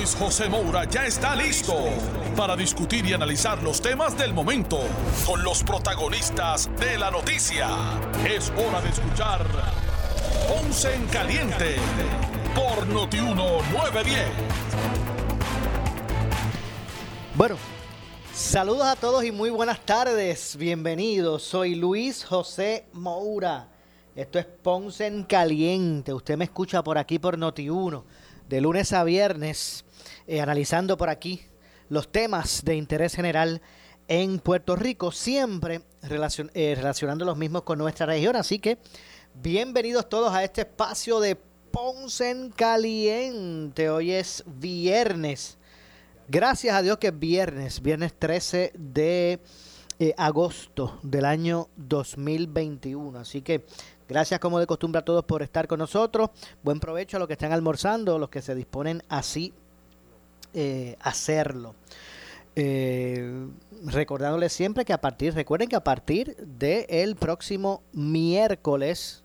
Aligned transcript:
Luis 0.00 0.16
José 0.16 0.48
Moura 0.48 0.84
ya 0.84 1.04
está 1.04 1.36
listo 1.36 1.74
para 2.34 2.56
discutir 2.56 3.04
y 3.04 3.12
analizar 3.12 3.62
los 3.62 3.82
temas 3.82 4.16
del 4.16 4.32
momento 4.32 4.80
con 5.26 5.44
los 5.44 5.62
protagonistas 5.62 6.70
de 6.80 6.96
la 6.96 7.10
noticia. 7.10 7.68
Es 8.26 8.50
hora 8.56 8.80
de 8.80 8.88
escuchar 8.88 9.46
Ponce 10.48 10.94
en 10.94 11.06
Caliente 11.08 11.76
por 12.54 12.86
Notiuno 12.86 13.60
910. 13.72 14.24
Bueno, 17.34 17.58
saludos 18.32 18.86
a 18.86 18.96
todos 18.96 19.22
y 19.22 19.32
muy 19.32 19.50
buenas 19.50 19.84
tardes. 19.84 20.56
Bienvenidos. 20.56 21.42
Soy 21.42 21.74
Luis 21.74 22.24
José 22.24 22.86
Moura. 22.94 23.68
Esto 24.16 24.38
es 24.38 24.46
Ponce 24.46 25.06
en 25.06 25.24
Caliente. 25.24 26.14
Usted 26.14 26.38
me 26.38 26.44
escucha 26.44 26.82
por 26.82 26.96
aquí 26.96 27.18
por 27.18 27.36
Noti1 27.36 28.02
de 28.50 28.60
lunes 28.60 28.92
a 28.92 29.04
viernes, 29.04 29.84
eh, 30.26 30.40
analizando 30.40 30.96
por 30.96 31.08
aquí 31.08 31.42
los 31.88 32.10
temas 32.10 32.64
de 32.64 32.76
interés 32.76 33.14
general 33.14 33.60
en 34.08 34.38
Puerto 34.38 34.76
Rico, 34.76 35.12
siempre 35.12 35.82
eh, 36.02 36.74
relacionando 36.76 37.24
los 37.24 37.36
mismos 37.36 37.62
con 37.62 37.78
nuestra 37.78 38.06
región. 38.06 38.36
Así 38.36 38.58
que 38.58 38.78
bienvenidos 39.34 40.08
todos 40.08 40.32
a 40.32 40.42
este 40.44 40.62
espacio 40.62 41.20
de 41.20 41.36
Ponce 41.36 42.30
en 42.30 42.50
Caliente. 42.50 43.90
Hoy 43.90 44.12
es 44.12 44.44
viernes. 44.46 45.58
Gracias 46.28 46.74
a 46.74 46.82
Dios 46.82 46.98
que 46.98 47.08
es 47.08 47.18
viernes, 47.18 47.82
viernes 47.82 48.14
13 48.18 48.72
de 48.76 49.40
eh, 49.98 50.14
agosto 50.16 50.98
del 51.02 51.24
año 51.24 51.68
2021. 51.76 53.18
Así 53.18 53.42
que 53.42 53.64
Gracias 54.10 54.40
como 54.40 54.58
de 54.58 54.66
costumbre 54.66 54.98
a 54.98 55.04
todos 55.04 55.24
por 55.24 55.40
estar 55.40 55.68
con 55.68 55.78
nosotros. 55.78 56.30
Buen 56.64 56.80
provecho 56.80 57.16
a 57.16 57.20
los 57.20 57.28
que 57.28 57.34
están 57.34 57.52
almorzando, 57.52 58.18
los 58.18 58.28
que 58.28 58.42
se 58.42 58.56
disponen 58.56 59.04
así 59.08 59.54
eh, 60.54 60.96
hacerlo. 61.00 61.74
Eh, 62.56 63.48
recordándoles 63.84 64.52
siempre 64.52 64.84
que 64.84 64.92
a 64.92 65.00
partir, 65.00 65.34
recuerden 65.34 65.68
que 65.68 65.76
a 65.76 65.84
partir 65.84 66.36
del 66.36 67.16
próximo 67.16 67.82
miércoles 67.92 69.22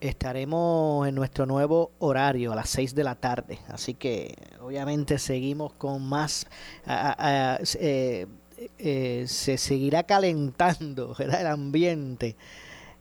estaremos 0.00 1.08
en 1.08 1.14
nuestro 1.14 1.46
nuevo 1.46 1.90
horario 1.98 2.52
a 2.52 2.56
las 2.56 2.70
6 2.70 2.94
de 2.94 3.04
la 3.04 3.16
tarde. 3.16 3.58
Así 3.68 3.94
que 3.94 4.36
obviamente 4.60 5.18
seguimos 5.18 5.72
con 5.72 6.02
más... 6.02 6.46
Eh, 8.78 9.24
se 9.28 9.58
seguirá 9.58 10.04
calentando 10.04 11.14
el 11.18 11.46
ambiente 11.46 12.36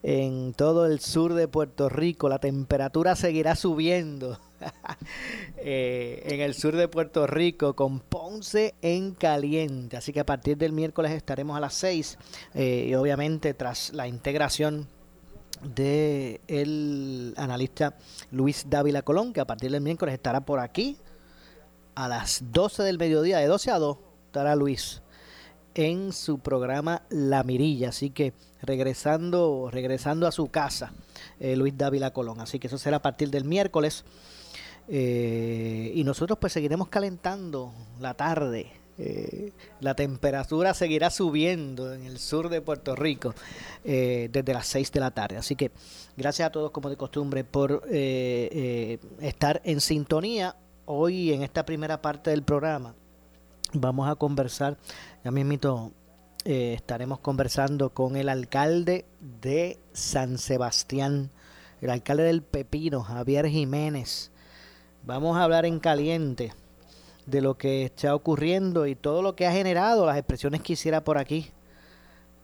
en 0.04 0.54
todo 0.54 0.86
el 0.86 1.00
sur 1.00 1.34
de 1.34 1.48
Puerto 1.48 1.90
Rico. 1.90 2.30
La 2.30 2.40
temperatura 2.40 3.16
seguirá 3.16 3.56
subiendo 3.56 4.40
eh, 5.58 6.24
en 6.26 6.42
el 6.42 6.54
sur 6.54 6.76
de 6.76 6.88
Puerto 6.88 7.28
Rico 7.28 7.76
con 7.76 8.00
Ponce 8.00 8.76
en 8.82 9.14
caliente. 9.14 9.98
Así 9.98 10.14
que 10.14 10.20
a 10.20 10.26
partir 10.26 10.58
del 10.58 10.72
miércoles 10.72 11.12
estaremos 11.12 11.58
a 11.58 11.60
las 11.60 11.74
6 11.76 12.18
eh, 12.54 12.88
y 12.90 12.96
obviamente 12.96 13.54
tras 13.54 13.94
la 13.94 14.08
integración 14.08 14.88
de 15.64 16.42
el 16.48 17.34
analista 17.38 17.96
Luis 18.32 18.66
Dávila 18.70 19.02
Colón, 19.02 19.34
que 19.34 19.42
a 19.42 19.46
partir 19.46 19.72
del 19.72 19.82
miércoles 19.82 20.14
estará 20.14 20.42
por 20.42 20.60
aquí 20.60 20.98
a 21.96 22.08
las 22.08 22.44
12 22.52 22.84
del 22.84 22.98
mediodía, 22.98 23.40
de 23.40 23.48
12 23.48 23.72
a 23.72 23.80
2 23.80 23.98
estará 24.28 24.56
Luis 24.56 25.02
en 25.76 26.14
su 26.14 26.40
programa 26.40 27.04
La 27.10 27.44
Mirilla. 27.44 27.90
Así 27.90 28.10
que 28.10 28.34
regresando, 28.62 29.70
regresando 29.72 30.28
a 30.28 30.32
su 30.32 30.48
casa, 30.48 30.94
eh, 31.40 31.56
Luis 31.56 31.78
Dávila 31.78 32.12
Colón. 32.12 32.42
Así 32.42 32.60
que 32.60 32.68
eso 32.68 32.78
será 32.78 32.98
a 32.98 33.02
partir 33.02 33.30
del 33.30 33.46
miércoles. 33.46 34.04
Eh, 34.88 35.92
y 35.96 36.04
nosotros 36.04 36.38
pues 36.40 36.54
seguiremos 36.54 36.88
calentando 36.90 37.74
la 38.00 38.14
tarde. 38.14 38.72
Eh, 38.98 39.52
la 39.82 39.94
temperatura 39.94 40.74
seguirá 40.74 41.10
subiendo 41.10 41.94
en 41.94 42.06
el 42.06 42.18
sur 42.18 42.48
de 42.48 42.62
Puerto 42.62 42.96
Rico 42.96 43.36
desde 43.84 44.54
las 44.54 44.68
6 44.68 44.92
de 44.92 45.00
la 45.00 45.12
tarde. 45.12 45.38
Así 45.38 45.56
que 45.56 45.72
gracias 46.16 46.48
a 46.48 46.52
todos 46.52 46.72
como 46.72 46.90
de 46.90 46.96
costumbre 46.96 47.44
por 47.44 47.84
estar 47.90 49.62
en 49.66 49.82
sintonía 49.82 50.56
hoy 50.86 51.34
en 51.34 51.44
esta 51.44 51.66
primera 51.66 52.02
parte 52.02 52.30
del 52.30 52.44
programa. 52.44 52.96
Vamos 53.74 54.10
a 54.10 54.16
conversar 54.16 54.78
ya 55.26 55.32
mismito 55.32 55.92
eh, 56.48 56.76
estaremos 56.76 57.18
conversando 57.18 57.90
con 57.90 58.16
el 58.16 58.30
alcalde 58.30 59.06
de 59.20 59.80
San 59.94 60.38
Sebastián, 60.38 61.32
el 61.82 61.90
alcalde 61.90 62.22
del 62.22 62.44
Pepino, 62.44 63.02
Javier 63.02 63.48
Jiménez. 63.48 64.32
Vamos 65.06 65.38
a 65.38 65.44
hablar 65.44 65.68
en 65.68 65.80
caliente 65.80 66.52
de 67.28 67.40
lo 67.40 67.60
que 67.60 67.86
está 67.86 68.16
ocurriendo 68.16 68.88
y 68.88 68.96
todo 68.96 69.22
lo 69.22 69.36
que 69.36 69.46
ha 69.46 69.52
generado, 69.52 70.04
las 70.08 70.18
expresiones 70.18 70.62
que 70.62 70.74
hiciera 70.74 71.04
por 71.04 71.20
aquí, 71.20 71.52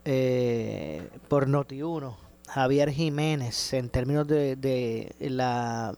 eh, 0.05 1.09
por 1.27 1.47
Noti1, 1.47 2.15
Javier 2.47 2.91
Jiménez, 2.91 3.73
en 3.73 3.89
términos 3.89 4.27
de, 4.27 5.11
la, 5.21 5.95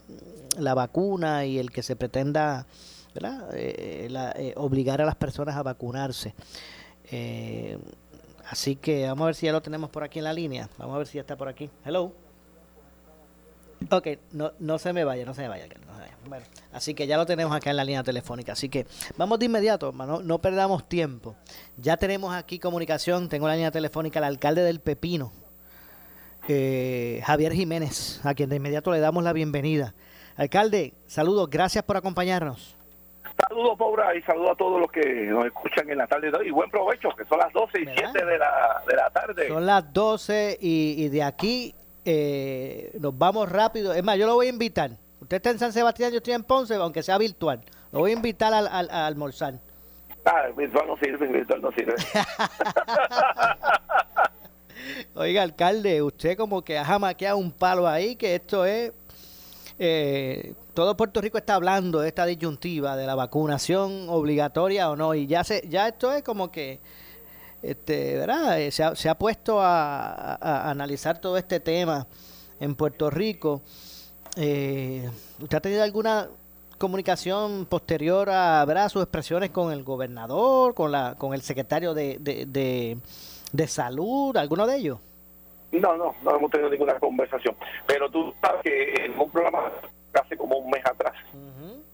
vacuna 0.74 1.44
y 1.44 1.58
el 1.58 1.70
que 1.70 1.82
se 1.82 1.96
pretenda 1.96 2.66
eh, 3.52 4.54
obligar 4.56 5.02
a 5.02 5.04
las 5.04 5.16
personas 5.16 5.56
a 5.56 5.62
vacunarse. 5.62 6.34
Eh, 7.10 7.76
así 8.48 8.76
que 8.76 9.06
vamos 9.06 9.24
a 9.24 9.26
ver 9.26 9.34
si 9.34 9.44
ya 9.44 9.52
lo 9.52 9.60
tenemos 9.60 9.90
por 9.90 10.02
aquí 10.02 10.18
en 10.18 10.24
la 10.24 10.32
línea. 10.32 10.70
Vamos 10.78 10.94
a 10.94 10.98
ver 10.98 11.06
si 11.06 11.16
ya 11.16 11.20
está 11.20 11.36
por 11.36 11.48
aquí. 11.48 11.68
Hello. 11.84 12.23
Ok, 13.90 14.08
no, 14.32 14.52
no 14.58 14.78
se 14.78 14.92
me 14.92 15.04
vaya, 15.04 15.24
no 15.24 15.34
se 15.34 15.42
me 15.42 15.48
vaya. 15.48 15.66
Bueno, 16.26 16.44
así 16.72 16.94
que 16.94 17.06
ya 17.06 17.16
lo 17.16 17.26
tenemos 17.26 17.54
acá 17.54 17.70
en 17.70 17.76
la 17.76 17.84
línea 17.84 18.02
telefónica. 18.02 18.52
Así 18.52 18.68
que 18.68 18.86
vamos 19.16 19.38
de 19.38 19.46
inmediato, 19.46 19.92
no, 19.92 20.20
no 20.20 20.38
perdamos 20.38 20.88
tiempo. 20.88 21.36
Ya 21.76 21.96
tenemos 21.96 22.34
aquí 22.34 22.58
comunicación, 22.58 23.28
tengo 23.28 23.46
la 23.46 23.54
línea 23.54 23.70
telefónica 23.70 24.18
el 24.20 24.24
alcalde 24.24 24.62
del 24.62 24.80
Pepino, 24.80 25.32
eh, 26.48 27.22
Javier 27.24 27.52
Jiménez, 27.52 28.24
a 28.24 28.34
quien 28.34 28.48
de 28.48 28.56
inmediato 28.56 28.90
le 28.90 29.00
damos 29.00 29.22
la 29.24 29.32
bienvenida. 29.32 29.94
Alcalde, 30.36 30.94
saludos, 31.06 31.48
gracias 31.50 31.84
por 31.84 31.96
acompañarnos. 31.96 32.76
Saludos, 33.48 33.76
Paura, 33.78 34.14
y 34.14 34.22
saludos 34.22 34.52
a 34.52 34.54
todos 34.54 34.80
los 34.80 34.90
que 34.90 35.26
nos 35.26 35.44
escuchan 35.46 35.90
en 35.90 35.98
la 35.98 36.06
tarde 36.06 36.30
de 36.30 36.36
hoy. 36.36 36.48
Y 36.48 36.50
buen 36.50 36.70
provecho, 36.70 37.10
que 37.16 37.24
son 37.24 37.38
las 37.38 37.52
12 37.52 37.80
y 37.80 37.84
7 37.84 38.24
de 38.24 38.38
la, 38.38 38.82
de 38.86 38.96
la 38.96 39.10
tarde. 39.10 39.48
Son 39.48 39.66
las 39.66 39.92
12 39.92 40.58
y, 40.60 41.08
de 41.08 41.22
aquí 41.22 41.74
eh, 42.04 42.96
nos 43.00 43.16
vamos 43.16 43.50
rápido. 43.50 43.94
Es 43.94 44.02
más, 44.02 44.18
yo 44.18 44.26
lo 44.26 44.34
voy 44.34 44.46
a 44.46 44.50
invitar. 44.50 44.90
Usted 45.20 45.36
está 45.36 45.50
en 45.50 45.58
San 45.58 45.72
Sebastián, 45.72 46.12
yo 46.12 46.18
estoy 46.18 46.34
en 46.34 46.42
Ponce, 46.42 46.74
aunque 46.74 47.02
sea 47.02 47.18
virtual. 47.18 47.60
Lo 47.92 48.00
voy 48.00 48.10
a 48.10 48.14
invitar 48.14 48.52
al, 48.52 48.66
al, 48.66 48.90
a 48.90 49.06
almorzar. 49.06 49.60
Ah, 50.24 50.48
virtual 50.56 50.86
no 50.86 50.96
sirve, 50.96 51.26
virtual 51.26 51.62
no 51.62 51.70
sirve. 51.72 51.94
Oiga, 55.14 55.42
alcalde, 55.42 56.02
usted 56.02 56.36
como 56.36 56.62
que 56.62 56.76
ha 56.76 56.84
jamaqueado 56.84 57.38
un 57.38 57.52
palo 57.52 57.88
ahí, 57.88 58.16
que 58.16 58.34
esto 58.34 58.64
es 58.64 58.92
eh, 59.78 60.54
todo 60.72 60.96
Puerto 60.96 61.20
Rico 61.20 61.38
está 61.38 61.54
hablando 61.54 62.00
de 62.00 62.08
esta 62.08 62.26
disyuntiva 62.26 62.96
de 62.96 63.06
la 63.06 63.16
vacunación 63.16 64.08
obligatoria 64.08 64.90
o 64.90 64.96
no 64.96 65.14
y 65.14 65.26
ya 65.26 65.42
se 65.42 65.66
ya 65.68 65.88
esto 65.88 66.12
es 66.12 66.22
como 66.22 66.52
que 66.52 66.78
este 67.64 68.16
verdad 68.16 68.60
eh, 68.60 68.70
se 68.70 68.84
ha, 68.84 68.94
se 68.94 69.08
ha 69.08 69.16
puesto 69.16 69.60
a, 69.60 70.70
analizar 70.70 71.20
todo 71.20 71.36
este 71.36 71.60
tema 71.60 72.06
en 72.60 72.74
Puerto 72.74 73.10
Rico 73.10 73.62
eh, 74.36 75.08
usted 75.40 75.56
ha 75.56 75.60
tenido 75.60 75.82
alguna 75.82 76.28
comunicación 76.78 77.66
posterior 77.66 78.30
a 78.30 78.64
¿verdad? 78.64 78.88
sus 78.88 79.02
expresiones 79.02 79.50
con 79.50 79.72
el 79.72 79.82
gobernador 79.84 80.74
con 80.74 80.92
la 80.92 81.14
con 81.16 81.34
el 81.34 81.42
secretario 81.42 81.94
de, 81.94 82.18
de, 82.20 82.98
de 83.52 83.66
salud 83.66 84.36
alguno 84.36 84.66
de 84.66 84.76
ellos 84.76 84.98
no, 85.80 85.96
no, 85.96 86.14
no 86.22 86.36
hemos 86.36 86.50
tenido 86.50 86.70
ninguna 86.70 86.98
conversación. 86.98 87.56
Pero 87.86 88.10
tú 88.10 88.32
sabes 88.40 88.62
que 88.62 88.94
en 89.04 89.18
un 89.18 89.30
programa 89.30 89.72
hace 90.20 90.36
como 90.36 90.56
un 90.56 90.70
mes 90.70 90.84
atrás, 90.84 91.14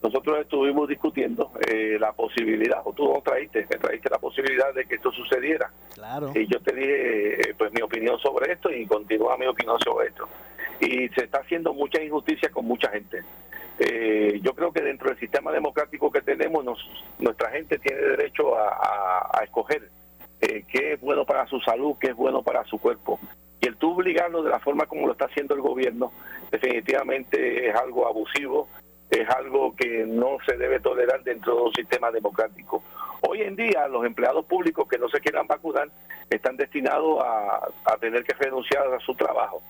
nosotros 0.01 0.39
estuvimos 0.39 0.89
discutiendo 0.89 1.51
eh, 1.67 1.97
la 1.99 2.11
posibilidad, 2.11 2.81
o 2.83 2.91
tú 2.91 3.13
no 3.13 3.21
traíste, 3.21 3.67
me 3.69 3.77
traíste 3.77 4.09
la 4.09 4.17
posibilidad 4.17 4.73
de 4.73 4.85
que 4.85 4.95
esto 4.95 5.11
sucediera. 5.11 5.71
Claro. 5.93 6.31
Y 6.33 6.47
yo 6.47 6.59
te 6.59 6.73
dije, 6.73 7.41
eh, 7.41 7.55
pues, 7.55 7.71
mi 7.71 7.81
opinión 7.81 8.17
sobre 8.19 8.53
esto 8.53 8.71
y 8.71 8.85
continúa 8.87 9.37
mi 9.37 9.45
opinión 9.45 9.79
sobre 9.79 10.07
esto. 10.07 10.27
Y 10.79 11.07
se 11.09 11.25
está 11.25 11.39
haciendo 11.39 11.73
mucha 11.73 12.01
injusticia 12.01 12.49
con 12.49 12.65
mucha 12.65 12.89
gente. 12.89 13.23
eh, 13.79 14.39
yo 14.43 14.53
creo 14.53 14.71
que 14.71 14.81
dentro 14.81 15.09
del 15.09 15.19
sistema 15.19 15.51
democrático 15.51 16.11
que 16.11 16.21
tenemos, 16.21 16.65
nuestra 17.19 17.49
gente 17.51 17.77
tiene 17.79 18.01
derecho 18.01 18.55
a, 18.57 19.39
escoger 19.43 19.89
eh, 20.41 20.63
qué 20.71 20.93
es 20.93 21.01
bueno 21.01 21.25
para 21.25 21.47
su 21.47 21.59
salud, 21.61 21.95
qué 21.99 22.07
es 22.07 22.15
bueno 22.15 22.41
para 22.41 22.63
su 22.65 22.79
cuerpo. 22.79 23.19
Y 23.61 23.67
el 23.67 23.77
tú 23.77 23.93
obligarlo 23.93 24.43
de 24.43 24.49
la 24.49 24.59
forma 24.59 24.85
como 24.87 25.05
lo 25.05 25.13
está 25.13 25.25
haciendo 25.25 25.53
el 25.53 25.61
gobierno, 25.61 26.11
definitivamente 26.51 27.69
es 27.69 27.75
algo 27.75 28.07
abusivo, 28.07 28.67
es 29.09 29.29
algo 29.29 29.75
que 29.75 30.05
no 30.05 30.37
se 30.45 30.57
debe 30.57 30.79
tolerar 30.79 31.23
dentro 31.23 31.55
de 31.55 31.61
un 31.61 31.73
sistema 31.73 32.11
democrático. 32.11 32.83
Hoy 33.21 33.41
en 33.41 33.55
día 33.55 33.87
los 33.87 34.05
empleados 34.05 34.45
públicos 34.45 34.87
que 34.87 34.97
no 34.97 35.07
se 35.09 35.19
quieran 35.19 35.45
vacunar 35.47 35.89
están 36.29 36.57
destinados 36.57 37.23
a, 37.23 37.69
a 37.85 37.97
tener 37.97 38.23
que 38.23 38.33
renunciar 38.33 38.91
a 38.93 38.99
su 38.99 39.13
trabajo, 39.13 39.61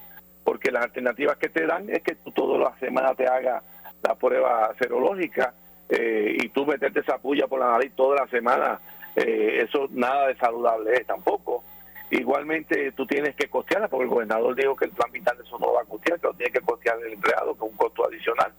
porque 0.44 0.72
las 0.72 0.84
alternativas 0.84 1.38
que 1.38 1.50
te 1.50 1.66
dan 1.66 1.90
es 1.90 2.02
que 2.02 2.16
tú 2.16 2.32
todas 2.32 2.62
las 2.62 2.80
semanas 2.80 3.18
te 3.18 3.28
hagas 3.28 3.64
la 4.04 4.16
prueba 4.16 4.74
serológica 4.80 5.54
eh, 5.90 6.38
y 6.42 6.50
tú 6.50 6.66
meterte 6.66 7.02
esa 7.02 7.18
puya 7.18 7.48
por 7.48 7.60
la 7.60 7.72
nariz 7.72 7.94
toda 7.96 8.24
la 8.24 8.28
semana, 8.28 8.80
eh, 9.16 9.60
eso 9.64 9.88
nada 9.92 10.28
de 10.28 10.38
saludable 10.38 10.94
es 10.94 11.06
tampoco. 11.06 11.64
Igualmente 12.12 12.92
tú 12.92 13.06
tienes 13.06 13.36
que 13.36 13.48
costearla, 13.48 13.88
porque 13.88 14.04
el 14.04 14.10
gobernador 14.10 14.54
dijo 14.54 14.76
que 14.76 14.86
el 14.86 14.92
plan 14.92 15.12
vital 15.12 15.38
eso 15.42 15.58
no 15.58 15.74
va 15.74 15.82
a 15.82 15.86
costear, 15.86 16.20
que 16.20 16.28
lo 16.28 16.34
tiene 16.34 16.52
que 16.52 16.60
costear 16.60 16.98
el 17.06 17.14
empleado 17.14 17.56
con 17.56 17.70
un 17.70 17.78
costo 17.78 18.06
adicional. 18.06 18.52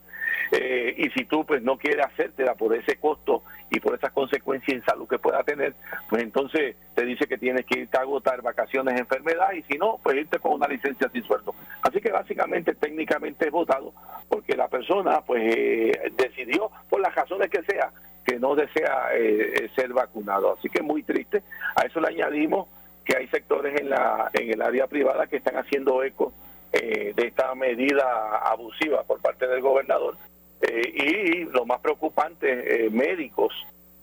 Eh, 0.53 0.95
y 0.97 1.11
si 1.11 1.27
tú 1.27 1.45
pues 1.45 1.63
no 1.63 1.77
quieres 1.79 2.07
hacértela 2.07 2.55
por 2.55 2.75
ese 2.75 2.97
costo 2.97 3.43
y 3.71 3.79
por 3.81 3.95
esas 3.95 4.13
consecuencias 4.13 4.77
en 4.77 4.85
salud 4.85 5.07
que 5.07 5.19
pueda 5.19 5.43
tener, 5.45 5.75
pues 6.09 6.23
entonces 6.23 6.77
te 6.95 7.05
dice 7.05 7.27
que 7.27 7.37
tienes 7.37 7.67
que 7.67 7.81
irte 7.81 7.99
a 7.99 8.03
agotar 8.03 8.41
vacaciones 8.41 8.99
enfermedad 8.99 9.53
y 9.53 9.63
si 9.63 9.79
no, 9.79 9.99
pues 10.03 10.17
irte 10.17 10.39
con 10.39 10.53
una 10.53 10.67
licencia 10.67 11.11
sin 11.11 11.23
sueldo. 11.23 11.55
Así 11.83 12.01
que 12.01 12.11
básicamente 12.11 12.75
técnicamente 12.75 13.47
es 13.47 13.53
votado 13.53 13.93
porque 14.29 14.57
la 14.57 14.69
persona 14.69 15.21
pues 15.23 15.43
eh, 15.57 16.13
decidió 16.17 16.71
por 16.89 17.01
las 17.01 17.15
razones 17.15 17.51
que 17.51 17.63
sea 17.65 17.91
que 18.25 18.39
no 18.39 18.55
desea 18.55 19.09
eh, 19.15 19.69
ser 19.75 19.93
vacunado. 19.93 20.57
Así 20.57 20.69
que 20.69 20.83
muy 20.83 21.03
triste. 21.03 21.43
A 21.75 21.83
eso 21.83 22.01
le 22.01 22.09
añadimos 22.09 22.69
que 23.05 23.17
hay 23.17 23.27
sectores 23.29 23.81
en 23.81 23.91
la 23.91 24.31
en 24.33 24.51
el 24.51 24.63
área 24.63 24.87
privada 24.87 25.27
que 25.27 25.37
están 25.37 25.57
haciendo 25.57 26.03
eco 26.03 26.33
de 26.73 27.15
esta 27.19 27.55
medida 27.55 28.39
abusiva 28.39 29.03
por 29.03 29.21
parte 29.21 29.47
del 29.47 29.61
gobernador 29.61 30.17
eh, 30.63 30.93
y 30.95 31.45
lo 31.53 31.67
más 31.67 31.81
preocupante, 31.81 32.87
eh, 32.87 32.91
médicos 32.91 33.53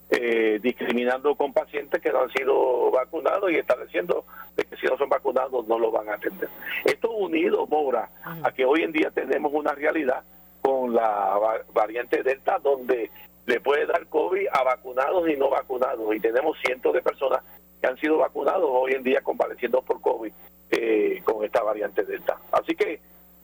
eh, 0.10 0.60
discriminando 0.62 1.34
con 1.36 1.54
pacientes 1.54 2.02
que 2.02 2.12
no 2.12 2.24
han 2.24 2.32
sido 2.32 2.92
vacunados 2.92 3.50
y 3.50 3.56
estableciendo 3.56 4.26
de 4.58 4.66
que 4.66 4.76
si 4.76 4.86
no 4.88 4.98
son 4.98 5.08
vacunados 5.08 5.66
no 5.68 5.80
lo 5.80 5.90
van 5.90 6.10
a 6.10 6.16
atender. 6.16 6.50
Esto 6.84 7.12
unido, 7.12 7.66
Mora, 7.68 8.10
a 8.44 8.52
que 8.52 8.66
hoy 8.66 8.84
en 8.84 8.92
día 8.92 9.10
tenemos 9.12 9.54
una 9.54 9.72
realidad 9.72 10.24
con 10.62 10.94
la 10.94 11.64
variante 11.74 12.24
Delta 12.24 12.60
donde 12.62 13.10
le 13.46 13.60
puede 13.62 13.86
dar 13.86 14.06
COVID 14.08 14.48
a 14.52 14.64
vacunados 14.64 15.30
y 15.30 15.38
no 15.38 15.50
vacunados 15.50 16.14
y 16.14 16.20
tenemos 16.20 16.58
cientos 16.60 16.94
de 16.94 17.02
personas 17.02 17.42
que 17.82 17.88
han 17.88 17.98
sido 17.98 18.18
vacunados 18.18 18.70
hoy 18.72 18.94
en 18.94 19.04
día 19.04 19.22
convaleciendo 19.22 19.82
por 19.82 20.02
COVID 20.02 20.32
con 21.24 21.44
esta 21.44 21.64
variante 21.64 22.04
Delta. 22.04 22.38
Así 22.52 22.76
que 22.76 23.00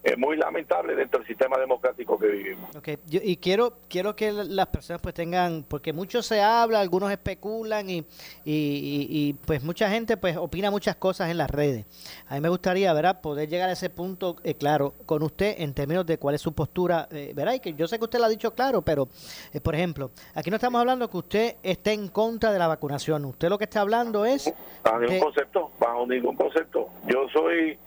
es 0.06 0.18
muy 0.20 0.38
lamentable 0.38 0.96
dentro 0.96 1.20
del 1.20 1.28
sistema 1.28 1.58
democrático 1.58 2.20
que 2.20 2.28
vivimos. 2.28 2.76
Okay. 2.76 3.00
y 3.08 3.38
quiero 3.38 3.74
quiero 3.90 4.16
que 4.16 4.32
las 4.32 4.68
personas 4.68 5.02
pues 5.02 5.16
tengan, 5.16 5.66
porque 5.68 5.94
mucho 5.94 6.22
se 6.22 6.42
habla, 6.42 6.80
algunos 6.80 7.12
especulan 7.12 7.90
y, 7.90 8.06
y, 8.44 9.34
pues 9.46 9.64
mucha 9.64 9.90
gente 9.90 10.16
pues 10.16 10.38
opina 10.38 10.70
muchas 10.70 10.96
cosas 10.98 11.32
en 11.32 11.38
las 11.38 11.50
redes. 11.50 11.86
A 12.28 12.36
mí 12.36 12.42
me 12.42 12.50
gustaría, 12.50 12.94
¿verdad? 12.94 13.20
Poder 13.20 13.50
llegar 13.50 13.70
a 13.70 13.72
ese 13.72 13.90
punto, 13.90 14.36
eh, 14.44 14.54
claro, 14.54 14.94
con 15.08 15.24
usted 15.24 15.56
en 15.58 15.74
términos 15.74 16.06
de 16.06 16.20
cuál 16.20 16.36
es 16.36 16.42
su 16.42 16.54
postura, 16.54 17.08
eh, 17.12 17.32
¿verdad? 17.36 17.56
Y 17.56 17.60
que 17.60 17.74
yo 17.74 17.88
sé 17.88 17.98
que 17.98 18.04
usted 18.04 18.20
lo 18.20 18.26
ha 18.26 18.30
dicho 18.30 18.54
claro, 18.54 18.84
pero, 18.84 19.08
eh, 19.54 19.60
por 19.60 19.74
ejemplo, 19.74 20.12
aquí 20.36 20.52
no 20.52 20.58
estamos 20.58 20.80
hablando 20.80 21.10
que 21.10 21.18
usted 21.18 21.56
esté 21.64 21.94
en 21.94 22.10
contra 22.10 22.52
de 22.52 22.60
la 22.60 22.68
vacunación. 22.68 23.26
Usted 23.26 23.50
lo 23.50 23.58
que 23.58 23.64
está 23.64 23.82
hablando 23.82 24.24
es... 24.24 24.54
Bajo 24.84 25.00
ningún 25.00 25.20
concepto, 25.20 25.72
bajo 25.80 26.06
ningún 26.06 26.36
concepto. 26.36 26.90
Yo 27.08 27.28
soy 27.34 27.80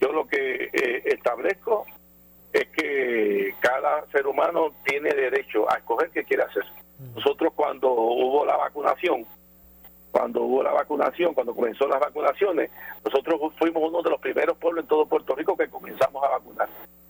yo 0.00 0.12
lo 0.12 0.26
que 0.26 0.70
eh, 0.72 1.02
establezco 1.06 1.86
es 2.52 2.68
que 2.68 3.54
cada 3.60 4.06
ser 4.10 4.26
humano 4.26 4.72
tiene 4.84 5.12
derecho 5.12 5.70
a 5.70 5.76
escoger 5.76 6.10
qué 6.10 6.24
quiere 6.24 6.44
hacer. 6.44 6.64
Nosotros 7.14 7.52
cuando 7.54 7.92
hubo 7.92 8.44
la 8.44 8.56
vacunación, 8.56 9.24
cuando 10.10 10.42
hubo 10.42 10.62
la 10.62 10.72
vacunación, 10.72 11.34
cuando 11.34 11.54
comenzó 11.54 11.86
las 11.86 12.00
vacunaciones, 12.00 12.70
nosotros 13.04 13.52
fuimos 13.58 13.82
uno 13.88 14.02
de 14.02 14.10
los 14.10 14.20
primeros 14.20 14.56
pueblos 14.56 14.84
en 14.84 14.88
todo 14.88 15.06
Puerto 15.06 15.34
Rico 15.34 15.56
que 15.56 15.68
comenzamos 15.68 16.24
a 16.24 16.28
vacunar. 16.28 16.68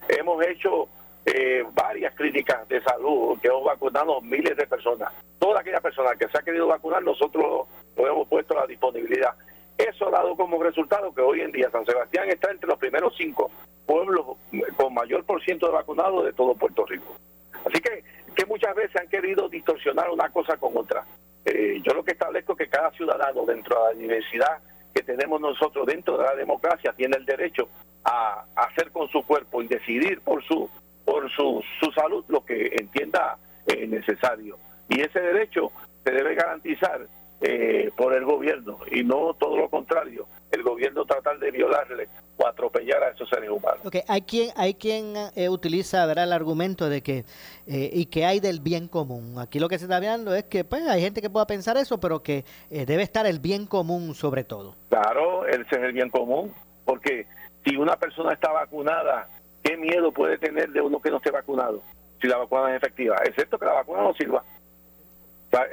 Hemos 0.08 0.44
hecho 0.46 0.88
eh, 1.24 1.64
varias 1.72 2.14
clínicas 2.14 2.68
de 2.68 2.82
salud 2.82 3.38
que 3.40 3.48
hemos 3.48 3.64
vacunado 3.64 4.20
miles 4.20 4.56
de 4.56 4.66
personas. 4.66 5.12
Toda 5.38 5.60
aquella 5.60 5.80
persona 5.80 6.14
que 6.16 6.28
se 6.28 6.38
ha 6.38 6.42
querido 6.42 6.66
vacunar, 6.66 7.02
nosotros 7.02 7.66
lo 7.96 8.06
hemos 8.06 8.28
puesto 8.28 8.54
a 8.56 8.62
la 8.62 8.66
disponibilidad. 8.66 9.34
Eso 9.78 10.08
ha 10.08 10.10
dado 10.10 10.36
como 10.36 10.60
resultado 10.62 11.14
que 11.14 11.20
hoy 11.20 11.40
en 11.40 11.52
día 11.52 11.70
San 11.70 11.86
Sebastián 11.86 12.28
está 12.28 12.50
entre 12.50 12.68
los 12.68 12.78
primeros 12.78 13.14
cinco 13.16 13.50
pueblos 13.86 14.36
con 14.76 14.92
mayor 14.92 15.24
por 15.24 15.42
ciento 15.42 15.66
de 15.66 15.72
vacunados 15.72 16.24
de 16.24 16.32
todo 16.32 16.54
Puerto 16.54 16.84
Rico. 16.84 17.16
Así 17.64 17.80
que, 17.80 18.02
que 18.34 18.44
muchas 18.46 18.74
veces 18.74 19.00
han 19.00 19.08
querido 19.08 19.48
distorsionar 19.48 20.10
una 20.10 20.28
cosa 20.30 20.56
con 20.56 20.76
otra. 20.76 21.04
Eh, 21.44 21.80
yo 21.82 21.94
lo 21.94 22.04
que 22.04 22.12
establezco 22.12 22.52
es 22.52 22.58
que 22.58 22.68
cada 22.68 22.90
ciudadano 22.90 23.46
dentro 23.46 23.78
de 23.78 23.94
la 23.94 24.00
diversidad 24.00 24.58
que 24.92 25.02
tenemos 25.02 25.40
nosotros 25.40 25.86
dentro 25.86 26.18
de 26.18 26.24
la 26.24 26.34
democracia 26.34 26.92
tiene 26.92 27.16
el 27.16 27.24
derecho 27.24 27.68
a, 28.04 28.44
hacer 28.56 28.90
con 28.90 29.08
su 29.08 29.24
cuerpo 29.24 29.62
y 29.62 29.68
decidir 29.68 30.20
por 30.20 30.42
su 30.44 30.68
por 31.04 31.30
su, 31.30 31.62
su 31.80 31.90
salud 31.92 32.24
lo 32.28 32.44
que 32.44 32.74
entienda 32.78 33.38
eh, 33.66 33.86
necesario. 33.86 34.58
Y 34.88 35.00
ese 35.00 35.20
derecho 35.20 35.72
se 36.04 36.10
debe 36.10 36.34
garantizar 36.34 37.06
eh, 37.40 37.92
por 37.96 38.14
el 38.14 38.24
gobierno 38.24 38.80
y 38.90 39.04
no 39.04 39.32
todo 39.34 39.56
lo 39.56 39.68
contrario, 39.70 40.26
el 40.50 40.64
gobierno 40.64 41.04
tratar 41.04 41.38
de 41.38 41.52
violarle 41.52 42.08
o 42.36 42.44
atropellar 42.44 43.00
a 43.04 43.10
esos 43.10 43.28
seres 43.28 43.48
humanos. 43.48 43.80
Okay. 43.84 44.02
Hay 44.08 44.22
quien, 44.22 44.50
hay 44.56 44.74
quien 44.74 45.14
eh, 45.36 45.48
utiliza 45.48 46.04
¿verdad? 46.06 46.24
el 46.24 46.32
argumento 46.32 46.88
de 46.88 47.00
que 47.00 47.24
eh, 47.68 47.90
y 47.92 48.06
que 48.06 48.24
hay 48.24 48.40
del 48.40 48.58
bien 48.58 48.88
común. 48.88 49.38
Aquí 49.38 49.60
lo 49.60 49.68
que 49.68 49.78
se 49.78 49.84
está 49.84 50.00
viendo 50.00 50.34
es 50.34 50.44
que 50.44 50.64
pues 50.64 50.84
hay 50.88 51.00
gente 51.00 51.22
que 51.22 51.30
pueda 51.30 51.46
pensar 51.46 51.76
eso, 51.76 52.00
pero 52.00 52.24
que 52.24 52.44
debe 52.70 53.04
estar 53.04 53.24
el 53.24 53.38
bien 53.38 53.66
común 53.66 54.16
sobre 54.16 54.42
todo. 54.42 54.74
Claro, 54.88 55.46
ese 55.46 55.62
es 55.62 55.72
el 55.72 55.92
bien 55.92 56.10
común, 56.10 56.52
porque 56.84 57.26
si 57.64 57.76
una 57.76 57.94
persona 57.96 58.32
está 58.32 58.50
vacunada, 58.50 59.28
¿qué 59.62 59.76
miedo 59.76 60.10
puede 60.10 60.38
tener 60.38 60.70
de 60.70 60.80
uno 60.80 61.00
que 61.00 61.10
no 61.10 61.18
esté 61.18 61.30
vacunado? 61.30 61.82
Si 62.20 62.26
la 62.26 62.38
vacuna 62.38 62.70
es 62.70 62.82
efectiva, 62.82 63.16
excepto 63.24 63.58
que 63.58 63.66
la 63.66 63.74
vacuna 63.74 64.02
no 64.02 64.12
sirva 64.14 64.42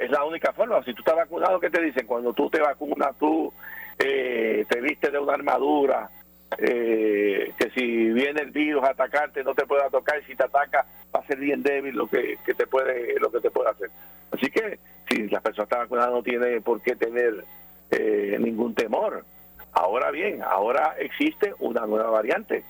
es 0.00 0.10
la 0.10 0.24
única 0.24 0.52
forma. 0.52 0.82
Si 0.84 0.94
tú 0.94 1.00
estás 1.00 1.16
vacunado, 1.16 1.60
¿qué 1.60 1.70
te 1.70 1.82
dicen? 1.82 2.06
Cuando 2.06 2.32
tú 2.32 2.48
te 2.48 2.60
vacunas, 2.60 3.16
tú 3.18 3.52
eh, 3.98 4.64
te 4.68 4.80
viste 4.80 5.10
de 5.10 5.18
una 5.18 5.34
armadura, 5.34 6.10
eh, 6.58 7.52
que 7.58 7.70
si 7.70 8.10
viene 8.10 8.42
el 8.42 8.50
virus 8.50 8.84
a 8.84 8.90
atacarte 8.90 9.42
no 9.42 9.54
te 9.54 9.66
puede 9.66 9.88
tocar 9.90 10.20
y 10.20 10.24
si 10.24 10.36
te 10.36 10.44
ataca 10.44 10.86
va 11.14 11.20
a 11.20 11.26
ser 11.26 11.38
bien 11.38 11.62
débil 11.62 11.94
lo 11.96 12.06
que, 12.06 12.38
te 12.44 12.66
puede 12.66 13.18
lo 13.18 13.30
que 13.30 13.40
te 13.40 13.50
puede 13.50 13.70
hacer. 13.70 13.90
Así 14.30 14.50
que 14.50 14.78
si 15.08 15.28
la 15.28 15.40
persona 15.40 15.64
está 15.64 15.78
vacunada 15.78 16.10
no 16.10 16.22
tiene 16.22 16.60
por 16.60 16.80
qué 16.80 16.94
tener 16.96 17.44
eh, 17.90 18.36
ningún 18.40 18.74
temor. 18.74 19.24
Ahora 19.72 20.10
bien, 20.10 20.42
ahora 20.42 20.94
existe 20.98 21.54
una 21.58 21.84
nueva 21.84 22.10
variante 22.10 22.64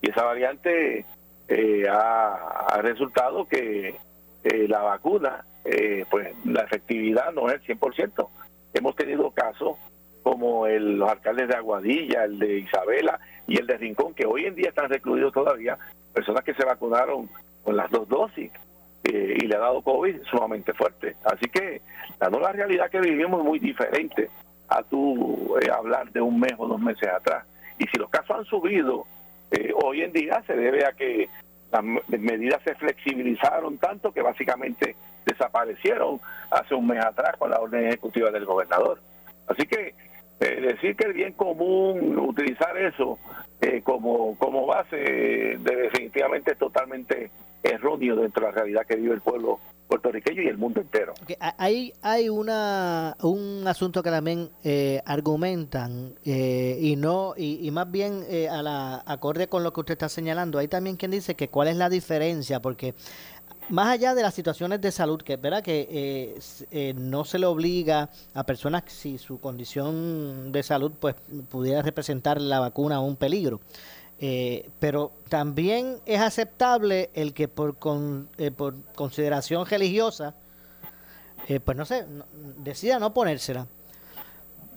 y 0.00 0.10
esa 0.10 0.24
variante 0.24 1.04
ha, 1.90 2.66
ha 2.68 2.82
resultado 2.82 3.46
que 3.46 3.96
la 4.42 4.82
vacuna 4.82 5.44
eh, 5.66 6.04
pues 6.10 6.28
la 6.44 6.62
efectividad 6.62 7.32
no 7.32 7.48
es 7.48 7.54
el 7.54 7.78
100%. 7.78 8.28
Hemos 8.72 8.94
tenido 8.94 9.30
casos 9.30 9.76
como 10.22 10.66
el, 10.66 10.98
los 10.98 11.10
alcaldes 11.10 11.48
de 11.48 11.54
Aguadilla, 11.54 12.24
el 12.24 12.38
de 12.38 12.58
Isabela 12.58 13.18
y 13.46 13.58
el 13.58 13.66
de 13.66 13.76
Rincón, 13.76 14.14
que 14.14 14.26
hoy 14.26 14.44
en 14.44 14.54
día 14.54 14.68
están 14.68 14.88
recluidos 14.88 15.32
todavía, 15.32 15.78
personas 16.12 16.44
que 16.44 16.54
se 16.54 16.64
vacunaron 16.64 17.28
con 17.62 17.76
las 17.76 17.90
dos 17.90 18.08
dosis 18.08 18.50
eh, 19.04 19.38
y 19.40 19.46
le 19.46 19.56
ha 19.56 19.60
dado 19.60 19.82
COVID 19.82 20.22
sumamente 20.30 20.72
fuerte. 20.72 21.16
Así 21.24 21.46
que 21.46 21.80
la 22.20 22.28
nueva 22.28 22.52
realidad 22.52 22.90
que 22.90 23.00
vivimos 23.00 23.40
es 23.40 23.46
muy 23.46 23.58
diferente 23.58 24.30
a 24.68 24.82
tú 24.82 25.56
eh, 25.60 25.70
hablar 25.70 26.10
de 26.12 26.20
un 26.20 26.38
mes 26.38 26.54
o 26.58 26.66
dos 26.66 26.80
meses 26.80 27.08
atrás. 27.08 27.44
Y 27.78 27.86
si 27.86 27.98
los 27.98 28.10
casos 28.10 28.38
han 28.38 28.44
subido, 28.44 29.06
hoy 29.82 30.02
en 30.02 30.12
día 30.12 30.42
se 30.46 30.54
debe 30.56 30.84
a 30.84 30.92
que 30.92 31.28
las 31.70 31.84
medidas 32.08 32.60
se 32.64 32.74
flexibilizaron 32.74 33.78
tanto 33.78 34.12
que 34.12 34.22
básicamente 34.22 34.96
desaparecieron 35.26 36.20
hace 36.50 36.74
un 36.74 36.86
mes 36.86 37.04
atrás 37.04 37.36
con 37.38 37.50
la 37.50 37.58
orden 37.58 37.86
ejecutiva 37.86 38.30
del 38.30 38.46
gobernador. 38.46 39.00
Así 39.48 39.66
que 39.66 39.94
eh, 40.38 40.60
decir 40.60 40.96
que 40.96 41.06
el 41.06 41.14
bien 41.14 41.32
común, 41.32 42.18
utilizar 42.18 42.76
eso 42.76 43.18
eh, 43.60 43.80
como, 43.82 44.36
como 44.38 44.66
base, 44.66 45.56
definitivamente 45.58 46.52
es 46.52 46.58
totalmente 46.58 47.30
erróneo 47.62 48.16
dentro 48.16 48.44
de 48.44 48.52
la 48.52 48.54
realidad 48.54 48.82
que 48.86 48.96
vive 48.96 49.14
el 49.14 49.22
pueblo 49.22 49.58
puertorriqueño 49.88 50.42
y 50.42 50.48
el 50.48 50.58
mundo 50.58 50.80
entero. 50.80 51.14
Hay, 51.58 51.92
hay 52.02 52.28
una, 52.28 53.16
un 53.22 53.64
asunto 53.66 54.02
que 54.02 54.10
también 54.10 54.50
eh, 54.62 55.00
argumentan 55.06 56.16
y 56.24 56.96
no 56.96 57.34
y, 57.36 57.70
más 57.70 57.90
bien 57.90 58.24
a 58.50 58.62
la 58.62 59.02
acorde 59.06 59.48
con 59.48 59.62
lo 59.62 59.72
que 59.72 59.80
usted 59.80 59.92
está 59.92 60.08
señalando. 60.08 60.58
Hay 60.58 60.68
también 60.68 60.96
quien 60.96 61.12
dice 61.12 61.34
que 61.34 61.48
cuál 61.48 61.68
es 61.68 61.76
la 61.76 61.88
diferencia 61.88 62.60
porque 62.60 62.94
más 63.68 63.88
allá 63.88 64.14
de 64.14 64.22
las 64.22 64.34
situaciones 64.34 64.80
de 64.80 64.92
salud, 64.92 65.20
que 65.20 65.36
verdad 65.36 65.62
que 65.62 65.88
eh, 65.90 66.38
eh, 66.70 66.94
no 66.96 67.24
se 67.24 67.38
le 67.38 67.46
obliga 67.46 68.10
a 68.34 68.44
personas 68.44 68.84
si 68.86 69.18
su 69.18 69.40
condición 69.40 70.52
de 70.52 70.62
salud 70.62 70.92
pues 70.98 71.16
pudiera 71.50 71.82
representar 71.82 72.40
la 72.40 72.60
vacuna 72.60 73.00
un 73.00 73.16
peligro. 73.16 73.60
Eh, 74.18 74.70
pero 74.78 75.12
también 75.28 75.98
es 76.06 76.20
aceptable 76.20 77.10
el 77.14 77.34
que 77.34 77.48
por, 77.48 77.76
con, 77.78 78.30
por 78.56 78.74
consideración 78.94 79.66
religiosa, 79.66 80.34
pues 81.64 81.76
no 81.76 81.84
sé, 81.84 82.06
decida 82.58 82.98
no 82.98 83.12
ponérsela. 83.12 83.66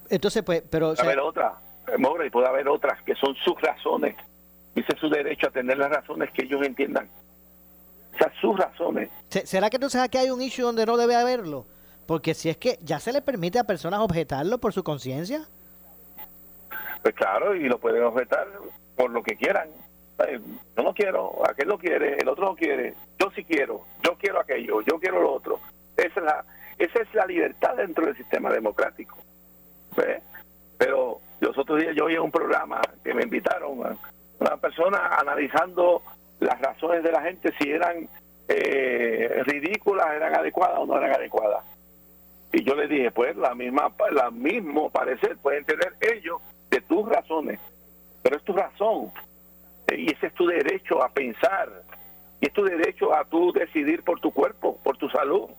Entonces, 0.09 0.43
pues, 0.43 0.63
pero... 0.69 0.93
Puede 0.93 1.07
haber 1.07 1.19
otra, 1.19 1.57
Mora, 1.97 2.25
y 2.25 2.29
puede 2.29 2.47
haber 2.47 2.67
otras 2.67 3.01
que 3.03 3.15
son 3.15 3.33
sus 3.35 3.59
razones. 3.61 4.15
Dice 4.75 4.95
su 4.99 5.09
derecho 5.09 5.47
a 5.47 5.51
tener 5.51 5.77
las 5.77 5.89
razones 5.89 6.31
que 6.31 6.43
ellos 6.43 6.61
entiendan 6.63 7.09
sus 8.41 8.57
razones. 8.57 9.09
¿Será 9.29 9.69
que 9.69 9.77
entonces 9.77 10.01
aquí 10.01 10.17
hay 10.17 10.29
un 10.29 10.41
issue 10.41 10.63
donde 10.63 10.85
no 10.85 10.97
debe 10.97 11.15
haberlo? 11.15 11.65
Porque 12.05 12.33
si 12.33 12.49
es 12.49 12.57
que 12.57 12.79
ya 12.81 12.99
se 12.99 13.13
le 13.13 13.21
permite 13.21 13.59
a 13.59 13.63
personas 13.63 13.99
objetarlo 13.99 14.57
por 14.57 14.73
su 14.73 14.83
conciencia. 14.83 15.47
Pues 17.01 17.13
claro, 17.15 17.55
y 17.55 17.69
lo 17.69 17.77
pueden 17.79 18.03
objetar 18.03 18.47
por 18.95 19.11
lo 19.11 19.23
que 19.23 19.35
quieran. 19.35 19.69
Yo 20.75 20.83
no 20.83 20.93
quiero, 20.93 21.47
aquel 21.47 21.69
lo 21.69 21.77
quiere, 21.77 22.17
el 22.17 22.27
otro 22.27 22.45
no 22.45 22.55
quiere. 22.55 22.95
Yo 23.17 23.31
sí 23.35 23.43
quiero, 23.45 23.85
yo 24.03 24.17
quiero 24.17 24.41
aquello, 24.41 24.81
yo 24.81 24.99
quiero 24.99 25.21
lo 25.21 25.33
otro. 25.33 25.59
Esa 25.95 26.19
es 26.19 26.25
la, 26.25 26.45
esa 26.77 26.99
es 27.01 27.13
la 27.13 27.25
libertad 27.25 27.75
dentro 27.77 28.05
del 28.05 28.17
sistema 28.17 28.51
democrático. 28.51 29.17
Pero 30.77 31.21
los 31.39 31.57
otros 31.57 31.79
días 31.79 31.95
yo 31.95 32.05
oí 32.05 32.17
un 32.17 32.31
programa 32.31 32.81
que 33.03 33.13
me 33.13 33.23
invitaron 33.23 33.85
a 33.85 33.97
una 34.39 34.57
persona 34.57 35.15
analizando 35.17 36.01
las 36.39 36.59
razones 36.61 37.03
de 37.03 37.11
la 37.11 37.21
gente 37.21 37.53
si 37.59 37.69
eran 37.69 38.09
eh, 38.47 39.43
ridículas, 39.45 40.07
eran 40.15 40.33
adecuadas 40.33 40.79
o 40.79 40.85
no 40.85 40.97
eran 40.97 41.13
adecuadas. 41.13 41.63
Y 42.51 42.63
yo 42.63 42.75
le 42.75 42.87
dije, 42.87 43.11
pues 43.11 43.35
la 43.35 43.53
misma, 43.53 43.93
la 44.11 44.31
mismo 44.31 44.89
parecer 44.89 45.37
pueden 45.37 45.65
tener 45.65 45.93
ellos 46.01 46.41
de 46.71 46.81
tus 46.81 47.07
razones, 47.07 47.59
pero 48.23 48.37
es 48.37 48.43
tu 48.43 48.53
razón 48.53 49.11
y 49.95 50.11
ese 50.11 50.27
es 50.27 50.33
tu 50.33 50.45
derecho 50.45 51.03
a 51.03 51.09
pensar 51.09 51.69
y 52.41 52.47
es 52.47 52.53
tu 52.53 52.63
derecho 52.63 53.13
a 53.13 53.25
tú 53.25 53.51
decidir 53.51 54.03
por 54.03 54.19
tu 54.19 54.31
cuerpo, 54.31 54.79
por 54.83 54.97
tu 54.97 55.09
salud. 55.09 55.49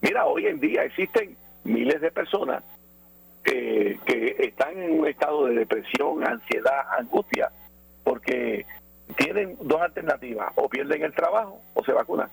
Mira, 0.00 0.26
hoy 0.26 0.46
en 0.46 0.60
día 0.60 0.84
existen 0.84 1.36
miles 1.64 2.00
de 2.00 2.10
personas 2.10 2.62
que 3.42 3.98
están 4.38 4.78
en 4.78 5.00
un 5.00 5.06
estado 5.08 5.46
de 5.46 5.54
depresión, 5.54 6.24
ansiedad, 6.24 6.86
angustia, 6.98 7.50
porque 8.04 8.64
tienen 9.14 9.56
dos 9.60 9.80
alternativas, 9.80 10.52
o 10.56 10.68
pierden 10.68 11.02
el 11.02 11.14
trabajo 11.14 11.60
o 11.74 11.84
se 11.84 11.92
vacunan. 11.92 12.28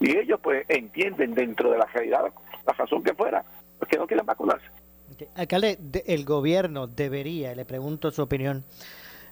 Y 0.00 0.16
ellos 0.16 0.40
pues 0.42 0.64
entienden 0.68 1.34
dentro 1.34 1.70
de 1.70 1.78
la 1.78 1.86
realidad, 1.86 2.24
la 2.66 2.72
razón 2.72 3.02
que 3.02 3.14
fuera, 3.14 3.44
pues 3.78 3.88
que 3.88 3.96
no 3.96 4.06
quieren 4.06 4.26
vacunarse. 4.26 4.66
Alcalde, 5.36 5.78
el 6.06 6.24
gobierno 6.24 6.86
debería, 6.86 7.54
le 7.54 7.64
pregunto 7.64 8.10
su 8.10 8.22
opinión, 8.22 8.64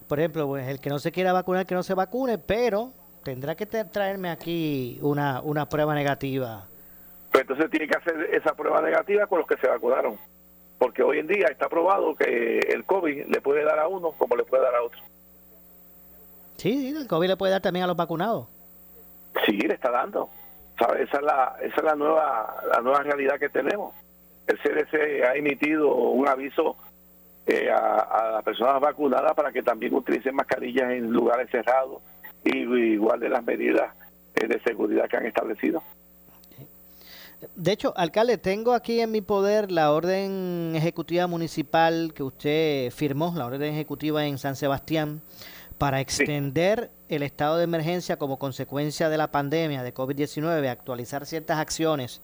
por 0.09 0.19
ejemplo, 0.21 0.47
pues 0.47 0.69
el 0.69 0.81
que 0.81 0.91
no 0.91 0.99
se 0.99 1.11
quiera 1.11 1.33
vacunar, 1.33 1.67
que 1.67 1.75
no 1.75 1.83
se 1.83 1.95
vacune, 1.95 2.39
pero 2.39 2.93
tendrá 3.25 3.55
que 3.55 3.67
traerme 3.67 4.31
aquí 4.31 4.99
una, 5.03 5.41
una 5.43 5.69
prueba 5.69 5.95
negativa. 5.95 6.69
Pues 7.31 7.43
entonces 7.43 7.71
tiene 7.71 7.89
que 7.89 7.97
hacer 7.97 8.29
esa 8.33 8.55
prueba 8.55 8.83
negativa 8.83 9.27
con 9.27 9.39
los 9.39 9.49
que 9.49 9.57
se 9.57 9.67
vacunaron, 9.67 10.17
porque 10.79 11.03
hoy 11.03 11.19
en 11.19 11.27
día 11.27 11.47
está 11.47 11.69
probado 11.69 12.15
que 12.15 12.59
el 12.59 12.85
COVID 12.85 13.27
le 13.27 13.41
puede 13.41 13.65
dar 13.65 13.79
a 13.79 13.89
uno 13.89 14.13
como 14.13 14.37
le 14.37 14.45
puede 14.45 14.63
dar 14.63 14.75
a 14.75 14.83
otro. 14.83 15.01
Sí, 16.57 16.95
el 16.97 17.07
COVID 17.07 17.29
le 17.29 17.37
puede 17.37 17.53
dar 17.53 17.61
también 17.61 17.85
a 17.85 17.87
los 17.87 17.97
vacunados. 17.97 18.47
Sí, 19.47 19.59
le 19.59 19.75
está 19.75 19.91
dando. 19.91 20.29
¿Sabe? 20.79 21.03
Esa 21.03 21.19
es 21.19 21.23
la, 21.23 21.57
esa 21.61 21.77
es 21.77 21.85
la 21.85 21.95
nueva, 21.95 22.57
la 22.73 22.81
nueva 22.81 23.01
realidad 23.01 23.39
que 23.39 23.49
tenemos. 23.49 23.95
El 24.47 24.59
CDC 24.59 25.25
ha 25.25 25.35
emitido 25.35 25.95
un 25.95 26.29
aviso 26.29 26.77
eh, 27.47 27.71
a, 27.71 28.31
las 28.35 28.45
personas 28.45 28.81
vacunadas 28.81 29.35
para 29.35 29.53
que 29.53 29.63
también 29.63 29.95
utilicen 29.95 30.35
mascarillas 30.35 30.93
en 30.93 31.11
lugares 31.11 31.51
cerrados 31.51 32.01
y 32.45 32.59
igual 32.59 33.19
de 33.19 33.29
las 33.29 33.45
medidas 33.45 33.95
eh, 34.35 34.47
de 34.47 34.61
seguridad 34.63 35.09
que 35.09 35.17
han 35.17 35.27
establecido. 35.27 35.83
De 37.57 37.73
hecho, 37.73 37.93
alcalde, 37.97 38.39
tengo 38.39 38.73
aquí 38.73 39.01
en 39.01 39.11
mi 39.11 39.21
poder 39.21 39.73
la 39.73 39.93
orden 39.93 40.75
ejecutiva 40.77 41.27
municipal 41.27 42.13
que 42.15 42.23
usted 42.23 42.93
firmó, 42.93 43.33
la 43.37 43.47
orden 43.47 43.75
ejecutiva 43.75 44.25
en 44.27 44.39
San 44.39 44.55
Sebastián, 44.55 45.21
para 45.83 45.99
extender 45.99 46.93
el 47.09 47.25
estado 47.25 47.57
de 47.57 47.65
emergencia 47.65 48.17
como 48.17 48.39
consecuencia 48.39 49.09
de 49.09 49.19
la 49.19 49.33
pandemia 49.33 49.83
de 49.83 49.93
COVID-19, 49.93 50.69
actualizar 50.69 51.27
ciertas 51.27 51.59
acciones 51.59 52.21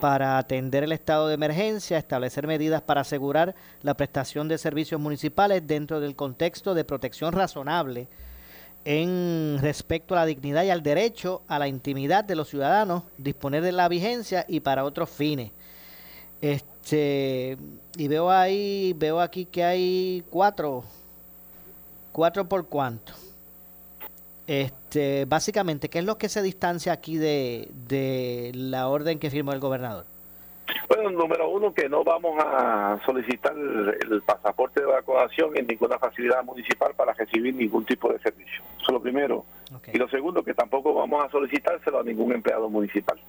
para 0.00 0.38
atender 0.38 0.82
el 0.82 0.90
estado 0.90 1.28
de 1.28 1.34
emergencia, 1.34 1.98
establecer 1.98 2.48
medidas 2.48 2.82
para 2.82 3.02
asegurar 3.02 3.54
la 3.82 3.94
prestación 3.94 4.48
de 4.48 4.58
servicios 4.58 5.00
municipales 5.00 5.64
dentro 5.68 6.00
del 6.00 6.16
contexto 6.16 6.74
de 6.74 6.82
protección 6.82 7.32
razonable 7.32 8.08
en 8.84 9.58
respecto 9.60 10.14
a 10.14 10.18
la 10.18 10.26
dignidad 10.26 10.64
y 10.64 10.70
al 10.70 10.82
derecho 10.82 11.42
a 11.46 11.60
la 11.60 11.68
intimidad 11.68 12.24
de 12.24 12.34
los 12.34 12.48
ciudadanos, 12.48 13.04
disponer 13.18 13.62
de 13.62 13.70
la 13.70 13.86
vigencia 13.86 14.44
y 14.48 14.58
para 14.58 14.82
otros 14.82 15.10
fines. 15.10 15.52
Este, 16.40 17.56
y 17.96 18.08
veo 18.08 18.32
ahí, 18.32 18.94
veo 18.98 19.20
aquí 19.20 19.44
que 19.44 19.62
hay 19.62 20.24
cuatro 20.28 20.82
¿Cuatro 22.16 22.48
por 22.48 22.66
cuánto? 22.66 23.12
Este, 24.46 25.26
básicamente, 25.26 25.90
¿qué 25.90 25.98
es 25.98 26.04
lo 26.06 26.16
que 26.16 26.30
se 26.30 26.40
distancia 26.40 26.94
aquí 26.94 27.18
de, 27.18 27.68
de 27.88 28.52
la 28.54 28.88
orden 28.88 29.18
que 29.18 29.28
firmó 29.28 29.52
el 29.52 29.60
gobernador? 29.60 30.06
Bueno, 30.88 31.10
número 31.10 31.50
uno, 31.50 31.74
que 31.74 31.90
no 31.90 32.02
vamos 32.04 32.42
a 32.42 32.98
solicitar 33.04 33.52
el, 33.54 34.22
pasaporte 34.22 34.80
de 34.80 34.86
vacunación 34.86 35.58
en 35.58 35.66
ninguna 35.66 35.98
facilidad 35.98 36.42
municipal 36.42 36.94
para 36.96 37.12
recibir 37.12 37.54
ningún 37.54 37.84
tipo 37.84 38.10
de 38.10 38.18
servicio. 38.20 38.62
Eso 38.78 38.86
es 38.86 38.92
lo 38.94 39.02
primero. 39.02 39.44
Y 39.92 39.98
lo 39.98 40.08
segundo, 40.08 40.42
que 40.42 40.54
tampoco 40.54 40.94
vamos 40.94 41.22
a 41.22 41.28
solicitárselo 41.28 42.00
a 42.00 42.02
ningún 42.02 42.32
empleado 42.32 42.70
municipal. 42.70 43.20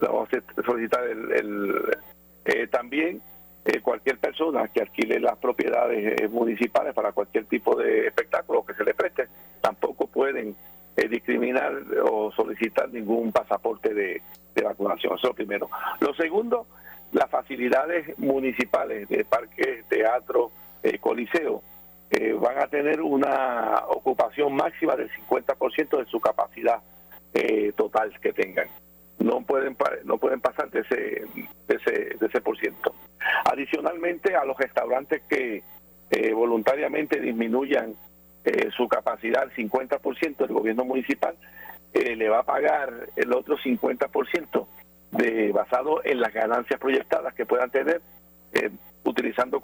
Vamos 0.00 0.30
a 0.32 0.62
solicitar 0.62 1.04
el, 1.04 1.94
eh, 2.46 2.68
también 2.68 3.20
eh, 3.66 3.80
cualquier 3.80 4.18
persona 4.18 4.68
que 4.68 4.82
alquile 4.82 5.18
las 5.18 5.38
propiedades 5.38 6.20
eh, 6.20 6.28
municipales 6.28 6.92
para 6.92 7.12
cualquier 7.12 7.46
tipo 7.46 7.74
de 7.74 8.08
espectáculo 8.08 8.62
que 8.62 8.74
se 8.74 8.84
le 8.84 8.92
preste, 8.92 9.26
tampoco 9.62 10.06
pueden 10.06 10.54
eh, 10.94 11.08
discriminar 11.08 11.72
o 12.04 12.30
solicitar 12.32 12.90
ningún 12.90 13.32
pasaporte 13.32 13.94
de, 13.94 14.20
vacunación. 14.62 15.14
Eso 15.14 15.28
es 15.28 15.30
lo 15.30 15.34
primero. 15.34 15.70
Lo 16.00 16.14
segundo, 16.14 16.66
las 17.12 17.30
facilidades 17.30 18.18
municipales 18.18 19.08
de 19.08 19.24
parques, 19.24 19.84
teatro, 19.88 20.50
coliseo, 21.00 21.62
van 22.38 22.58
a 22.58 22.66
tener 22.68 23.00
una 23.02 23.82
ocupación 23.88 24.54
máxima 24.54 24.94
del 24.94 25.10
50% 25.10 25.98
de 25.98 26.04
su 26.06 26.20
capacidad 26.20 26.80
total 27.76 28.18
que 28.20 28.32
tengan 28.32 28.68
no 29.18 29.42
pueden 29.42 29.76
no 30.04 30.18
pueden 30.18 30.40
pasar 30.40 30.70
de 30.70 30.80
ese 30.80 31.24
ese, 31.68 32.16
ese 32.20 32.40
por 32.40 32.58
ciento. 32.58 32.94
Adicionalmente 33.44 34.34
a 34.36 34.44
los 34.44 34.56
restaurantes 34.56 35.22
que 35.28 35.62
eh, 36.10 36.32
voluntariamente 36.32 37.20
disminuyan 37.20 37.94
eh, 38.44 38.68
su 38.76 38.86
capacidad 38.88 39.42
al 39.42 39.52
50%, 39.52 40.40
el 40.40 40.52
gobierno 40.52 40.84
municipal 40.84 41.34
eh, 41.92 42.14
le 42.14 42.28
va 42.28 42.40
a 42.40 42.42
pagar 42.42 43.08
el 43.16 43.32
otro 43.32 43.56
50% 43.56 44.66
de 45.12 45.52
basado 45.52 46.04
en 46.04 46.20
las 46.20 46.32
ganancias 46.32 46.78
proyectadas 46.78 47.34
que 47.34 47.46
puedan 47.46 47.70
tener 47.70 48.02
utilizando 49.04 49.60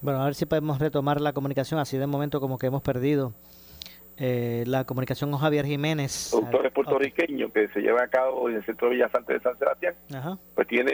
bueno, 0.00 0.22
a 0.22 0.24
ver 0.26 0.34
si 0.34 0.46
podemos 0.46 0.78
retomar 0.78 1.20
la 1.20 1.32
comunicación 1.32 1.80
así 1.80 1.98
de 1.98 2.06
momento 2.06 2.40
como 2.40 2.58
que 2.58 2.68
hemos 2.68 2.82
perdido 2.82 3.34
eh, 4.18 4.64
la 4.66 4.84
comunicación 4.84 5.30
con 5.30 5.40
Javier 5.40 5.66
Jiménez. 5.66 6.28
Productores 6.30 6.72
puertorriqueños 6.72 7.52
que 7.52 7.68
se 7.68 7.80
lleva 7.80 8.02
a 8.02 8.08
cabo 8.08 8.48
en 8.48 8.56
el 8.56 8.64
Centro 8.64 8.88
de 8.88 8.96
Bellas 8.96 9.14
Artes 9.14 9.36
de 9.36 9.40
San 9.42 9.58
Sebastián, 9.58 9.94
pues 10.54 10.66
tiene 10.68 10.92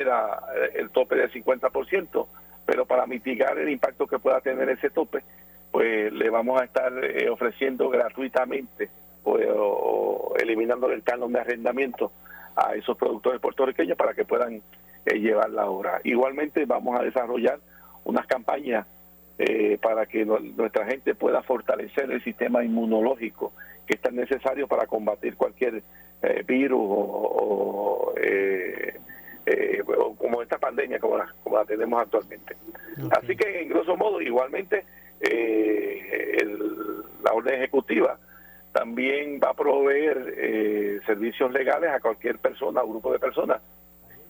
el 0.75 0.91
tope 0.91 1.17
del 1.17 1.31
50%, 1.31 2.27
pero 2.67 2.87
para 2.87 3.07
mitigar 3.07 3.59
el 3.59 3.69
impacto 3.69 4.07
que 4.07 4.19
pueda 4.19 4.41
tener 4.41 4.69
ese 4.69 4.91
tope, 4.91 5.23
pues 5.71 6.13
le 6.13 6.31
vamos 6.31 6.61
a 6.61 6.65
estar 6.65 6.93
eh, 7.05 7.29
ofreciendo 7.31 7.89
gratuitamente 7.89 8.91
o, 9.25 10.35
eliminando 10.39 10.91
el 10.91 11.03
canon 11.03 11.33
de 11.33 11.41
arrendamiento 11.41 12.13
a 12.55 12.75
esos 12.75 12.97
productores 12.97 13.41
puertorriqueños 13.41 13.97
para 13.97 14.15
que 14.15 14.25
puedan 14.25 14.63
eh, 15.07 15.19
llevar 15.19 15.51
la 15.51 15.67
obra. 15.67 16.01
Igualmente 16.05 16.65
vamos 16.67 16.99
a 16.99 17.03
desarrollar 17.03 17.59
unas 18.05 18.27
campañas 18.27 18.87
eh, 19.39 19.79
para 19.81 20.07
que 20.07 20.25
nuestra 20.25 20.87
gente 20.87 21.15
pueda 21.15 21.43
fortalecer 21.43 22.11
el 22.11 22.23
sistema 22.23 22.65
inmunológico 22.65 23.53
que 23.87 23.95
es 23.95 24.01
tan 24.01 24.15
necesario 24.17 24.69
para 24.69 24.87
combatir 24.87 25.37
cualquier 25.37 25.83
eh, 26.23 26.45
virus 26.47 26.81
o, 26.81 28.15
eh, 28.17 28.95
como 30.19 30.41
esta 30.41 30.59
pandemia 30.59 31.01
como 31.01 31.19
la, 31.19 31.35
como 31.43 31.57
la 31.57 31.65
tenemos 31.65 32.01
actualmente. 32.01 32.57
Así 33.11 33.37
que 33.37 33.63
en 33.63 33.69
grosso 33.69 33.97
modo 33.97 34.21
igualmente 34.21 34.85
la 37.23 37.33
orden 37.33 37.55
ejecutiva 37.55 38.19
también 38.73 39.39
va 39.43 39.51
a 39.51 39.55
proveer 39.55 40.35
eh, 40.37 41.01
servicios 41.07 41.53
legales 41.53 41.91
a 41.91 42.01
cualquier 42.01 42.39
persona 42.39 42.83
o 42.83 42.89
grupo 42.89 43.13
de 43.13 43.19
personas 43.19 43.61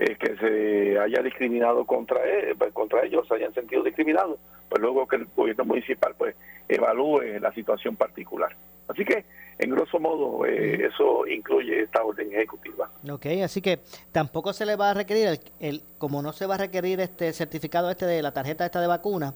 eh, 0.03 0.17
que 0.17 0.37
se 0.37 0.99
haya 0.99 1.23
discriminado 1.23 1.85
contra, 1.85 2.25
él, 2.25 2.57
pues, 2.59 2.73
contra 2.73 3.05
ellos, 3.05 3.27
se 3.29 3.35
hayan 3.35 3.55
sentido 3.55 3.85
discriminados, 3.85 4.37
pues 4.69 4.83
luego 4.83 5.07
que 5.07 5.17
el 5.17 5.27
gobierno 5.37 5.65
municipal 5.65 6.13
pues 6.19 6.35
evalúe 6.69 7.39
la 7.41 7.53
situación 7.53 7.95
particular. 7.95 8.57
Así 8.89 9.05
que, 9.05 9.25
en 9.59 9.71
grosso 9.71 10.01
modo, 10.01 10.45
eh, 10.45 10.87
eso 10.87 11.25
incluye 11.29 11.83
esta 11.83 12.03
orden 12.03 12.33
ejecutiva. 12.33 12.91
Ok, 13.09 13.27
así 13.45 13.63
que 13.63 13.79
tampoco 14.11 14.53
se 14.53 14.67
le 14.67 14.75
va 14.75 14.91
a 14.91 14.95
requerir, 14.95 15.39
el, 15.61 15.83
como 15.99 16.21
no 16.21 16.33
se 16.33 16.47
va 16.47 16.57
a 16.57 16.59
requerir 16.59 16.99
este 16.99 17.33
certificado 17.33 17.89
este 17.89 18.07
de 18.07 18.23
la 18.23 18.33
tarjeta 18.33 18.67
esta 18.67 18.81
de 18.81 18.89
vacuna, 18.89 19.35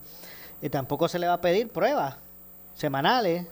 eh, 0.63 0.69
tampoco 0.69 1.07
se 1.07 1.21
le 1.21 1.29
va 1.29 1.35
a 1.35 1.41
pedir 1.41 1.69
pruebas 1.69 2.19
semanales 2.75 3.47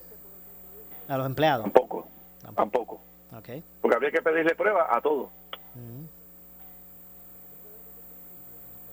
a 1.06 1.16
los 1.16 1.26
empleados. 1.26 1.62
Tampoco, 1.62 2.08
tampoco. 2.56 3.00
Okay. 3.38 3.62
Porque 3.80 3.94
habría 3.94 4.10
que 4.10 4.22
pedirle 4.22 4.54
pruebas 4.56 4.86
a 4.90 5.00
todos. 5.00 5.28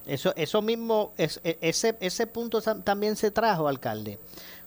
Eso, 0.05 0.34
eso 0.36 0.62
mismo, 0.62 1.13
es, 1.17 1.39
e, 1.43 1.58
ese, 1.62 1.96
ese 2.00 2.27
punto 2.27 2.62
también 2.62 3.15
se 3.15 3.31
trajo, 3.31 3.67
alcalde, 3.67 4.17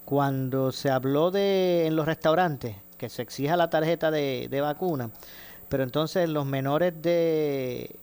cuando 0.04 0.72
se 0.72 0.90
habló 0.90 1.30
de 1.30 1.86
en 1.86 1.96
los 1.96 2.06
restaurantes 2.06 2.76
que 2.98 3.08
se 3.08 3.22
exija 3.22 3.56
la 3.56 3.70
tarjeta 3.70 4.10
de, 4.10 4.60
vacuna, 4.60 5.10
pero 5.68 5.82
entonces 5.82 6.28
los 6.28 6.46
menores 6.46 7.00
de, 7.02 7.96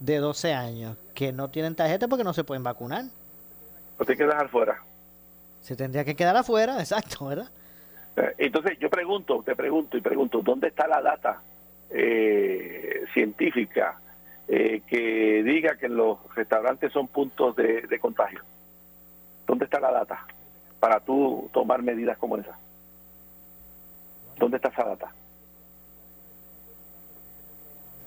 de 0.00 0.18
12 0.18 0.54
años 0.54 0.96
que 1.14 1.32
no 1.32 1.50
tienen 1.50 1.74
tarjeta 1.74 2.08
porque 2.08 2.24
no 2.24 2.32
se 2.32 2.44
pueden 2.44 2.62
vacunar. 2.62 3.04
O 3.98 4.04
te 4.04 4.16
quedas 4.16 4.42
afuera. 4.42 4.82
Se 5.60 5.76
tendría 5.76 6.04
que 6.04 6.14
quedar 6.14 6.36
afuera, 6.36 6.76
exacto, 6.78 7.26
¿verdad? 7.26 7.50
Eh, 8.16 8.34
entonces 8.38 8.78
yo 8.78 8.88
pregunto, 8.88 9.42
te 9.44 9.54
pregunto 9.54 9.96
y 9.96 10.00
pregunto, 10.00 10.40
¿dónde 10.42 10.68
está 10.68 10.86
la 10.86 11.02
data 11.02 11.42
eh, 11.90 13.04
científica 13.12 13.98
eh, 14.48 14.80
que 14.86 15.42
diga 15.42 15.76
que 15.76 15.88
los 15.88 16.18
restaurantes 16.34 16.90
son 16.90 17.06
puntos 17.08 17.54
de, 17.54 17.98
contagio? 18.00 18.40
¿Dónde 19.46 19.66
está 19.66 19.78
la 19.78 19.92
data 19.92 20.26
para 20.80 21.00
tú 21.00 21.50
tomar 21.52 21.82
medidas 21.82 22.16
como 22.16 22.38
esa? 22.38 22.56
¿Dónde 24.38 24.56
está 24.56 24.68
esa 24.68 24.84
data? 24.84 25.12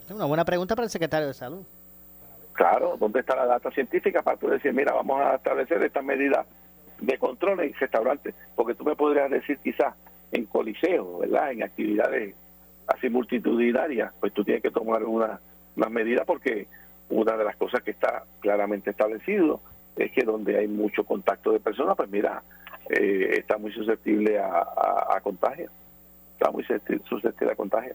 Es 0.05 0.11
una 0.11 0.25
buena 0.25 0.43
pregunta 0.43 0.75
para 0.75 0.85
el 0.85 0.89
secretario 0.89 1.27
de 1.27 1.33
Salud. 1.33 1.63
Claro, 2.53 2.97
¿dónde 2.99 3.19
está 3.19 3.35
la 3.35 3.45
data 3.45 3.69
científica 3.71 4.23
para 4.23 4.37
tú 4.37 4.47
decir, 4.47 4.73
mira, 4.73 4.93
vamos 4.93 5.21
a 5.21 5.35
establecer 5.35 5.81
estas 5.83 6.03
medidas 6.03 6.45
de 6.99 7.17
control 7.17 7.59
en 7.61 7.73
restaurantes? 7.73 8.33
Porque 8.55 8.73
tú 8.73 8.83
me 8.83 8.95
podrías 8.95 9.29
decir 9.29 9.59
quizás 9.59 9.93
en 10.31 10.45
coliseos, 10.45 11.19
¿verdad? 11.19 11.51
En 11.51 11.63
actividades 11.63 12.33
así 12.87 13.09
multitudinarias, 13.09 14.11
pues 14.19 14.33
tú 14.33 14.43
tienes 14.43 14.63
que 14.63 14.71
tomar 14.71 15.03
una 15.03 15.39
más 15.75 15.91
medidas 15.91 16.25
porque 16.25 16.67
una 17.09 17.35
de 17.37 17.43
las 17.43 17.55
cosas 17.55 17.83
que 17.83 17.91
está 17.91 18.23
claramente 18.39 18.89
establecido 18.91 19.59
es 19.95 20.11
que 20.11 20.23
donde 20.23 20.57
hay 20.57 20.67
mucho 20.67 21.03
contacto 21.03 21.51
de 21.51 21.59
personas, 21.59 21.95
pues 21.97 22.09
mira, 22.09 22.41
eh, 22.89 23.37
está 23.37 23.57
muy 23.57 23.71
susceptible 23.71 24.39
a, 24.39 25.19
contagio, 25.21 25.69
está 26.33 26.51
muy 26.51 26.63
susceptible 26.63 27.53
a 27.53 27.55
contagio. 27.55 27.93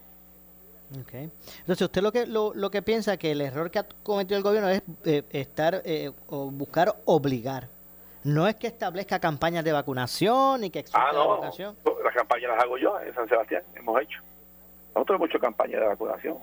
Okay. 1.02 1.30
Entonces, 1.58 1.82
usted 1.82 2.00
lo 2.00 2.12
que 2.12 2.26
lo, 2.26 2.54
lo 2.54 2.70
que 2.70 2.80
piensa 2.80 3.16
que 3.16 3.32
el 3.32 3.40
error 3.40 3.72
que 3.72 3.80
ha 3.80 3.86
cometido 4.04 4.36
el 4.36 4.44
gobierno 4.44 4.68
es 4.68 4.82
eh, 5.04 5.24
estar 5.30 5.82
eh, 5.84 6.12
o 6.28 6.50
buscar 6.50 6.94
obligar. 7.06 7.68
No 8.22 8.46
es 8.46 8.54
que 8.54 8.68
establezca 8.68 9.18
campañas 9.18 9.64
de 9.64 9.72
vacunación 9.72 10.64
y 10.64 10.70
que 10.70 10.84
ah, 10.92 11.10
no, 11.12 11.18
la 11.18 11.26
vacunación. 11.26 11.76
Las 12.04 12.14
campañas 12.14 12.50
las 12.50 12.64
hago 12.64 12.78
yo 12.78 13.00
en 13.00 13.14
San 13.14 13.28
Sebastián, 13.28 13.62
hemos 13.74 14.00
hecho. 14.00 14.20
Nosotros 14.94 15.16
hemos 15.16 15.30
hecho 15.30 15.38
campañas 15.40 15.80
de 15.80 15.86
vacunación. 15.88 16.38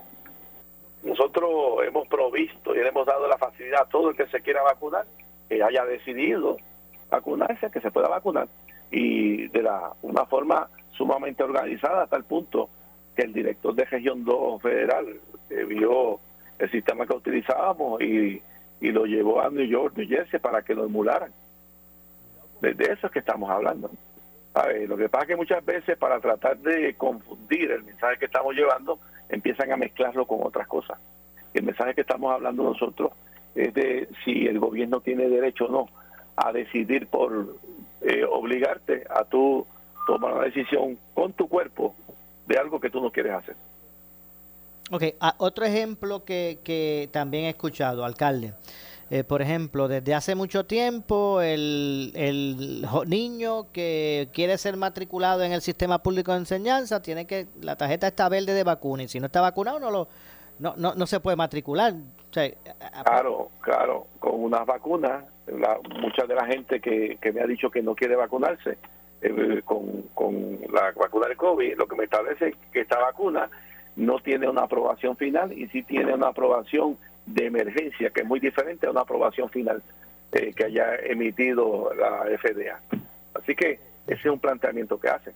Nosotros 1.03 1.49
hemos 1.85 2.07
provisto 2.07 2.73
y 2.73 2.79
le 2.79 2.87
hemos 2.87 3.05
dado 3.05 3.27
la 3.27 3.37
facilidad 3.37 3.81
a 3.81 3.89
todo 3.89 4.09
el 4.09 4.15
que 4.15 4.27
se 4.27 4.41
quiera 4.41 4.63
vacunar, 4.63 5.05
que 5.49 5.61
haya 5.61 5.85
decidido 5.85 6.57
vacunarse, 7.09 7.69
que 7.71 7.81
se 7.81 7.91
pueda 7.91 8.07
vacunar. 8.07 8.47
Y 8.89 9.47
de 9.47 9.61
la, 9.61 9.91
una 10.01 10.25
forma 10.25 10.69
sumamente 10.91 11.43
organizada 11.43 12.03
hasta 12.03 12.17
el 12.17 12.23
punto 12.23 12.69
que 13.15 13.23
el 13.23 13.33
director 13.33 13.75
de 13.75 13.85
Región 13.85 14.23
2 14.23 14.61
Federal 14.61 15.19
vio 15.67 16.19
el 16.57 16.71
sistema 16.71 17.05
que 17.05 17.13
utilizábamos 17.13 18.01
y, 18.01 18.41
y 18.79 18.91
lo 18.91 19.05
llevó 19.05 19.41
a 19.41 19.49
New 19.49 19.65
York, 19.65 19.95
New 19.97 20.07
Jersey, 20.07 20.39
para 20.39 20.61
que 20.61 20.73
lo 20.73 20.85
emularan. 20.85 21.31
De, 22.61 22.71
eso 22.79 23.07
es 23.07 23.11
que 23.11 23.19
estamos 23.19 23.49
hablando. 23.49 23.89
lo 24.87 24.97
que 24.97 25.09
pasa 25.09 25.23
es 25.23 25.27
que 25.29 25.35
muchas 25.35 25.65
veces 25.65 25.97
para 25.97 26.19
tratar 26.19 26.57
de 26.59 26.95
confundir 26.95 27.71
el 27.71 27.83
mensaje 27.83 28.17
que 28.17 28.25
estamos 28.25 28.55
llevando, 28.55 28.99
empiezan 29.33 29.71
a 29.71 29.77
mezclarlo 29.77 30.25
con 30.25 30.39
otras 30.43 30.67
cosas. 30.67 30.99
El 31.53 31.63
mensaje 31.63 31.93
que 31.93 32.01
estamos 32.01 32.33
hablando 32.33 32.63
nosotros 32.63 33.11
es 33.55 33.73
de 33.73 34.07
si 34.23 34.47
el 34.47 34.59
gobierno 34.59 35.01
tiene 35.01 35.27
derecho 35.27 35.65
o 35.65 35.71
no 35.71 35.89
a 36.35 36.51
decidir 36.51 37.07
por 37.07 37.57
eh, 38.01 38.23
obligarte 38.29 39.05
a 39.09 39.23
tú 39.23 39.65
tomar 40.07 40.33
una 40.33 40.45
decisión 40.45 40.97
con 41.13 41.33
tu 41.33 41.47
cuerpo 41.47 41.93
de 42.47 42.57
algo 42.57 42.79
que 42.79 42.89
tú 42.89 43.01
no 43.01 43.11
quieres 43.11 43.33
hacer. 43.33 43.55
Ok, 44.91 45.03
ah, 45.19 45.35
otro 45.37 45.65
ejemplo 45.65 46.25
que, 46.25 46.59
que 46.63 47.09
también 47.11 47.45
he 47.45 47.49
escuchado, 47.49 48.03
alcalde. 48.03 48.53
Eh, 49.13 49.23
por 49.23 49.43
ejemplo, 49.43 49.87
desde 49.87 50.15
hace 50.15 50.33
mucho 50.33 50.65
tiempo 50.65 51.39
el, 51.39 52.11
el 52.15 52.83
niño 53.05 53.71
que 53.71 54.27
quiere 54.33 54.57
ser 54.57 54.75
matriculado 54.75 55.43
en 55.43 55.51
el 55.51 55.61
sistema 55.61 56.01
público 56.01 56.31
de 56.31 56.39
enseñanza 56.39 56.99
tiene 56.99 57.27
que 57.27 57.45
la 57.61 57.75
tarjeta 57.75 58.07
está 58.07 58.27
verde 58.27 58.55
de 58.55 58.63
vacuna 58.63 59.03
y 59.03 59.07
si 59.07 59.19
no 59.19 59.27
está 59.27 59.39
vacunado 59.39 59.79
no 59.79 59.91
lo 59.91 60.07
no, 60.57 60.73
no, 60.77 60.95
no 60.95 61.05
se 61.05 61.19
puede 61.19 61.37
matricular. 61.37 61.93
claro, 63.03 63.51
claro, 63.61 64.07
con 64.17 64.43
unas 64.45 64.65
vacunas, 64.65 65.25
la, 65.45 65.77
mucha 66.01 66.25
de 66.25 66.33
la 66.33 66.47
gente 66.47 66.79
que, 66.79 67.19
que 67.21 67.31
me 67.31 67.41
ha 67.41 67.45
dicho 67.45 67.69
que 67.69 67.83
no 67.83 67.93
quiere 67.93 68.15
vacunarse 68.15 68.79
eh, 69.21 69.61
con, 69.63 70.05
con 70.15 70.57
la 70.73 70.91
vacuna 70.91 71.27
del 71.27 71.37
COVID, 71.37 71.77
lo 71.77 71.85
que 71.85 71.95
me 71.97 72.05
establece 72.05 72.47
es 72.47 72.55
que 72.71 72.79
esta 72.79 72.97
vacuna 72.97 73.47
no 73.95 74.17
tiene 74.17 74.49
una 74.49 74.63
aprobación 74.63 75.15
final 75.17 75.53
y 75.53 75.67
sí 75.67 75.83
tiene 75.83 76.15
una 76.15 76.29
aprobación 76.29 76.97
de 77.25 77.45
emergencia, 77.45 78.09
que 78.09 78.21
es 78.21 78.27
muy 78.27 78.39
diferente 78.39 78.87
a 78.87 78.91
una 78.91 79.01
aprobación 79.01 79.49
final 79.49 79.81
eh, 80.31 80.53
que 80.55 80.65
haya 80.65 80.95
emitido 80.95 81.93
la 81.93 82.25
FDA. 82.37 82.79
Así 83.33 83.55
que 83.55 83.79
ese 84.07 84.19
es 84.19 84.25
un 84.25 84.39
planteamiento 84.39 84.99
que 84.99 85.09
hacen. 85.09 85.33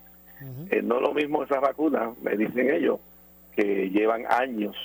Eh, 0.69 0.81
no 0.83 0.99
lo 0.99 1.13
mismo 1.13 1.43
esas 1.43 1.61
vacunas, 1.61 2.17
me 2.21 2.35
dicen 2.35 2.69
ellos, 2.69 2.99
que 3.55 3.89
llevan 3.89 4.25
años, 4.29 4.75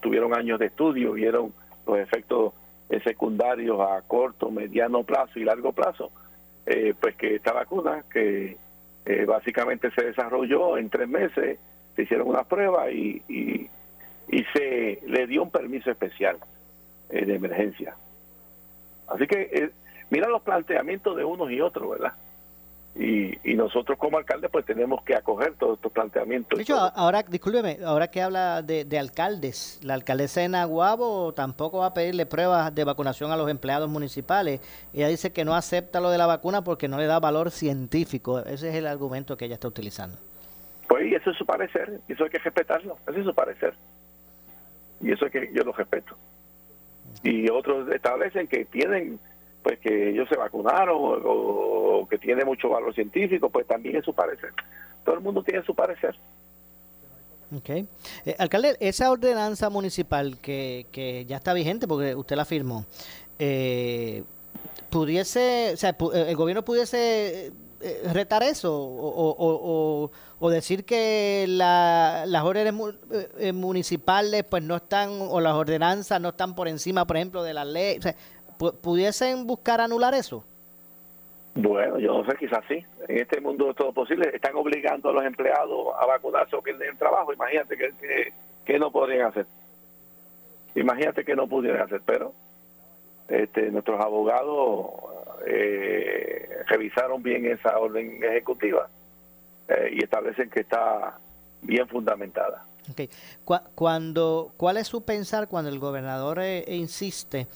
tuvieron 0.00 0.34
años 0.34 0.58
de 0.58 0.66
estudio, 0.66 1.12
vieron 1.12 1.54
los 1.86 1.98
efectos 1.98 2.52
eh, 2.90 3.00
secundarios 3.02 3.80
a 3.80 4.02
corto, 4.02 4.50
mediano 4.50 5.04
plazo 5.04 5.38
y 5.38 5.44
largo 5.44 5.72
plazo, 5.72 6.10
pues 7.00 7.16
que 7.16 7.34
esta 7.34 7.52
vacuna, 7.52 8.04
que 8.12 8.56
básicamente 9.26 9.90
se 9.90 10.04
desarrolló 10.04 10.78
en 10.78 10.88
tres 10.88 11.08
meses, 11.08 11.58
se 11.96 12.02
hicieron 12.02 12.28
unas 12.28 12.46
pruebas 12.46 12.92
y 12.92 13.20
y 13.28 13.68
se 14.52 15.02
le 15.06 15.26
dio 15.26 15.42
un 15.42 15.50
permiso 15.50 15.90
especial 15.90 16.38
eh, 17.10 17.24
de 17.24 17.34
emergencia. 17.34 17.96
Así 19.08 19.26
que 19.26 19.50
eh, 19.52 19.70
mira 20.10 20.28
los 20.28 20.42
planteamientos 20.42 21.16
de 21.16 21.24
unos 21.24 21.50
y 21.50 21.60
otros, 21.60 21.90
¿verdad? 21.90 22.12
Y, 22.94 23.38
y 23.48 23.54
nosotros 23.54 23.96
como 23.98 24.18
alcaldes 24.18 24.50
pues 24.50 24.64
tenemos 24.64 25.02
que 25.04 25.14
acoger 25.14 25.54
todos 25.54 25.76
estos 25.76 25.92
planteamientos. 25.92 26.56
De 26.56 26.62
hecho, 26.62 26.76
ahora, 26.76 27.22
discúlpeme, 27.22 27.78
ahora 27.84 28.08
que 28.08 28.20
habla 28.20 28.62
de, 28.62 28.84
de, 28.84 28.98
alcaldes, 28.98 29.80
la 29.82 29.94
alcaldesa 29.94 30.40
de 30.40 30.48
Naguabo 30.48 31.32
tampoco 31.32 31.78
va 31.78 31.86
a 31.86 31.94
pedirle 31.94 32.26
pruebas 32.26 32.74
de 32.74 32.84
vacunación 32.84 33.30
a 33.30 33.36
los 33.36 33.48
empleados 33.48 33.88
municipales. 33.88 34.60
Ella 34.92 35.08
dice 35.08 35.32
que 35.32 35.44
no 35.44 35.54
acepta 35.54 36.00
lo 36.00 36.10
de 36.10 36.18
la 36.18 36.26
vacuna 36.26 36.62
porque 36.62 36.88
no 36.88 36.98
le 36.98 37.06
da 37.06 37.20
valor 37.20 37.50
científico. 37.52 38.40
Ese 38.40 38.70
es 38.70 38.74
el 38.74 38.86
argumento 38.86 39.36
que 39.36 39.44
ella 39.44 39.54
está 39.54 39.68
utilizando. 39.68 40.16
Pues 40.88 41.12
eso 41.12 41.30
es 41.30 41.36
su 41.36 41.46
parecer, 41.46 42.00
eso 42.08 42.24
hay 42.24 42.30
que 42.30 42.38
respetarlo, 42.38 42.98
ese 43.06 43.20
es 43.20 43.24
su 43.24 43.34
parecer 43.34 43.74
y 45.00 45.12
eso 45.12 45.26
es 45.26 45.32
que 45.32 45.50
yo 45.52 45.62
lo 45.64 45.72
respeto. 45.72 46.16
Y 47.22 47.48
otros 47.50 47.88
establecen 47.90 48.46
que 48.46 48.64
tienen, 48.66 49.18
pues 49.62 49.78
que 49.78 50.10
ellos 50.10 50.28
se 50.28 50.36
vacunaron 50.36 50.96
o, 51.24 52.06
que 52.08 52.18
tiene 52.18 52.44
mucho 52.44 52.68
valor 52.68 52.94
científico, 52.94 53.50
pues 53.50 53.66
también 53.66 53.96
es 53.96 54.04
su 54.04 54.14
parecer. 54.14 54.52
Todo 55.04 55.16
el 55.16 55.20
mundo 55.20 55.42
tiene 55.42 55.62
su 55.64 55.74
parecer. 55.74 56.16
Ok. 57.56 57.68
Eh, 57.70 57.86
alcalde, 58.38 58.76
esa 58.80 59.10
ordenanza 59.10 59.70
municipal 59.70 60.38
que, 60.40 60.86
que 60.92 61.24
ya 61.24 61.36
está 61.36 61.52
vigente 61.52 61.88
porque 61.88 62.14
usted 62.14 62.36
la 62.36 62.44
firmó, 62.44 62.86
eh, 63.38 64.22
pudiese, 64.88 65.72
o 65.74 65.76
sea, 65.76 65.96
el 66.14 66.36
gobierno 66.36 66.64
pudiese 66.64 67.46
eh, 67.46 67.52
retar 68.12 68.42
eso 68.42 68.72
o, 68.72 70.50
decir 70.50 70.84
que 70.84 71.46
las 71.48 72.42
órdenes 72.42 72.74
eh, 73.10 73.28
eh, 73.38 73.52
municipales 73.52 74.44
pues 74.44 74.62
no 74.62 74.76
están 74.76 75.10
o 75.20 75.40
las 75.40 75.54
ordenanzas 75.54 76.20
no 76.20 76.30
están 76.30 76.54
por 76.54 76.68
encima 76.68 77.06
por 77.06 77.16
ejemplo 77.16 77.42
de 77.42 77.54
la 77.54 77.64
ley 77.64 77.98
pudiesen 78.82 79.46
buscar 79.46 79.80
anular 79.80 80.14
eso 80.14 80.44
Bueno, 81.54 81.98
yo 81.98 82.18
no 82.18 82.24
sé, 82.24 82.36
quizás 82.36 82.62
sí. 82.68 82.84
En 83.08 83.18
este 83.18 83.40
mundo 83.40 83.70
es 83.70 83.76
todo 83.76 83.92
posible. 83.92 84.30
Están 84.32 84.54
obligando 84.54 85.08
a 85.08 85.12
los 85.12 85.24
empleados 85.24 85.88
a 85.98 86.06
vacunarse 86.06 86.54
o 86.54 86.62
que 86.62 86.74
den 86.74 86.96
trabajo. 86.96 87.32
Imagínate 87.32 87.76
que, 87.76 88.32
que, 88.64 88.78
no 88.78 88.92
podrían 88.92 89.26
hacer. 89.26 89.46
Imagínate 90.76 91.24
que 91.24 91.34
no 91.34 91.48
pudieran 91.48 91.82
hacer, 91.82 92.02
pero 92.06 92.32
este, 93.28 93.70
nuestros 93.72 94.00
abogados 94.00 94.90
eh, 95.46 96.48
revisaron 96.66 97.22
bien 97.22 97.46
esa 97.46 97.78
orden 97.78 98.22
ejecutiva 98.22 98.88
eh, 99.68 99.90
y 99.92 100.04
establecen 100.04 100.50
que 100.50 100.60
está 100.60 101.18
bien 101.62 101.86
fundamentada. 101.88 102.64
Cuando, 103.74 104.52
¿Cuál 104.56 104.78
es 104.78 104.88
su 104.88 105.02
pensar 105.02 105.48
cuando 105.48 105.70
el 105.70 105.78
gobernador 105.78 106.40
eh, 106.40 106.64
insiste 106.68 107.46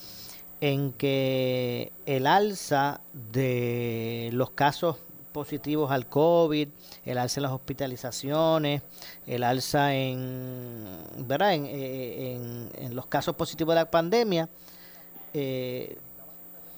en 0.61 0.93
que 0.93 1.91
el 2.07 2.27
alza 2.27 3.01
de 3.13 4.31
los 4.33 4.51
casos 4.51 4.99
positivos 5.33 5.91
al 5.91 6.07
COVID, 6.07 6.69
el 7.05 7.19
alza 7.19 7.41
en 7.41 7.43
las 7.43 7.53
hospitalizaciones, 7.53 8.83
el 9.27 9.43
alza 9.43 9.95
en, 9.95 10.87
¿verdad? 11.27 11.55
En, 11.55 12.71
en, 12.79 12.95
los 12.95 13.07
casos 13.07 13.35
positivos 13.35 13.75
de 13.75 13.81
la 13.81 13.91
pandemia, 13.91 14.49
eh, 15.35 15.99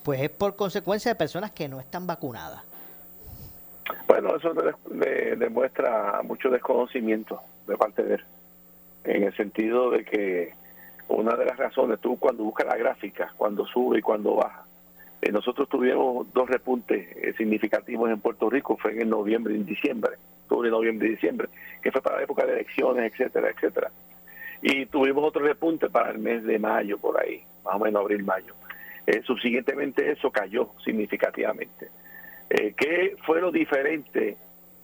pues 0.07 0.21
es 0.21 0.31
por 0.31 0.55
consecuencia 0.55 1.11
de 1.11 1.17
personas 1.17 1.51
que 1.51 1.67
no 1.67 1.81
están 1.81 2.07
vacunadas. 2.07 2.63
Bueno, 4.07 4.37
eso 4.37 4.55
demuestra 5.37 6.21
mucho 6.23 6.49
desconocimiento 6.49 7.41
de 7.67 7.77
parte 7.77 8.05
de 8.05 8.15
él, 8.15 8.25
en 9.03 9.25
el 9.25 9.37
sentido 9.37 9.91
de 9.91 10.05
que 10.05 10.55
una 11.09 11.35
de 11.35 11.47
las 11.47 11.57
razones, 11.57 11.99
tú 11.99 12.17
cuando 12.21 12.45
buscas 12.45 12.69
la 12.69 12.77
gráfica, 12.77 13.35
cuando 13.37 13.67
sube 13.67 13.99
y 13.99 14.01
cuando 14.01 14.37
baja, 14.37 14.65
eh, 15.23 15.33
nosotros 15.33 15.69
tuvimos 15.69 16.33
dos 16.33 16.49
repuntes 16.49 17.09
eh, 17.17 17.35
significativos 17.37 18.09
en 18.09 18.21
Puerto 18.21 18.49
Rico, 18.49 18.77
fue 18.77 18.93
en 19.03 19.11
noviembre 19.11 19.55
y 19.55 19.57
en 19.57 19.67
diciembre, 19.67 20.13
octubre, 20.45 20.71
noviembre 20.71 21.09
y 21.09 21.11
diciembre, 21.13 21.49
que 21.83 21.91
fue 21.91 22.01
para 22.01 22.19
la 22.19 22.23
época 22.23 22.47
de 22.47 22.53
elecciones, 22.53 23.13
etcétera, 23.13 23.51
etcétera. 23.51 23.91
Y 24.63 24.87
tuvimos 24.87 25.25
otro 25.25 25.43
repunte 25.43 25.91
para 25.91 26.13
el 26.13 26.21
mes 26.21 26.45
de 26.45 26.61
mayo, 26.61 26.97
por 26.97 27.21
ahí, 27.21 27.43
más 27.65 27.75
o 27.75 27.81
menos 27.81 28.03
abril-mayo. 28.03 28.55
Eh, 29.07 29.23
subsiguientemente 29.25 30.11
eso 30.11 30.31
cayó 30.31 30.71
significativamente. 30.85 31.91
Eh, 32.51 32.75
¿Qué 32.77 33.17
fue 33.25 33.41
lo 33.41 33.53
diferente 33.53 34.37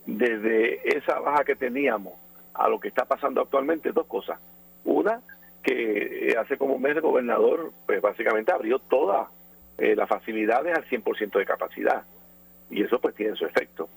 desde 0.07 0.97
esa 0.97 1.19
baja 1.19 1.45
que 1.45 1.57
teníamos 1.57 2.15
a 2.55 2.69
lo 2.69 2.79
que 2.79 2.89
está 2.89 3.05
pasando 3.05 3.41
actualmente? 3.41 3.91
Dos 3.93 4.07
cosas. 4.07 4.39
Una, 4.85 5.21
que 5.63 6.31
eh, 6.31 6.37
hace 6.39 6.57
como 6.57 6.75
un 6.75 6.83
mes 6.83 6.97
el 6.97 7.03
gobernador 7.03 7.73
pues 7.87 8.01
básicamente 8.01 8.53
abrió 8.53 8.79
todas 8.79 9.29
las 9.79 10.09
facilidades 10.09 10.77
al 10.77 10.85
100% 10.85 11.39
de 11.39 11.45
capacidad 11.45 12.05
y 12.71 12.85
eso 12.85 13.01
pues 13.01 13.17
tiene 13.17 13.35
su 13.35 13.45
efecto. 13.47 13.89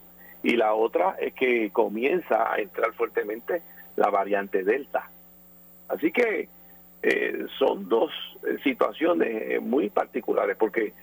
Y 0.42 0.56
la 0.56 0.74
otra 0.74 1.16
es 1.20 1.34
que 1.34 1.70
comienza 1.72 2.52
a 2.52 2.58
entrar 2.58 2.92
fuertemente 2.94 3.62
la 3.96 4.10
variante 4.10 4.64
Delta. 4.64 5.10
Así 5.88 6.12
que 6.12 6.50
eh, 7.02 7.46
son 7.60 7.88
dos 7.88 8.12
situaciones 8.64 9.62
muy 9.62 9.90
particulares 9.90 10.56
porque 10.58 10.94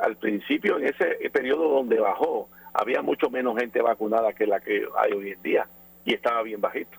al 0.00 0.16
principio 0.16 0.78
en 0.78 0.86
ese 0.86 1.28
periodo 1.30 1.68
donde 1.68 2.00
bajó 2.00 2.48
había 2.72 3.02
mucho 3.02 3.30
menos 3.30 3.58
gente 3.58 3.82
vacunada 3.82 4.32
que 4.32 4.46
la 4.46 4.60
que 4.60 4.86
hay 4.96 5.12
hoy 5.12 5.30
en 5.32 5.42
día 5.42 5.66
y 6.04 6.14
estaba 6.14 6.42
bien 6.42 6.60
bajito. 6.60 6.98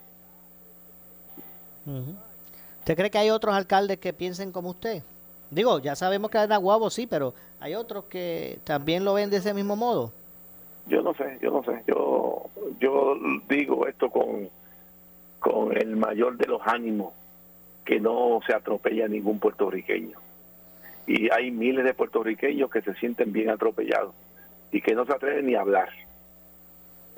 ¿Usted 2.80 2.96
cree 2.96 3.10
que 3.10 3.18
hay 3.18 3.30
otros 3.30 3.56
alcaldes 3.56 3.98
que 3.98 4.14
piensen 4.14 4.52
como 4.52 4.72
usted? 4.72 5.02
Digo, 5.50 5.80
ya 5.80 5.96
sabemos 5.96 6.30
que 6.30 6.38
en 6.38 6.52
Aguabo 6.52 6.90
sí, 6.90 7.08
pero 7.08 7.34
hay 7.60 7.76
otros 7.76 8.06
que 8.06 8.60
también 8.64 9.06
lo 9.06 9.14
ven 9.14 9.30
de 9.30 9.38
ese 9.38 9.54
mismo 9.54 9.76
modo. 9.76 10.12
Yo 10.88 11.02
no 11.02 11.14
sé, 11.14 11.38
yo 11.42 11.52
no 11.52 11.64
sé. 11.64 11.84
Yo, 11.88 12.50
yo 12.80 13.16
digo 13.48 13.88
esto 13.88 14.10
con, 14.10 14.50
con 15.40 15.76
el 15.78 15.96
mayor 15.96 16.38
de 16.38 16.48
los 16.48 16.62
ánimos, 16.66 17.14
que 17.88 18.02
no 18.02 18.42
se 18.46 18.54
atropella 18.54 19.08
ningún 19.08 19.40
puertorriqueño. 19.40 20.20
Y 21.08 21.32
hay 21.32 21.52
miles 21.52 21.86
de 21.86 21.94
puertorriqueños 21.94 22.70
que 22.70 22.82
se 22.82 22.94
sienten 22.96 23.32
bien 23.32 23.50
atropellados 23.50 24.14
y 24.74 24.82
que 24.82 24.94
no 24.94 25.06
se 25.06 25.14
atreven 25.14 25.46
ni 25.46 25.56
a 25.56 25.62
hablar. 25.62 25.88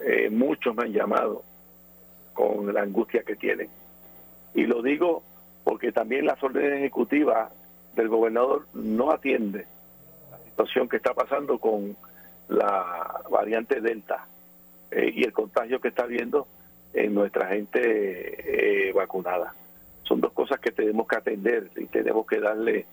Eh, 0.05 0.29
muchos 0.29 0.75
me 0.75 0.83
han 0.83 0.93
llamado 0.93 1.43
con 2.33 2.71
la 2.71 2.83
angustia 2.83 3.23
que 3.23 3.35
tienen. 3.35 3.67
Y 4.53 4.67
lo 4.67 4.83
digo 4.83 5.23
porque 5.63 5.91
también 5.91 6.27
las 6.27 6.41
órdenes 6.43 6.73
ejecutivas 6.73 7.51
del 7.95 8.07
gobernador 8.07 8.67
no 8.75 9.11
atiende 9.11 9.65
la 10.29 10.37
situación 10.45 10.87
que 10.87 10.97
está 10.97 11.15
pasando 11.15 11.57
con 11.57 11.97
la 12.47 13.23
variante 13.31 13.81
Delta 13.81 14.27
eh, 14.91 15.11
y 15.15 15.23
el 15.23 15.33
contagio 15.33 15.81
que 15.81 15.87
está 15.87 16.03
habiendo 16.03 16.47
en 16.93 17.15
nuestra 17.15 17.47
gente 17.47 18.89
eh, 18.89 18.93
vacunada. 18.93 19.55
Son 20.09 20.19
dos 20.19 20.33
cosas 20.33 20.59
que 20.59 20.71
tenemos 20.71 21.07
que 21.07 21.17
atender 21.17 21.69
y 21.77 21.85
tenemos 21.85 22.25
que 22.25 22.39
darle 22.39 22.87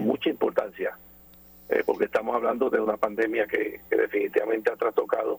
mucha 0.00 0.30
importancia, 0.30 0.96
eh, 1.68 1.82
porque 1.84 2.06
estamos 2.06 2.34
hablando 2.34 2.70
de 2.70 2.80
una 2.80 2.96
pandemia 2.96 3.46
que, 3.46 3.82
que 3.88 3.96
definitivamente 3.96 4.72
ha 4.72 4.76
trastocado 4.76 5.38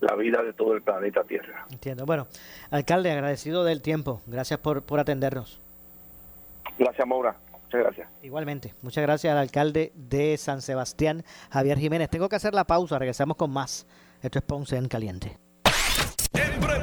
la 0.00 0.16
vida 0.16 0.42
de 0.42 0.54
todo 0.54 0.72
el 0.72 0.80
planeta 0.80 1.22
Tierra. 1.24 1.66
Entiendo. 1.70 2.06
Bueno, 2.06 2.26
alcalde, 2.70 3.12
agradecido 3.12 3.62
del 3.62 3.82
tiempo. 3.82 4.22
Gracias 4.26 4.58
por, 4.58 4.82
por 4.82 5.00
atendernos. 5.00 5.60
Gracias, 6.78 7.06
Maura. 7.06 7.36
Muchas 7.52 7.80
gracias. 7.80 8.08
Igualmente. 8.22 8.72
Muchas 8.80 9.02
gracias 9.02 9.30
al 9.32 9.38
alcalde 9.38 9.92
de 9.94 10.36
San 10.38 10.62
Sebastián, 10.62 11.24
Javier 11.50 11.78
Jiménez. 11.78 12.08
Tengo 12.08 12.30
que 12.30 12.36
hacer 12.36 12.54
la 12.54 12.64
pausa. 12.64 12.98
Regresamos 12.98 13.36
con 13.36 13.50
más. 13.50 13.86
Esto 14.22 14.38
es 14.38 14.44
Ponce 14.44 14.76
en 14.76 14.88
Caliente. 14.88 15.36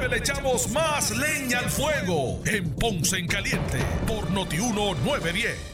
Breve 0.02 0.16
le 0.16 0.18
echamos 0.18 0.68
más 0.70 1.16
leña 1.16 1.60
al 1.60 1.70
fuego 1.70 2.40
en 2.44 2.70
Ponce 2.70 3.18
en 3.18 3.28
Caliente 3.28 3.78
por 4.06 4.28
Notiuno 4.32 4.94
910 5.04 5.70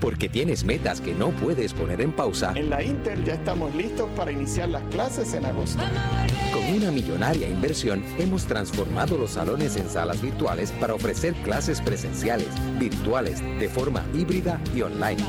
porque 0.00 0.28
tienes 0.28 0.64
metas 0.64 1.00
que 1.00 1.14
no 1.14 1.30
puedes 1.30 1.74
poner 1.74 2.00
en 2.00 2.12
pausa. 2.12 2.52
En 2.56 2.70
la 2.70 2.82
Inter 2.82 3.22
ya 3.22 3.34
estamos 3.34 3.74
listos 3.74 4.08
para 4.16 4.32
iniciar 4.32 4.70
las 4.70 4.82
clases 4.84 5.34
en 5.34 5.44
agosto. 5.44 5.82
Con 6.52 6.74
una 6.74 6.90
millonaria 6.90 7.48
inversión 7.48 8.02
hemos 8.18 8.46
transformado 8.46 9.18
los 9.18 9.32
salones 9.32 9.76
en 9.76 9.88
salas 9.90 10.22
virtuales 10.22 10.72
para 10.72 10.94
ofrecer 10.94 11.34
clases 11.42 11.82
presenciales, 11.82 12.48
virtuales, 12.78 13.40
de 13.58 13.68
forma 13.68 14.04
híbrida 14.14 14.58
y 14.74 14.82
online. 14.82 15.22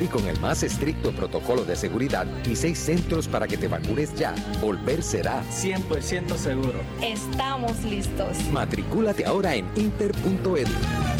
Y 0.00 0.06
con 0.06 0.26
el 0.26 0.40
más 0.40 0.62
estricto 0.62 1.12
protocolo 1.12 1.64
de 1.64 1.76
seguridad 1.76 2.26
y 2.46 2.56
seis 2.56 2.78
centros 2.78 3.28
para 3.28 3.46
que 3.46 3.58
te 3.58 3.68
vacunes 3.68 4.14
ya, 4.14 4.34
volver 4.60 5.02
será 5.02 5.42
100% 5.50 6.36
seguro. 6.36 6.80
Estamos 7.02 7.84
listos. 7.84 8.36
Matricúlate 8.50 9.26
ahora 9.26 9.54
en 9.54 9.66
inter.edu. 9.76 11.19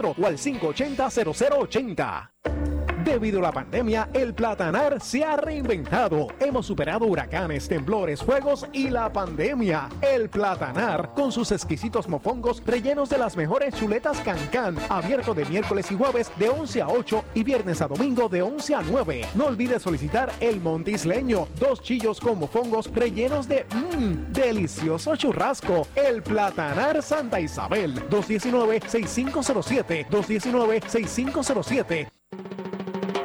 o 0.05 0.25
al 0.25 0.37
580-0080 0.37 2.70
Debido 3.11 3.39
a 3.39 3.41
la 3.41 3.51
pandemia, 3.51 4.07
el 4.13 4.33
platanar 4.33 5.01
se 5.01 5.25
ha 5.25 5.35
reinventado. 5.35 6.29
Hemos 6.39 6.65
superado 6.65 7.05
huracanes, 7.05 7.67
temblores, 7.67 8.23
fuegos 8.23 8.65
y 8.71 8.89
la 8.89 9.11
pandemia. 9.11 9.89
El 10.01 10.29
platanar, 10.29 11.11
con 11.13 11.33
sus 11.33 11.51
exquisitos 11.51 12.07
mofongos 12.07 12.63
rellenos 12.65 13.09
de 13.09 13.17
las 13.17 13.35
mejores 13.35 13.75
chuletas 13.75 14.21
cancán, 14.21 14.77
abierto 14.87 15.33
de 15.33 15.43
miércoles 15.43 15.91
y 15.91 15.97
jueves 15.97 16.31
de 16.39 16.47
11 16.47 16.83
a 16.83 16.87
8 16.87 17.25
y 17.33 17.43
viernes 17.43 17.81
a 17.81 17.89
domingo 17.89 18.29
de 18.29 18.43
11 18.43 18.75
a 18.75 18.81
9. 18.81 19.25
No 19.35 19.47
olvides 19.47 19.81
solicitar 19.81 20.31
el 20.39 20.61
montisleño, 20.61 21.49
dos 21.59 21.81
chillos 21.81 22.21
con 22.21 22.39
mofongos 22.39 22.89
rellenos 22.93 23.45
de 23.45 23.65
mmm, 23.75 24.31
delicioso 24.31 25.17
churrasco. 25.17 25.85
El 25.95 26.23
platanar 26.23 27.03
Santa 27.03 27.41
Isabel, 27.41 28.09
219-6507, 28.09 30.07
219-6507. 30.07 32.07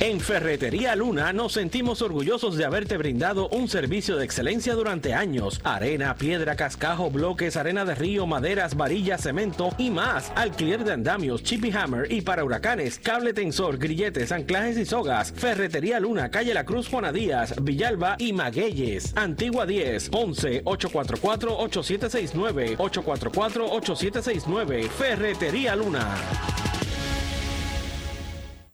En 0.00 0.18
Ferretería 0.18 0.96
Luna 0.96 1.30
nos 1.34 1.52
sentimos 1.52 2.00
orgullosos 2.00 2.56
de 2.56 2.64
haberte 2.64 2.96
brindado 2.96 3.50
un 3.50 3.68
servicio 3.68 4.16
de 4.16 4.24
excelencia 4.24 4.72
durante 4.72 5.12
años. 5.12 5.60
Arena, 5.62 6.14
piedra, 6.14 6.56
cascajo, 6.56 7.10
bloques, 7.10 7.58
arena 7.58 7.84
de 7.84 7.94
río, 7.94 8.26
maderas, 8.26 8.78
varillas, 8.78 9.20
cemento 9.20 9.68
y 9.76 9.90
más. 9.90 10.32
Alquiler 10.36 10.84
de 10.84 10.94
andamios, 10.94 11.42
chippy 11.42 11.70
hammer 11.72 12.10
y 12.10 12.22
para 12.22 12.44
huracanes, 12.44 12.98
cable 12.98 13.34
tensor, 13.34 13.76
grilletes, 13.76 14.32
anclajes 14.32 14.78
y 14.78 14.86
sogas. 14.86 15.32
Ferretería 15.36 16.00
Luna, 16.00 16.30
calle 16.30 16.54
La 16.54 16.64
Cruz, 16.64 16.88
Juana 16.88 17.12
Díaz, 17.12 17.54
Villalba 17.62 18.16
y 18.18 18.32
Magueyes. 18.32 19.12
Antigua 19.16 19.66
10, 19.66 20.12
11 20.14 20.62
844 20.64 21.58
8769 21.58 22.76
844 22.78 23.64
8769. 23.66 24.88
Ferretería 24.96 25.76
Luna. 25.76 26.69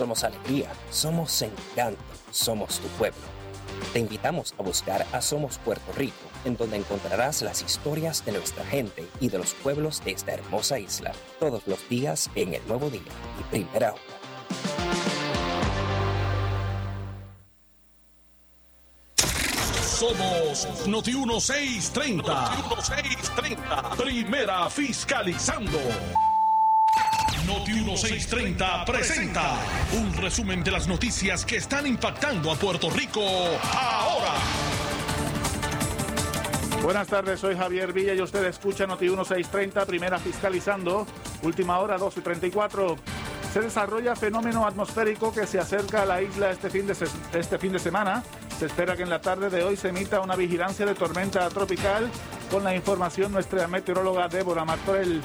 Somos 0.00 0.24
alegría, 0.24 0.70
somos 0.90 1.42
encanto, 1.42 2.00
somos 2.30 2.78
tu 2.80 2.88
pueblo. 2.96 3.20
Te 3.92 3.98
invitamos 3.98 4.54
a 4.58 4.62
buscar 4.62 5.06
a 5.12 5.20
Somos 5.20 5.58
Puerto 5.58 5.92
Rico, 5.92 6.16
en 6.46 6.56
donde 6.56 6.78
encontrarás 6.78 7.42
las 7.42 7.60
historias 7.60 8.24
de 8.24 8.32
nuestra 8.32 8.64
gente 8.64 9.06
y 9.20 9.28
de 9.28 9.36
los 9.36 9.52
pueblos 9.52 10.02
de 10.02 10.12
esta 10.12 10.32
hermosa 10.32 10.78
isla, 10.78 11.12
todos 11.38 11.66
los 11.66 11.86
días 11.90 12.30
en 12.34 12.54
el 12.54 12.66
nuevo 12.66 12.88
día 12.88 13.02
y 13.38 13.42
primera 13.50 13.92
hora. 13.92 14.00
Somos 19.82 20.86
Noti 20.86 21.12
1630. 21.12 22.22
Noti 22.22 22.62
1630. 22.62 23.90
Primera 23.98 24.70
fiscalizando. 24.70 25.78
Noti 27.50 27.72
1630 27.72 28.84
presenta 28.84 29.58
un 29.98 30.16
resumen 30.16 30.62
de 30.62 30.70
las 30.70 30.86
noticias 30.86 31.44
que 31.44 31.56
están 31.56 31.84
impactando 31.84 32.52
a 32.52 32.54
Puerto 32.54 32.88
Rico 32.90 33.20
ahora. 33.76 34.34
Buenas 36.80 37.08
tardes, 37.08 37.40
soy 37.40 37.56
Javier 37.56 37.92
Villa 37.92 38.14
y 38.14 38.22
usted 38.22 38.44
escucha 38.44 38.86
Noti 38.86 39.06
1630, 39.06 39.84
primera 39.84 40.20
fiscalizando, 40.20 41.08
última 41.42 41.80
hora 41.80 41.98
12 41.98 42.20
y 42.20 42.22
34. 42.22 42.96
Se 43.52 43.60
desarrolla 43.60 44.14
fenómeno 44.14 44.64
atmosférico 44.64 45.32
que 45.32 45.44
se 45.44 45.58
acerca 45.58 46.02
a 46.02 46.06
la 46.06 46.22
isla 46.22 46.52
este 46.52 46.70
fin, 46.70 46.86
de 46.86 46.94
este 47.32 47.58
fin 47.58 47.72
de 47.72 47.80
semana. 47.80 48.22
Se 48.60 48.66
espera 48.66 48.96
que 48.96 49.02
en 49.02 49.10
la 49.10 49.20
tarde 49.20 49.50
de 49.50 49.64
hoy 49.64 49.76
se 49.76 49.88
emita 49.88 50.20
una 50.20 50.36
vigilancia 50.36 50.86
de 50.86 50.94
tormenta 50.94 51.48
tropical. 51.48 52.08
Con 52.48 52.62
la 52.62 52.76
información, 52.76 53.32
nuestra 53.32 53.66
meteoróloga 53.66 54.28
Débora 54.28 54.64
Martorell. 54.64 55.20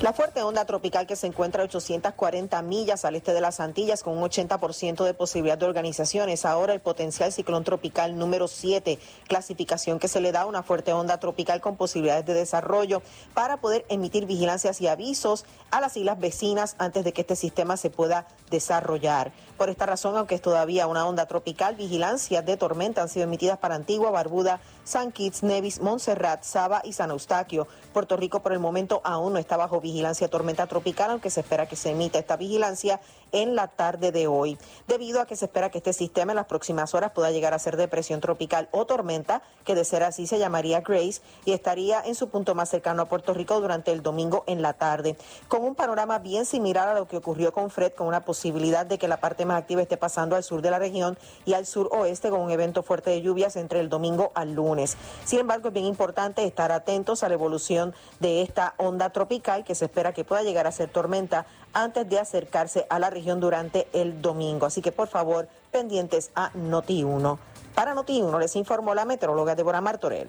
La 0.00 0.12
fuerte 0.12 0.42
onda 0.42 0.66
tropical 0.66 1.06
que 1.06 1.16
se 1.16 1.28
encuentra 1.28 1.62
a 1.62 1.64
840 1.66 2.60
millas 2.62 3.04
al 3.04 3.14
este 3.14 3.32
de 3.32 3.40
las 3.40 3.60
Antillas 3.60 4.02
con 4.02 4.18
un 4.18 4.24
80% 4.24 5.04
de 5.04 5.14
posibilidad 5.14 5.56
de 5.56 5.64
organización 5.64 6.28
es 6.28 6.44
ahora 6.44 6.74
el 6.74 6.80
potencial 6.80 7.32
ciclón 7.32 7.64
tropical 7.64 8.18
número 8.18 8.48
7, 8.48 8.98
clasificación 9.28 9.98
que 9.98 10.08
se 10.08 10.20
le 10.20 10.32
da 10.32 10.42
a 10.42 10.46
una 10.46 10.62
fuerte 10.62 10.92
onda 10.92 11.18
tropical 11.20 11.60
con 11.62 11.76
posibilidades 11.76 12.26
de 12.26 12.34
desarrollo 12.34 13.02
para 13.32 13.58
poder 13.58 13.86
emitir 13.88 14.26
vigilancias 14.26 14.80
y 14.80 14.88
avisos 14.88 15.46
a 15.70 15.80
las 15.80 15.96
islas 15.96 16.18
vecinas 16.18 16.74
antes 16.78 17.04
de 17.04 17.12
que 17.12 17.22
este 17.22 17.36
sistema 17.36 17.76
se 17.78 17.88
pueda 17.88 18.26
desarrollar. 18.50 19.32
Por 19.56 19.70
esta 19.70 19.86
razón, 19.86 20.16
aunque 20.16 20.34
es 20.34 20.42
todavía 20.42 20.88
una 20.88 21.06
onda 21.06 21.26
tropical, 21.26 21.76
vigilancias 21.76 22.44
de 22.44 22.56
tormenta 22.56 23.02
han 23.02 23.08
sido 23.08 23.24
emitidas 23.24 23.56
para 23.56 23.76
Antigua, 23.76 24.10
Barbuda, 24.10 24.60
San 24.82 25.12
Kitts, 25.12 25.44
Nevis, 25.44 25.80
Montserrat, 25.80 26.42
Saba 26.42 26.82
y 26.84 26.92
San 26.92 27.10
Eustaquio. 27.10 27.68
Puerto 27.92 28.16
Rico 28.16 28.40
por 28.40 28.52
el 28.52 28.58
momento 28.58 29.00
aún 29.04 29.34
no 29.34 29.38
está 29.38 29.56
bajo 29.56 29.80
vigilancia 29.80 30.28
tormenta 30.28 30.66
tropical, 30.66 31.12
aunque 31.12 31.30
se 31.30 31.40
espera 31.40 31.66
que 31.68 31.76
se 31.76 31.90
emita 31.90 32.18
esta 32.18 32.36
vigilancia 32.36 33.00
en 33.30 33.54
la 33.54 33.68
tarde 33.68 34.12
de 34.12 34.26
hoy, 34.26 34.58
debido 34.86 35.20
a 35.20 35.26
que 35.26 35.36
se 35.36 35.46
espera 35.46 35.70
que 35.70 35.78
este 35.78 35.92
sistema 35.92 36.32
en 36.32 36.36
las 36.36 36.46
próximas 36.46 36.94
horas 36.94 37.12
pueda 37.12 37.30
llegar 37.30 37.54
a 37.54 37.58
ser 37.58 37.76
depresión 37.76 38.20
tropical 38.20 38.68
o 38.70 38.86
tormenta, 38.86 39.42
que 39.64 39.74
de 39.74 39.84
ser 39.84 40.02
así 40.02 40.26
se 40.26 40.38
llamaría 40.38 40.80
Grace 40.80 41.20
y 41.44 41.52
estaría 41.52 42.00
en 42.00 42.14
su 42.14 42.28
punto 42.28 42.54
más 42.54 42.68
cercano 42.68 43.02
a 43.02 43.08
Puerto 43.08 43.34
Rico 43.34 43.60
durante 43.60 43.92
el 43.92 44.02
domingo 44.02 44.44
en 44.46 44.62
la 44.62 44.74
tarde, 44.74 45.16
con 45.48 45.62
un 45.64 45.74
panorama 45.74 46.18
bien 46.18 46.44
similar 46.44 46.88
a 46.88 46.94
lo 46.94 47.08
que 47.08 47.16
ocurrió 47.16 47.52
con 47.52 47.70
Fred, 47.70 47.92
con 47.92 48.06
una 48.06 48.24
posibilidad 48.24 48.86
de 48.86 48.98
que 48.98 49.08
la 49.08 49.16
parte 49.16 49.43
más 49.44 49.58
activa 49.58 49.82
esté 49.82 49.98
pasando 49.98 50.36
al 50.36 50.42
sur 50.42 50.62
de 50.62 50.70
la 50.70 50.78
región 50.78 51.18
y 51.44 51.52
al 51.52 51.66
sur 51.66 51.90
oeste 51.92 52.30
con 52.30 52.40
un 52.40 52.50
evento 52.50 52.82
fuerte 52.82 53.10
de 53.10 53.20
lluvias 53.20 53.56
entre 53.56 53.80
el 53.80 53.90
domingo 53.90 54.32
al 54.34 54.54
lunes. 54.54 54.96
Sin 55.26 55.40
embargo, 55.40 55.68
es 55.68 55.74
bien 55.74 55.86
importante 55.86 56.42
estar 56.44 56.72
atentos 56.72 57.22
a 57.22 57.28
la 57.28 57.34
evolución 57.34 57.94
de 58.20 58.40
esta 58.40 58.72
onda 58.78 59.10
tropical 59.10 59.62
que 59.64 59.74
que 59.74 59.78
se 59.78 59.86
espera 59.86 60.12
que 60.12 60.22
pueda 60.22 60.44
llegar 60.44 60.68
a 60.68 60.72
ser 60.72 60.88
tormenta 60.88 61.46
antes 61.72 62.08
de 62.08 62.20
acercarse 62.20 62.86
a 62.88 63.00
la 63.00 63.10
región 63.10 63.40
durante 63.40 63.88
el 63.92 64.22
domingo. 64.22 64.66
Así 64.66 64.82
que 64.82 64.92
por 64.92 65.08
favor, 65.08 65.48
pendientes 65.72 66.30
a 66.36 66.52
Noti1. 66.52 67.38
Para 67.74 67.92
Noti1 67.96 68.38
les 68.38 68.54
informó 68.54 68.94
la 68.94 69.04
meteoróloga 69.04 69.56
Débora 69.56 69.80
Martorell. 69.80 70.28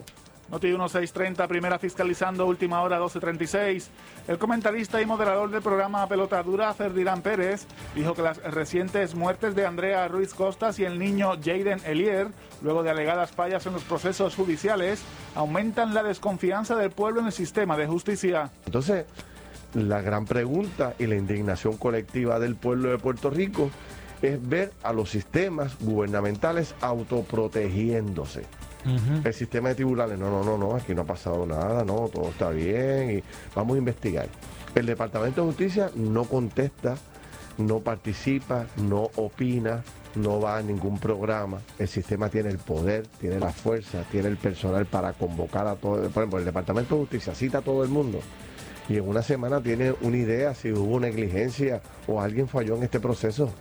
Noti 0.50 0.68
1630, 0.68 1.48
primera 1.48 1.80
fiscalizando, 1.80 2.46
última 2.46 2.82
hora 2.82 2.98
1236. 2.98 3.90
El 4.28 4.38
comentarista 4.38 5.02
y 5.02 5.06
moderador 5.06 5.50
del 5.50 5.64
programa 5.64 6.08
Pelota 6.08 6.44
Dura, 6.44 6.74
Ferdinand 6.74 7.24
Pérez, 7.24 7.66
dijo 7.96 8.14
que 8.14 8.22
las 8.22 8.38
recientes 8.44 9.16
muertes 9.16 9.56
de 9.56 9.66
Andrea 9.66 10.08
Ruiz 10.08 10.36
Costas 10.36 10.78
y 10.78 10.86
el 10.86 11.00
niño 11.00 11.32
Jaden 11.44 11.82
Elier, 11.86 12.28
luego 12.62 12.84
de 12.84 12.92
alegadas 12.92 13.32
fallas 13.32 13.66
en 13.66 13.74
los 13.74 13.84
procesos 13.84 14.36
judiciales, 14.36 15.02
aumentan 15.34 15.96
la 15.96 16.04
desconfianza 16.04 16.76
del 16.76 16.92
pueblo 16.92 17.22
en 17.22 17.28
el 17.28 17.34
sistema 17.34 17.76
de 17.76 17.88
justicia. 17.88 18.52
Entonces, 18.68 19.06
la 19.74 20.02
gran 20.02 20.26
pregunta 20.26 20.94
y 21.00 21.08
la 21.08 21.16
indignación 21.16 21.78
colectiva 21.78 22.40
del 22.40 22.56
pueblo 22.56 22.92
de 22.92 23.00
Puerto 23.00 23.32
Rico 23.32 23.72
es 24.22 24.48
ver 24.48 24.72
a 24.84 24.94
los 24.94 25.10
sistemas 25.10 25.76
gubernamentales 25.80 26.76
autoprotegiéndose. 26.82 28.46
El 29.24 29.34
sistema 29.34 29.69
de 29.69 29.76
tribunales, 29.76 30.19
no, 30.19 30.30
no, 30.30 30.43
no, 30.43 30.58
no, 30.58 30.76
aquí 30.76 30.93
no 30.93 31.02
ha 31.02 31.06
pasado 31.06 31.45
nada, 31.45 31.84
no, 31.84 32.08
todo 32.08 32.30
está 32.30 32.50
bien 32.50 33.17
y 33.17 33.24
vamos 33.56 33.76
a 33.76 33.78
investigar. 33.80 34.28
El 34.76 34.86
Departamento 34.86 35.41
de 35.41 35.48
Justicia 35.48 35.89
no 35.95 36.26
contesta, 36.26 36.95
no 37.58 37.80
participa, 37.80 38.67
no 38.78 39.10
opina, 39.15 39.84
no 40.15 40.39
va 40.39 40.58
a 40.58 40.62
ningún 40.62 41.00
programa. 41.00 41.60
El 41.80 41.88
sistema 41.88 42.30
tiene 42.30 42.50
el 42.50 42.58
poder, 42.58 43.08
tiene 43.19 43.39
la 43.39 43.52
fuerza, 43.52 44.04
tiene 44.12 44.28
el 44.28 44.38
personal 44.38 44.86
para 44.86 45.13
convocar 45.13 45.67
a 45.67 45.76
todo. 45.76 46.02
Por 46.10 46.24
ejemplo, 46.24 46.39
el 46.39 46.45
Departamento 46.45 46.95
de 46.95 47.02
Justicia 47.02 47.34
cita 47.34 47.60
a 47.60 47.62
todo 47.62 47.84
el 47.84 47.89
mundo 47.89 48.19
y 48.88 48.98
en 48.98 49.08
una 49.08 49.21
semana 49.21 49.62
tiene 49.62 49.93
una 50.02 50.17
idea 50.17 50.54
si 50.54 50.71
hubo 50.71 51.00
negligencia 51.00 51.82
o 52.08 52.21
alguien 52.21 52.48
falló 52.48 52.76
en 52.76 52.84
este 52.84 53.00
proceso. 53.00 53.52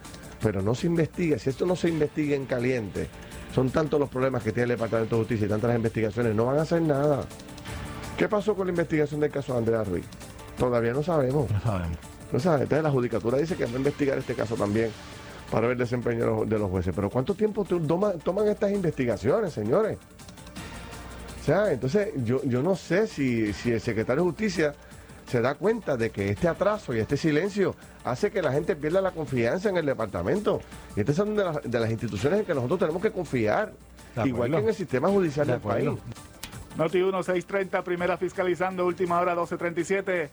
Pero 0.42 0.60
no 0.60 0.74
se 0.74 0.86
investiga. 0.86 1.38
Si 1.38 1.48
esto 1.48 1.64
no 1.64 1.74
se 1.74 1.88
investiga 1.88 2.36
en 2.36 2.44
caliente, 2.44 3.08
son 3.54 3.70
tantos 3.70 4.00
los 4.00 4.08
problemas 4.08 4.42
que 4.42 4.50
tiene 4.52 4.64
el 4.64 4.68
Departamento 4.70 5.16
de 5.16 5.20
Justicia 5.22 5.46
y 5.46 5.48
tantas 5.48 5.68
las 5.68 5.76
investigaciones, 5.76 6.34
no 6.34 6.46
van 6.46 6.58
a 6.58 6.62
hacer 6.62 6.82
nada. 6.82 7.24
¿Qué 8.16 8.28
pasó 8.28 8.54
con 8.54 8.66
la 8.66 8.70
investigación 8.72 9.20
del 9.20 9.30
caso 9.30 9.52
de 9.52 9.58
Andrea 9.60 9.84
Ruiz? 9.84 10.04
Todavía 10.58 10.92
no 10.92 11.02
sabemos. 11.02 11.50
No 11.50 11.60
sabemos. 11.60 11.98
No 12.32 12.40
sabemos. 12.40 12.62
Entonces 12.64 12.82
la 12.84 12.90
judicatura 12.90 13.38
dice 13.38 13.54
que 13.56 13.64
va 13.66 13.72
a 13.72 13.76
investigar 13.76 14.18
este 14.18 14.34
caso 14.34 14.54
también 14.56 14.90
para 15.50 15.62
ver 15.68 15.72
el 15.72 15.78
desempeño 15.78 16.44
de 16.44 16.58
los, 16.58 16.70
jueces. 16.70 16.92
Pero 16.94 17.10
¿cuánto 17.10 17.34
tiempo 17.34 17.64
toma- 17.64 18.12
toman 18.12 18.48
estas 18.48 18.72
investigaciones, 18.72 19.52
señores? 19.52 19.98
O 21.40 21.44
sea, 21.44 21.70
entonces 21.72 22.08
yo, 22.24 22.42
yo 22.44 22.62
no 22.62 22.74
sé 22.74 23.06
si, 23.06 23.52
si 23.52 23.70
el 23.72 23.80
secretario 23.80 24.22
de 24.22 24.30
Justicia 24.30 24.74
se 25.34 25.40
da 25.40 25.56
cuenta 25.56 25.96
de 25.96 26.10
que 26.10 26.28
este 26.28 26.46
atraso 26.46 26.94
y 26.94 27.00
este 27.00 27.16
silencio 27.16 27.74
hace 28.04 28.30
que 28.30 28.40
la 28.40 28.52
gente 28.52 28.76
pierda 28.76 29.00
la 29.00 29.10
confianza 29.10 29.68
en 29.68 29.76
el 29.76 29.84
departamento. 29.84 30.60
Y 30.94 31.00
estas 31.00 31.16
son 31.16 31.34
de 31.34 31.42
las, 31.42 31.60
de 31.60 31.80
las 31.80 31.90
instituciones 31.90 32.38
en 32.38 32.46
que 32.46 32.54
nosotros 32.54 32.78
tenemos 32.78 33.02
que 33.02 33.10
confiar, 33.10 33.72
igual 34.24 34.52
que 34.52 34.58
en 34.58 34.68
el 34.68 34.74
sistema 34.74 35.08
judicial 35.08 35.48
De 35.48 35.54
del 35.54 35.60
país. 35.60 35.90
Noti 36.76 36.98
1630, 36.98 37.82
primera 37.82 38.16
fiscalizando, 38.16 38.86
última 38.86 39.18
hora 39.18 39.32
1237. 39.32 40.30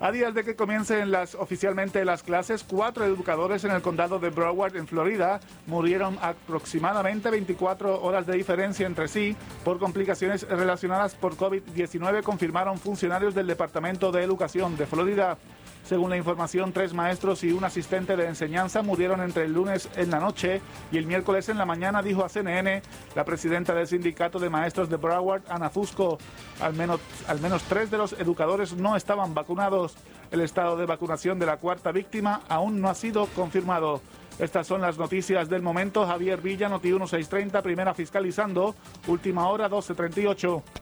A 0.00 0.10
días 0.10 0.34
de 0.34 0.42
que 0.42 0.56
comiencen 0.56 1.10
las, 1.10 1.34
oficialmente 1.34 2.04
las 2.04 2.22
clases, 2.22 2.64
cuatro 2.64 3.04
educadores 3.04 3.64
en 3.64 3.70
el 3.70 3.82
condado 3.82 4.18
de 4.18 4.30
Broward, 4.30 4.76
en 4.76 4.86
Florida, 4.86 5.40
murieron 5.66 6.18
aproximadamente 6.20 7.30
24 7.30 8.02
horas 8.02 8.26
de 8.26 8.36
diferencia 8.36 8.86
entre 8.86 9.08
sí 9.08 9.36
por 9.64 9.78
complicaciones 9.78 10.48
relacionadas 10.48 11.14
por 11.14 11.36
COVID-19, 11.36 12.22
confirmaron 12.22 12.78
funcionarios 12.78 13.34
del 13.34 13.46
Departamento 13.46 14.10
de 14.10 14.22
Educación 14.22 14.76
de 14.76 14.86
Florida. 14.86 15.38
Según 15.84 16.10
la 16.10 16.16
información, 16.16 16.72
tres 16.72 16.94
maestros 16.94 17.42
y 17.42 17.52
un 17.52 17.64
asistente 17.64 18.16
de 18.16 18.26
enseñanza 18.26 18.82
murieron 18.82 19.20
entre 19.20 19.44
el 19.44 19.52
lunes 19.52 19.88
en 19.96 20.10
la 20.10 20.20
noche 20.20 20.60
y 20.92 20.98
el 20.98 21.06
miércoles 21.06 21.48
en 21.48 21.58
la 21.58 21.66
mañana, 21.66 22.02
dijo 22.02 22.24
a 22.24 22.28
CNN 22.28 22.82
la 23.14 23.24
presidenta 23.24 23.74
del 23.74 23.88
sindicato 23.88 24.38
de 24.38 24.48
maestros 24.48 24.88
de 24.88 24.96
Broward, 24.96 25.42
Ana 25.48 25.70
Fusco. 25.70 26.18
Al 26.60 26.74
menos, 26.74 27.00
al 27.26 27.40
menos 27.40 27.62
tres 27.64 27.90
de 27.90 27.98
los 27.98 28.12
educadores 28.12 28.74
no 28.74 28.96
estaban 28.96 29.34
vacunados. 29.34 29.96
El 30.30 30.40
estado 30.40 30.76
de 30.76 30.86
vacunación 30.86 31.38
de 31.38 31.46
la 31.46 31.58
cuarta 31.58 31.92
víctima 31.92 32.42
aún 32.48 32.80
no 32.80 32.88
ha 32.88 32.94
sido 32.94 33.26
confirmado. 33.26 34.00
Estas 34.38 34.66
son 34.66 34.80
las 34.80 34.96
noticias 34.96 35.48
del 35.48 35.62
momento. 35.62 36.06
Javier 36.06 36.40
Villa, 36.40 36.68
Noti 36.68 36.88
1630, 36.88 37.60
primera 37.60 37.92
fiscalizando, 37.92 38.74
última 39.06 39.48
hora 39.48 39.64
1238. 39.68 40.81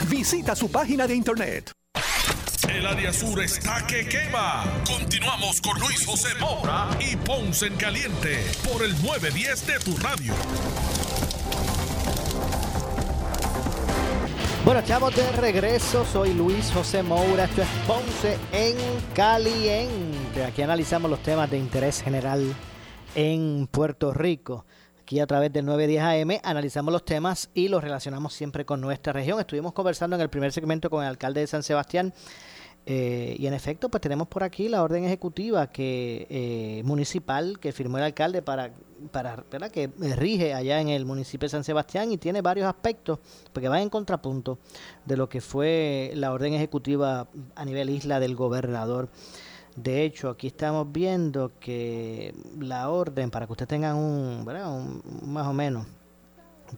Visita 0.09 0.55
su 0.55 0.69
página 0.69 1.07
de 1.07 1.15
internet. 1.15 1.71
El 2.69 2.85
área 2.85 3.11
sur 3.11 3.41
está 3.41 3.85
que 3.85 4.07
quema. 4.07 4.63
Continuamos 4.85 5.59
con 5.61 5.79
Luis 5.79 6.05
José 6.05 6.29
Moura 6.39 6.89
y 6.99 7.15
Ponce 7.17 7.67
en 7.67 7.75
Caliente 7.75 8.45
por 8.71 8.83
el 8.83 8.91
910 9.03 9.67
de 9.67 9.79
tu 9.79 9.97
radio. 9.97 10.33
Bueno, 14.63 14.79
estamos 14.79 15.15
de 15.15 15.31
regreso. 15.33 16.05
Soy 16.05 16.33
Luis 16.33 16.71
José 16.71 17.03
Moura. 17.03 17.45
Esto 17.45 17.63
es 17.63 17.67
Ponce 17.87 18.37
en 18.51 18.77
Caliente. 19.13 20.45
Aquí 20.45 20.61
analizamos 20.61 21.09
los 21.09 21.21
temas 21.23 21.49
de 21.49 21.57
interés 21.57 22.01
general 22.01 22.55
en 23.15 23.67
Puerto 23.67 24.13
Rico. 24.13 24.65
Aquí 25.11 25.19
a 25.19 25.27
través 25.27 25.51
del 25.51 25.65
910 25.65 26.01
AM 26.01 26.39
analizamos 26.41 26.93
los 26.93 27.03
temas 27.03 27.49
y 27.53 27.67
los 27.67 27.83
relacionamos 27.83 28.33
siempre 28.33 28.63
con 28.63 28.79
nuestra 28.79 29.11
región. 29.11 29.41
Estuvimos 29.41 29.73
conversando 29.73 30.15
en 30.15 30.21
el 30.21 30.29
primer 30.29 30.53
segmento 30.53 30.89
con 30.89 31.03
el 31.03 31.09
alcalde 31.09 31.41
de 31.41 31.47
San 31.47 31.63
Sebastián, 31.63 32.13
Eh, 32.85 33.35
y 33.37 33.45
en 33.45 33.53
efecto, 33.53 33.89
pues 33.89 34.01
tenemos 34.01 34.27
por 34.27 34.43
aquí 34.43 34.69
la 34.69 34.81
orden 34.81 35.03
ejecutiva 35.03 35.67
que 35.67 36.27
eh, 36.29 36.81
municipal 36.83 37.59
que 37.59 37.73
firmó 37.73 37.97
el 37.97 38.05
alcalde 38.05 38.41
para, 38.41 38.73
para 39.11 39.69
que 39.69 39.91
rige 40.15 40.53
allá 40.53 40.79
en 40.79 40.89
el 40.89 41.05
municipio 41.05 41.45
de 41.45 41.51
San 41.51 41.63
Sebastián 41.63 42.11
y 42.11 42.17
tiene 42.17 42.41
varios 42.41 42.67
aspectos 42.67 43.19
porque 43.53 43.67
va 43.67 43.81
en 43.81 43.89
contrapunto 43.89 44.59
de 45.05 45.17
lo 45.17 45.27
que 45.27 45.41
fue 45.41 46.11
la 46.15 46.31
orden 46.31 46.53
ejecutiva 46.53 47.27
a 47.53 47.65
nivel 47.65 47.89
isla 47.89 48.19
del 48.19 48.35
gobernador. 48.35 49.09
De 49.75 50.03
hecho, 50.03 50.29
aquí 50.29 50.47
estamos 50.47 50.91
viendo 50.91 51.51
que 51.59 52.33
la 52.59 52.89
orden, 52.89 53.31
para 53.31 53.45
que 53.45 53.53
ustedes 53.53 53.69
tengan 53.69 53.95
un, 53.95 54.45
un 54.45 55.33
más 55.33 55.47
o 55.47 55.53
menos 55.53 55.87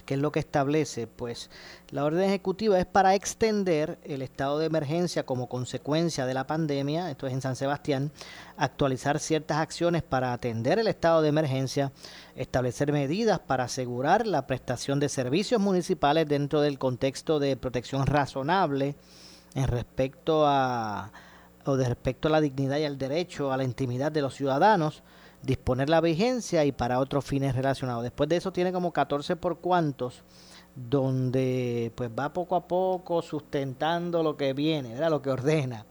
¿Qué 0.05 0.15
es 0.15 0.19
lo 0.19 0.31
que 0.31 0.39
establece? 0.39 1.07
Pues 1.07 1.49
la 1.89 2.03
orden 2.03 2.21
ejecutiva 2.21 2.79
es 2.79 2.85
para 2.85 3.15
extender 3.15 3.99
el 4.03 4.21
estado 4.21 4.59
de 4.59 4.65
emergencia 4.65 5.23
como 5.23 5.47
consecuencia 5.47 6.25
de 6.25 6.33
la 6.33 6.47
pandemia, 6.47 7.11
esto 7.11 7.27
es 7.27 7.33
en 7.33 7.41
San 7.41 7.55
Sebastián, 7.55 8.11
actualizar 8.57 9.19
ciertas 9.19 9.57
acciones 9.57 10.01
para 10.03 10.33
atender 10.33 10.79
el 10.79 10.87
estado 10.87 11.21
de 11.21 11.29
emergencia, 11.29 11.91
establecer 12.35 12.91
medidas 12.91 13.39
para 13.39 13.65
asegurar 13.65 14.25
la 14.25 14.47
prestación 14.47 14.99
de 14.99 15.09
servicios 15.09 15.61
municipales 15.61 16.27
dentro 16.27 16.61
del 16.61 16.79
contexto 16.79 17.39
de 17.39 17.55
protección 17.55 18.05
razonable 18.07 18.95
en 19.53 19.67
respecto 19.67 20.45
a 20.47 21.11
o 21.65 21.77
de 21.77 21.87
respecto 21.87 22.27
a 22.27 22.31
la 22.31 22.41
dignidad 22.41 22.77
y 22.77 22.85
al 22.85 22.97
derecho 22.97 23.51
a 23.51 23.57
la 23.57 23.63
intimidad 23.63 24.11
de 24.11 24.21
los 24.21 24.35
ciudadanos, 24.35 25.03
disponer 25.41 25.89
la 25.89 26.01
vigencia 26.01 26.65
y 26.65 26.71
para 26.71 26.99
otros 26.99 27.25
fines 27.25 27.55
relacionados. 27.55 28.03
Después 28.03 28.29
de 28.29 28.37
eso 28.37 28.53
tiene 28.53 28.71
como 28.71 28.91
14 28.91 29.35
por 29.35 29.59
cuantos, 29.59 30.23
donde 30.75 31.91
pues 31.95 32.09
va 32.17 32.33
poco 32.33 32.55
a 32.55 32.67
poco 32.67 33.21
sustentando 33.21 34.23
lo 34.23 34.35
que 34.37 34.53
viene, 34.53 34.97
lo 35.09 35.21
que 35.21 35.29
ordena. 35.29 35.85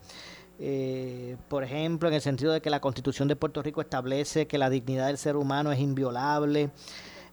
Eh, 0.59 1.37
por 1.49 1.64
ejemplo, 1.64 2.09
en 2.09 2.14
el 2.14 2.20
sentido 2.20 2.53
de 2.53 2.61
que 2.61 2.70
la 2.70 2.81
Constitución 2.81 3.29
de 3.29 3.37
Puerto 3.37 3.62
Rico 3.62 3.81
establece 3.81 4.47
que 4.47 4.59
la 4.59 4.70
dignidad 4.70 5.09
del 5.09 5.18
ser 5.18 5.37
humano 5.37 5.73
es 5.73 5.81
inviolable, 5.81 6.70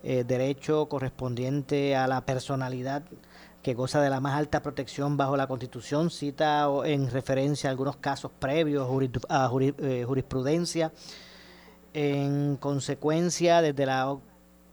eh, 0.01 0.23
derecho 0.25 0.87
correspondiente 0.87 1.95
a 1.95 2.07
la 2.07 2.25
personalidad 2.25 3.03
que 3.61 3.73
goza 3.73 4.01
de 4.01 4.09
la 4.09 4.19
más 4.19 4.37
alta 4.37 4.61
protección 4.61 5.17
bajo 5.17 5.35
la 5.35 5.47
Constitución, 5.47 6.09
cita 6.09 6.67
en 6.85 7.09
referencia 7.09 7.69
a 7.69 7.71
algunos 7.71 7.97
casos 7.97 8.31
previos 8.39 8.87
a 9.29 9.49
eh, 9.59 10.03
jurisprudencia 10.05 10.91
en 11.93 12.57
consecuencia, 12.57 13.61
desde 13.61 13.85
la 13.85 14.15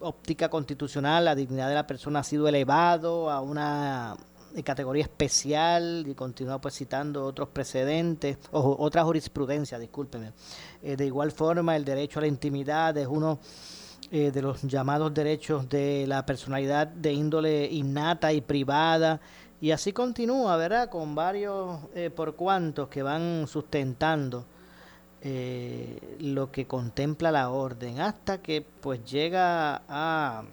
óptica 0.00 0.48
constitucional, 0.48 1.24
la 1.24 1.34
dignidad 1.34 1.68
de 1.68 1.74
la 1.74 1.86
persona 1.86 2.20
ha 2.20 2.24
sido 2.24 2.46
elevado 2.48 3.30
a 3.30 3.40
una 3.40 4.16
categoría 4.64 5.02
especial 5.02 6.04
y 6.06 6.14
continúa 6.14 6.60
pues 6.60 6.74
citando 6.74 7.24
otros 7.24 7.48
precedentes 7.48 8.38
o 8.52 8.76
otra 8.78 9.04
jurisprudencia, 9.04 9.78
discúlpeme. 9.78 10.32
Eh, 10.82 10.96
de 10.96 11.06
igual 11.06 11.32
forma, 11.32 11.76
el 11.76 11.84
derecho 11.84 12.18
a 12.18 12.22
la 12.22 12.28
intimidad 12.28 12.96
es 12.96 13.06
uno 13.06 13.38
eh, 14.10 14.30
de 14.30 14.42
los 14.42 14.62
llamados 14.62 15.12
derechos 15.12 15.68
de 15.68 16.06
la 16.06 16.24
personalidad 16.24 16.86
de 16.86 17.12
índole 17.12 17.66
innata 17.66 18.32
y 18.32 18.40
privada 18.40 19.20
y 19.60 19.70
así 19.70 19.92
continúa, 19.92 20.56
¿verdad? 20.56 20.90
Con 20.90 21.14
varios 21.14 21.78
eh, 21.94 22.10
por 22.10 22.34
cuantos 22.36 22.88
que 22.88 23.02
van 23.02 23.46
sustentando 23.48 24.44
eh, 25.22 26.18
lo 26.20 26.52
que 26.52 26.66
contempla 26.66 27.32
la 27.32 27.50
orden 27.50 28.00
hasta 28.00 28.38
que 28.38 28.64
pues 28.80 29.04
llega 29.04 29.82
a, 29.88 30.44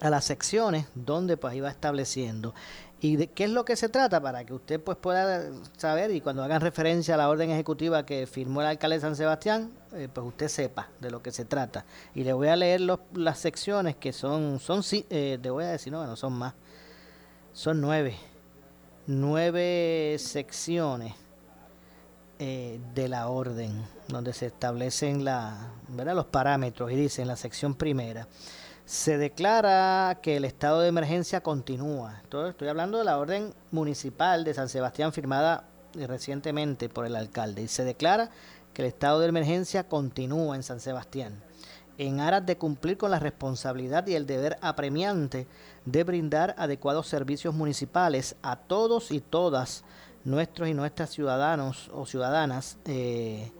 a 0.00 0.10
las 0.10 0.24
secciones 0.24 0.86
donde 0.94 1.36
pues 1.36 1.54
iba 1.54 1.70
estableciendo 1.70 2.54
y 3.00 3.16
de 3.16 3.28
qué 3.28 3.44
es 3.44 3.50
lo 3.50 3.64
que 3.64 3.76
se 3.76 3.88
trata 3.88 4.20
para 4.20 4.44
que 4.44 4.52
usted 4.52 4.80
pues 4.80 4.98
pueda 4.98 5.50
saber 5.76 6.10
y 6.10 6.20
cuando 6.20 6.42
hagan 6.42 6.60
referencia 6.60 7.14
a 7.14 7.18
la 7.18 7.28
orden 7.28 7.50
ejecutiva 7.50 8.04
que 8.04 8.26
firmó 8.26 8.60
el 8.60 8.66
alcalde 8.66 8.96
de 8.96 9.00
San 9.00 9.16
Sebastián 9.16 9.70
eh, 9.92 10.08
pues 10.12 10.26
usted 10.26 10.48
sepa 10.48 10.88
de 11.00 11.10
lo 11.10 11.22
que 11.22 11.32
se 11.32 11.44
trata. 11.44 11.84
Y 12.14 12.24
le 12.24 12.32
voy 12.32 12.48
a 12.48 12.56
leer 12.56 12.82
las 13.14 13.38
secciones 13.38 13.96
que 13.96 14.12
son 14.12 14.60
son 14.60 14.82
eh, 14.92 15.38
le 15.42 15.50
voy 15.50 15.64
a 15.64 15.68
decir 15.68 15.92
no 15.92 16.06
no 16.06 16.16
son 16.16 16.34
más. 16.34 16.54
Son 17.52 17.80
nueve. 17.80 18.16
Nueve 19.06 20.16
secciones 20.18 21.14
eh, 22.38 22.80
de 22.94 23.06
la 23.06 23.28
orden, 23.28 23.84
donde 24.08 24.32
se 24.32 24.46
establecen 24.46 25.24
la, 25.24 25.72
los 25.88 26.24
parámetros 26.24 26.90
y 26.90 26.94
dice 26.94 27.20
en 27.20 27.28
la 27.28 27.36
sección 27.36 27.74
primera, 27.74 28.28
se 28.90 29.18
declara 29.18 30.18
que 30.20 30.36
el 30.36 30.44
estado 30.44 30.80
de 30.80 30.88
emergencia 30.88 31.44
continúa. 31.44 32.22
Estoy 32.24 32.66
hablando 32.66 32.98
de 32.98 33.04
la 33.04 33.18
orden 33.18 33.54
municipal 33.70 34.42
de 34.42 34.52
San 34.52 34.68
Sebastián 34.68 35.12
firmada 35.12 35.68
recientemente 35.94 36.88
por 36.88 37.06
el 37.06 37.14
alcalde 37.14 37.62
y 37.62 37.68
se 37.68 37.84
declara 37.84 38.30
que 38.74 38.82
el 38.82 38.88
estado 38.88 39.20
de 39.20 39.28
emergencia 39.28 39.84
continúa 39.84 40.56
en 40.56 40.64
San 40.64 40.80
Sebastián 40.80 41.40
en 41.98 42.18
aras 42.18 42.44
de 42.44 42.58
cumplir 42.58 42.96
con 42.98 43.12
la 43.12 43.20
responsabilidad 43.20 44.08
y 44.08 44.16
el 44.16 44.26
deber 44.26 44.58
apremiante 44.60 45.46
de 45.84 46.02
brindar 46.02 46.56
adecuados 46.58 47.06
servicios 47.06 47.54
municipales 47.54 48.34
a 48.42 48.56
todos 48.56 49.12
y 49.12 49.20
todas 49.20 49.84
nuestros 50.24 50.68
y 50.68 50.74
nuestras 50.74 51.10
ciudadanos 51.10 51.90
o 51.94 52.06
ciudadanas, 52.06 52.76
eh, 52.86 53.52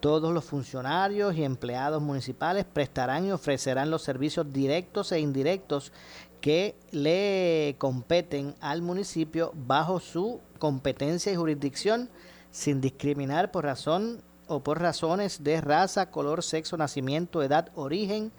todos 0.00 0.32
los 0.32 0.44
funcionarios 0.44 1.36
y 1.36 1.44
empleados 1.44 2.02
municipales 2.02 2.64
prestarán 2.64 3.26
y 3.26 3.32
ofrecerán 3.32 3.90
los 3.90 4.02
servicios 4.02 4.52
directos 4.52 5.12
e 5.12 5.20
indirectos 5.20 5.92
que 6.40 6.76
le 6.92 7.74
competen 7.78 8.54
al 8.60 8.82
municipio 8.82 9.52
bajo 9.54 10.00
su 10.00 10.40
competencia 10.58 11.32
y 11.32 11.36
jurisdicción 11.36 12.08
sin 12.50 12.80
discriminar 12.80 13.50
por 13.50 13.64
razón 13.64 14.22
o 14.46 14.60
por 14.60 14.80
razones 14.80 15.44
de 15.44 15.60
raza, 15.60 16.10
color, 16.10 16.42
sexo, 16.42 16.76
nacimiento, 16.76 17.42
edad, 17.42 17.70
origen 17.74 18.32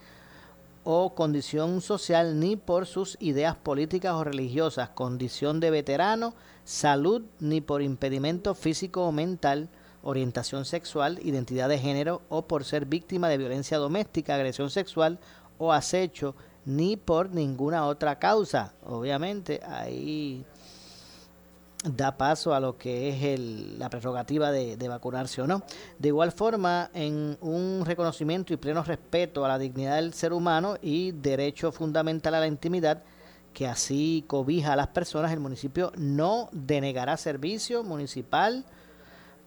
o 0.84 1.14
condición 1.14 1.82
social 1.82 2.39
ni 2.39 2.55
por 2.55 2.88
sus 2.88 3.18
ideas 3.20 3.55
políticas 3.55 4.14
o 4.14 4.24
religiosas, 4.24 4.89
condición 4.89 5.60
de 5.60 5.70
veterano, 5.70 6.34
salud 6.64 7.22
ni 7.39 7.62
por 7.62 7.82
impedimento 7.82 8.55
físico 8.55 9.05
o 9.05 9.12
mental, 9.12 9.70
orientación 10.04 10.66
sexual, 10.66 11.20
identidad 11.24 11.70
de 11.70 11.80
género 11.80 12.22
o 12.30 12.43
por 12.43 12.64
ser 12.64 12.86
víctima 12.86 13.30
de 13.30 13.38
violencia 13.38 13.78
doméstica, 13.78 14.36
agresión 14.36 14.70
sexual 14.70 15.20
o 15.58 15.74
acecho, 15.74 16.36
ni 16.66 16.97
por 16.97 17.32
ninguna 17.32 17.86
otra 17.86 18.20
causa. 18.20 18.74
Obviamente 18.86 19.62
ahí 19.66 20.45
da 21.84 22.18
paso 22.18 22.54
a 22.54 22.60
lo 22.60 22.78
que 22.78 23.10
es 23.10 23.24
el, 23.24 23.80
la 23.80 23.89
prerrogativa 23.89 24.52
de, 24.52 24.76
de, 24.76 24.88
vacunarse 24.88 25.41
o 25.41 25.47
no. 25.47 25.64
De 25.97 26.10
igual 26.10 26.32
forma, 26.32 26.89
en 26.93 27.38
un 27.41 27.84
reconocimiento 27.86 28.54
y 28.54 28.58
pleno 28.58 28.84
respeto 28.84 29.45
a 29.45 29.47
la 29.47 29.58
dignidad 29.58 29.95
del 29.95 30.14
ser 30.14 30.34
humano 30.34 30.76
y 30.82 31.12
derecho 31.12 31.72
fundamental 31.72 32.36
a 32.36 32.41
la 32.41 32.47
intimidad, 32.47 33.04
que 33.54 33.68
así 33.68 34.24
cobija 34.28 34.74
a 34.74 34.76
las 34.76 34.88
personas, 34.88 35.32
el 35.32 35.39
municipio 35.39 35.91
no 35.97 36.50
denegará 36.52 37.18
servicio 37.18 37.84
municipal 37.84 38.66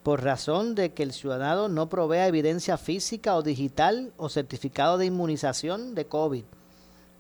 por 0.03 0.25
razón 0.25 0.75
de 0.75 0.93
que 0.93 1.03
el 1.03 1.13
ciudadano 1.13 1.69
no 1.69 1.89
provea 1.89 2.27
evidencia 2.27 2.77
física 2.77 3.37
o 3.37 3.43
digital 3.43 4.13
o 4.17 4.29
certificado 4.29 4.99
de 4.99 5.07
inmunización 5.07 5.95
de 5.95 6.07
COVID 6.07 6.45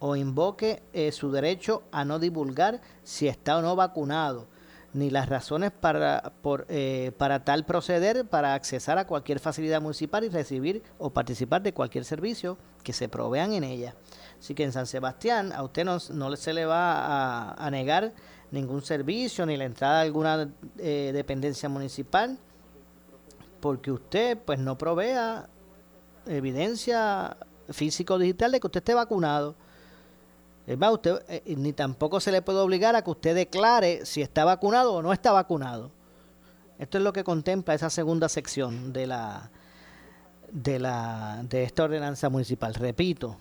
o 0.01 0.16
invoque 0.16 0.83
eh, 0.93 1.12
su 1.12 1.30
derecho 1.30 1.85
a 1.93 2.05
no 2.05 2.18
divulgar 2.18 2.80
si 3.05 3.28
está 3.28 3.59
o 3.59 3.62
no 3.62 3.76
vacunado 3.76 4.49
ni 4.95 5.11
las 5.11 5.28
razones 5.28 5.70
para, 5.70 6.33
por, 6.43 6.66
eh, 6.68 7.12
para 7.16 7.45
tal 7.45 7.64
proceder 7.64 8.26
para 8.26 8.55
accesar 8.55 8.99
a 8.99 9.07
cualquier 9.07 9.39
facilidad 9.39 9.80
municipal 9.80 10.24
y 10.24 10.28
recibir 10.28 10.83
o 10.99 11.11
participar 11.11 11.62
de 11.62 11.72
cualquier 11.72 12.05
servicio 12.05 12.59
que 12.83 12.93
se 12.93 13.09
provean 13.09 13.55
en 13.55 13.64
ella. 13.64 13.95
Así 14.39 14.55
que 14.55 14.64
en 14.64 14.72
San 14.72 14.87
Sebastián 14.87 15.53
a 15.53 15.62
usted 15.62 15.85
no, 15.85 15.99
no 16.12 16.37
se 16.37 16.53
le 16.53 16.66
va 16.66 17.53
a, 17.53 17.70
negar 17.70 18.12
ningún 18.51 18.83
servicio 18.83 19.47
ni 19.47 19.57
la 19.57 19.64
entrada 19.64 20.01
a 20.01 20.03
alguna 20.03 20.51
eh, 20.78 21.12
dependencia 21.14 21.68
municipal 21.68 22.39
porque 23.63 23.93
usted 23.93 24.37
pues 24.45 24.59
no 24.59 24.77
provea 24.77 25.49
evidencia 26.27 27.37
físico 27.71 28.19
digital 28.19 28.51
de 28.51 28.59
que 28.59 28.67
usted 28.67 28.81
esté 28.81 28.93
vacunado. 28.93 29.55
Es 30.67 30.77
más, 30.77 30.93
usted 30.93 31.23
eh, 31.29 31.55
ni 31.57 31.73
tampoco 31.73 32.19
se 32.19 32.33
le 32.33 32.43
puede 32.43 32.59
obligar 32.59 32.97
a 32.97 33.03
que 33.03 33.11
usted 33.11 33.37
declare 33.37 34.05
si 34.05 34.21
está 34.21 34.45
vacunado 34.45 34.95
o 34.95 35.03
no 35.03 35.13
está 35.13 35.31
vacunado. 35.31 35.93
Esto 36.81 36.99
es 36.99 37.05
lo 37.05 37.13
que 37.13 37.23
contempla 37.23 37.75
esa 37.75 37.89
segunda 37.89 38.29
sección 38.29 38.93
de 38.93 39.07
la 39.07 39.51
de 40.51 40.81
la 40.81 41.45
de 41.49 41.63
esta 41.63 41.85
ordenanza 41.85 42.29
municipal. 42.29 42.75
Repito, 42.75 43.37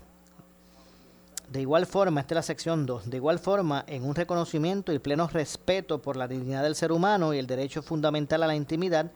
de 1.49 1.61
igual 1.61 1.87
forma, 1.87 2.21
esta 2.21 2.35
es 2.35 2.37
la 2.37 2.43
sección 2.43 2.85
2, 2.85 3.09
de 3.09 3.17
igual 3.17 3.39
forma, 3.39 3.83
en 3.87 4.05
un 4.05 4.13
reconocimiento 4.13 4.93
y 4.93 4.99
pleno 4.99 5.27
respeto 5.27 5.99
por 5.99 6.15
la 6.15 6.27
dignidad 6.27 6.61
del 6.61 6.75
ser 6.75 6.91
humano 6.91 7.33
y 7.33 7.39
el 7.39 7.47
derecho 7.47 7.81
fundamental 7.81 8.43
a 8.43 8.47
la 8.47 8.55
intimidad, 8.55 9.11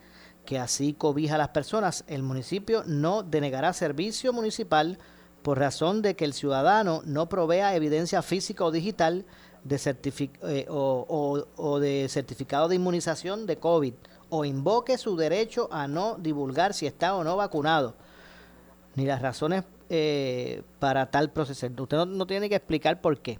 que 0.45 0.59
así 0.59 0.93
cobija 0.93 1.35
a 1.35 1.39
las 1.39 1.49
personas, 1.49 2.03
el 2.07 2.23
municipio 2.23 2.83
no 2.85 3.23
denegará 3.23 3.73
servicio 3.73 4.31
municipal 4.31 4.97
por 5.41 5.59
razón 5.59 6.01
de 6.01 6.15
que 6.15 6.25
el 6.25 6.33
ciudadano 6.33 7.01
no 7.05 7.27
provea 7.29 7.75
evidencia 7.75 8.21
física 8.21 8.65
o 8.65 8.71
digital 8.71 9.25
de 9.63 10.29
eh, 10.43 10.65
o, 10.69 11.79
de 11.79 12.07
certificado 12.09 12.67
de 12.67 12.75
inmunización 12.75 13.45
de 13.45 13.57
COVID 13.57 13.93
o 14.29 14.45
invoque 14.45 14.97
su 14.97 15.15
derecho 15.15 15.67
a 15.71 15.87
no 15.87 16.17
divulgar 16.19 16.73
si 16.73 16.85
está 16.85 17.15
o 17.15 17.23
no 17.23 17.35
vacunado, 17.35 17.95
ni 18.95 19.05
las 19.05 19.21
razones 19.21 19.63
eh, 19.89 20.63
para 20.79 21.11
tal 21.11 21.31
proceso. 21.31 21.67
Usted 21.67 21.97
no, 21.97 22.05
no 22.05 22.27
tiene 22.27 22.49
que 22.49 22.55
explicar 22.55 23.01
por 23.01 23.19
qué 23.19 23.39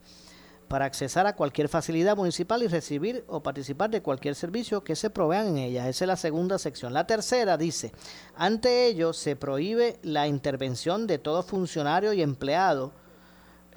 para 0.68 0.86
accesar 0.86 1.28
a 1.28 1.36
cualquier 1.36 1.70
facilidad 1.70 2.18
municipal 2.18 2.64
y 2.64 2.68
recibir 2.68 3.24
o 3.28 3.42
participar 3.42 3.90
de 3.90 4.02
cualquier 4.02 4.36
servicio 4.36 4.84
que 4.84 4.96
se 4.96 5.10
provean 5.10 5.48
en 5.48 5.58
ella. 5.58 5.88
Esa 5.88 6.06
es 6.06 6.08
la 6.08 6.16
segunda 6.16 6.58
sección. 6.58 6.94
La 6.94 7.08
tercera 7.08 7.58
dice, 7.58 7.92
ante 8.36 8.88
ello 8.88 9.14
se 9.14 9.36
prohíbe 9.36 10.00
la 10.04 10.28
intervención 10.28 11.08
de 11.08 11.18
todo 11.18 11.44
funcionario 11.44 12.14
y 12.14 12.22
empleado 12.22 12.94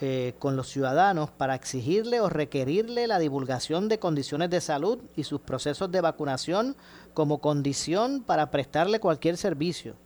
eh, 0.00 0.34
con 0.38 0.54
los 0.54 0.68
ciudadanos 0.68 1.30
para 1.30 1.56
exigirle 1.56 2.20
o 2.20 2.28
requerirle 2.28 3.08
la 3.08 3.18
divulgación 3.18 3.88
de 3.88 3.98
condiciones 3.98 4.48
de 4.48 4.60
salud 4.60 5.00
y 5.16 5.24
sus 5.24 5.40
procesos 5.40 5.90
de 5.90 6.00
vacunación 6.00 6.76
como 7.14 7.38
condición 7.38 8.22
para 8.22 8.52
prestarle 8.52 9.00
cualquier 9.00 9.36
servicio. 9.36 9.96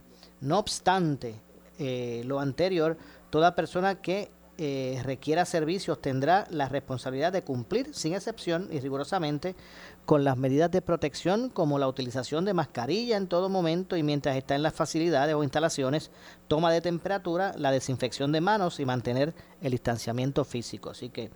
No 0.40 0.58
obstante 0.58 1.34
eh, 1.78 2.22
lo 2.24 2.40
anterior, 2.40 2.96
toda 3.28 3.54
persona 3.54 4.00
que 4.00 4.30
eh, 4.64 5.00
requiera 5.02 5.44
servicios 5.44 6.00
tendrá 6.00 6.46
la 6.48 6.68
responsabilidad 6.68 7.32
de 7.32 7.42
cumplir 7.42 7.92
sin 7.92 8.14
excepción 8.14 8.68
y 8.70 8.78
rigurosamente 8.78 9.56
con 10.04 10.22
las 10.22 10.36
medidas 10.36 10.70
de 10.70 10.80
protección 10.80 11.48
como 11.48 11.80
la 11.80 11.88
utilización 11.88 12.44
de 12.44 12.54
mascarilla 12.54 13.16
en 13.16 13.26
todo 13.26 13.48
momento 13.48 13.96
y 13.96 14.04
mientras 14.04 14.36
está 14.36 14.54
en 14.54 14.62
las 14.62 14.72
facilidades 14.72 15.34
o 15.34 15.42
instalaciones, 15.42 16.12
toma 16.46 16.70
de 16.70 16.80
temperatura, 16.80 17.52
la 17.58 17.72
desinfección 17.72 18.30
de 18.30 18.40
manos 18.40 18.78
y 18.78 18.84
mantener 18.84 19.34
el 19.60 19.72
distanciamiento 19.72 20.44
físico. 20.44 20.90
Así 20.90 21.10
que 21.10 21.32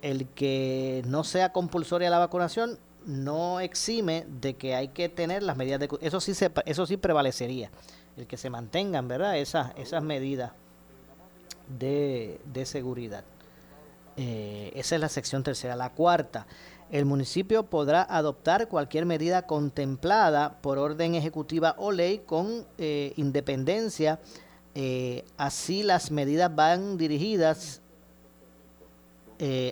el 0.00 0.26
que 0.28 1.02
no 1.06 1.24
sea 1.24 1.52
compulsoria 1.52 2.08
la 2.08 2.18
vacunación 2.18 2.78
no 3.04 3.60
exime 3.60 4.24
de 4.26 4.56
que 4.56 4.74
hay 4.74 4.88
que 4.88 5.10
tener 5.10 5.42
las 5.42 5.58
medidas 5.58 5.80
de 5.80 5.90
eso 6.00 6.18
sí 6.22 6.32
se, 6.32 6.50
eso 6.64 6.86
sí 6.86 6.96
prevalecería 6.96 7.70
el 8.16 8.26
que 8.26 8.38
se 8.38 8.48
mantengan 8.48 9.06
verdad 9.06 9.36
esas 9.36 9.72
esas 9.76 10.02
medidas 10.02 10.52
de, 11.68 12.40
seguridad. 12.64 13.24
Eh, 14.16 14.72
esa 14.74 14.94
es 14.94 15.00
la 15.00 15.08
sección 15.08 15.42
tercera. 15.42 15.76
La 15.76 15.90
cuarta, 15.90 16.46
el 16.90 17.04
municipio 17.04 17.64
podrá 17.64 18.02
adoptar 18.02 18.68
cualquier 18.68 19.06
medida 19.06 19.42
contemplada 19.46 20.58
por 20.60 20.78
orden 20.78 21.14
ejecutiva 21.14 21.74
o 21.78 21.92
ley 21.92 22.22
con 22.26 22.66
eh, 22.78 23.12
independencia. 23.16 24.20
Eh, 24.74 25.24
así 25.36 25.82
las 25.82 26.10
medidas 26.10 26.54
van 26.54 26.96
dirigidas 26.98 27.82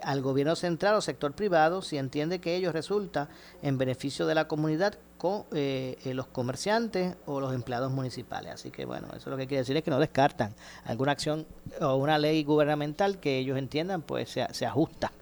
al 0.03 0.22
gobierno 0.22 0.55
central 0.55 0.94
o 0.94 1.01
sector 1.01 1.32
privado 1.32 1.82
si 1.82 1.99
entiende 1.99 2.40
que 2.40 2.55
ello 2.55 2.70
resulta 2.70 3.28
en 3.62 3.78
beneficio 3.78 4.24
de 4.28 4.36
la 4.36 4.47
comunidad 4.47 4.97
con 5.16 5.44
eh, 5.52 5.98
eh, 6.04 6.14
los 6.14 6.26
comerciantes 6.26 7.16
o 7.26 7.40
los 7.40 7.54
empleados 7.54 7.92
municipales. 7.92 8.52
Así 8.52 8.70
que 8.70 8.84
bueno, 8.84 9.08
eso 9.16 9.30
lo 9.30 9.36
que 9.36 9.46
quiere 9.46 9.60
decir 9.62 9.76
es 9.76 9.82
que 9.82 9.90
no 9.90 9.98
descartan 9.98 10.54
alguna 10.84 11.12
acción 11.12 11.46
o 11.80 11.96
una 11.96 12.18
ley 12.18 12.44
gubernamental 12.44 13.18
que 13.18 13.38
ellos 13.38 13.58
entiendan, 13.58 14.02
pues 14.02 14.30
se, 14.30 14.46
se 14.52 14.66
ajusta. 14.66 15.12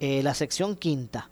Eh, 0.00 0.22
la 0.22 0.34
sección 0.34 0.76
quinta. 0.76 1.28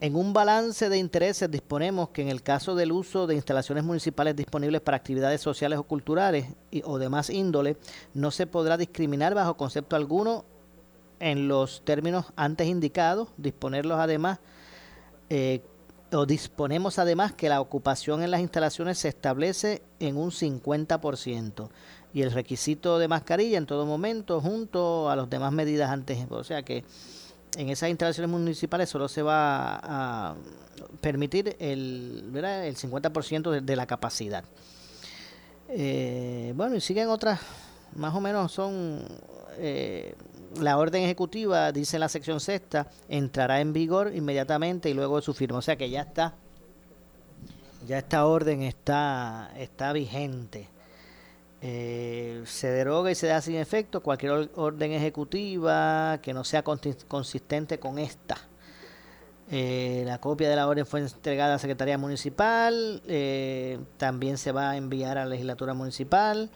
En 0.00 0.16
un 0.16 0.32
balance 0.32 0.88
de 0.88 0.98
intereses 0.98 1.48
disponemos 1.48 2.08
que 2.08 2.22
en 2.22 2.28
el 2.28 2.42
caso 2.42 2.74
del 2.74 2.90
uso 2.90 3.28
de 3.28 3.36
instalaciones 3.36 3.84
municipales 3.84 4.34
disponibles 4.34 4.80
para 4.80 4.96
actividades 4.96 5.40
sociales 5.40 5.78
o 5.78 5.84
culturales 5.84 6.46
y, 6.72 6.82
o 6.84 6.98
demás 6.98 7.30
índole, 7.30 7.76
no 8.12 8.32
se 8.32 8.48
podrá 8.48 8.76
discriminar 8.76 9.34
bajo 9.34 9.56
concepto 9.56 9.94
alguno 9.94 10.44
en 11.20 11.46
los 11.46 11.84
términos 11.84 12.26
antes 12.34 12.66
indicados, 12.66 13.28
disponerlos 13.36 14.00
además 14.00 14.40
eh, 15.30 15.62
o 16.12 16.26
disponemos 16.26 16.98
además 16.98 17.32
que 17.32 17.48
la 17.48 17.60
ocupación 17.60 18.22
en 18.22 18.30
las 18.30 18.40
instalaciones 18.40 18.98
se 18.98 19.08
establece 19.08 19.82
en 19.98 20.16
un 20.16 20.30
50% 20.30 21.68
y 22.12 22.22
el 22.22 22.32
requisito 22.32 22.98
de 22.98 23.08
mascarilla 23.08 23.58
en 23.58 23.66
todo 23.66 23.86
momento 23.86 24.40
junto 24.40 25.10
a 25.10 25.16
las 25.16 25.30
demás 25.30 25.52
medidas 25.52 25.90
antes. 25.90 26.26
O 26.30 26.44
sea 26.44 26.62
que 26.62 26.84
en 27.56 27.68
esas 27.68 27.90
instalaciones 27.90 28.30
municipales 28.30 28.88
solo 28.88 29.08
se 29.08 29.22
va 29.22 29.80
a 29.82 30.34
permitir 31.00 31.56
el, 31.58 32.30
el 32.34 32.76
50% 32.76 33.50
de, 33.50 33.60
de, 33.60 33.76
la 33.76 33.86
capacidad. 33.86 34.44
Eh, 35.68 36.52
bueno, 36.54 36.76
y 36.76 36.80
siguen 36.80 37.08
otras, 37.08 37.40
más 37.94 38.14
o 38.14 38.20
menos 38.20 38.52
son 38.52 39.02
eh, 39.58 40.14
la 40.60 40.78
orden 40.78 41.02
ejecutiva, 41.02 41.72
dice 41.72 41.98
la 41.98 42.08
sección 42.08 42.40
sexta, 42.40 42.88
entrará 43.08 43.60
en 43.60 43.72
vigor 43.72 44.12
inmediatamente 44.14 44.90
y 44.90 44.94
luego 44.94 45.16
de 45.16 45.22
su 45.22 45.34
firma. 45.34 45.58
O 45.58 45.62
sea 45.62 45.76
que 45.76 45.90
ya 45.90 46.02
está, 46.02 46.34
ya 47.86 47.98
esta 47.98 48.26
orden 48.26 48.62
está, 48.62 49.50
está 49.56 49.92
vigente. 49.92 50.68
Eh, 51.64 52.42
se 52.44 52.68
deroga 52.68 53.12
y 53.12 53.14
se 53.14 53.28
da 53.28 53.40
sin 53.40 53.54
efecto 53.54 54.02
cualquier 54.02 54.50
orden 54.56 54.92
ejecutiva 54.92 56.18
que 56.20 56.34
no 56.34 56.42
sea 56.42 56.64
consistente 56.64 57.78
con 57.78 57.98
esta. 57.98 58.36
Eh, 59.50 60.02
la 60.06 60.18
copia 60.18 60.48
de 60.48 60.56
la 60.56 60.66
orden 60.66 60.86
fue 60.86 61.00
entregada 61.00 61.50
a 61.50 61.54
la 61.56 61.58
Secretaría 61.58 61.98
Municipal, 61.98 63.02
eh, 63.06 63.78
también 63.96 64.38
se 64.38 64.50
va 64.50 64.70
a 64.70 64.76
enviar 64.76 65.18
a 65.18 65.24
la 65.24 65.30
legislatura 65.30 65.74
municipal. 65.74 66.50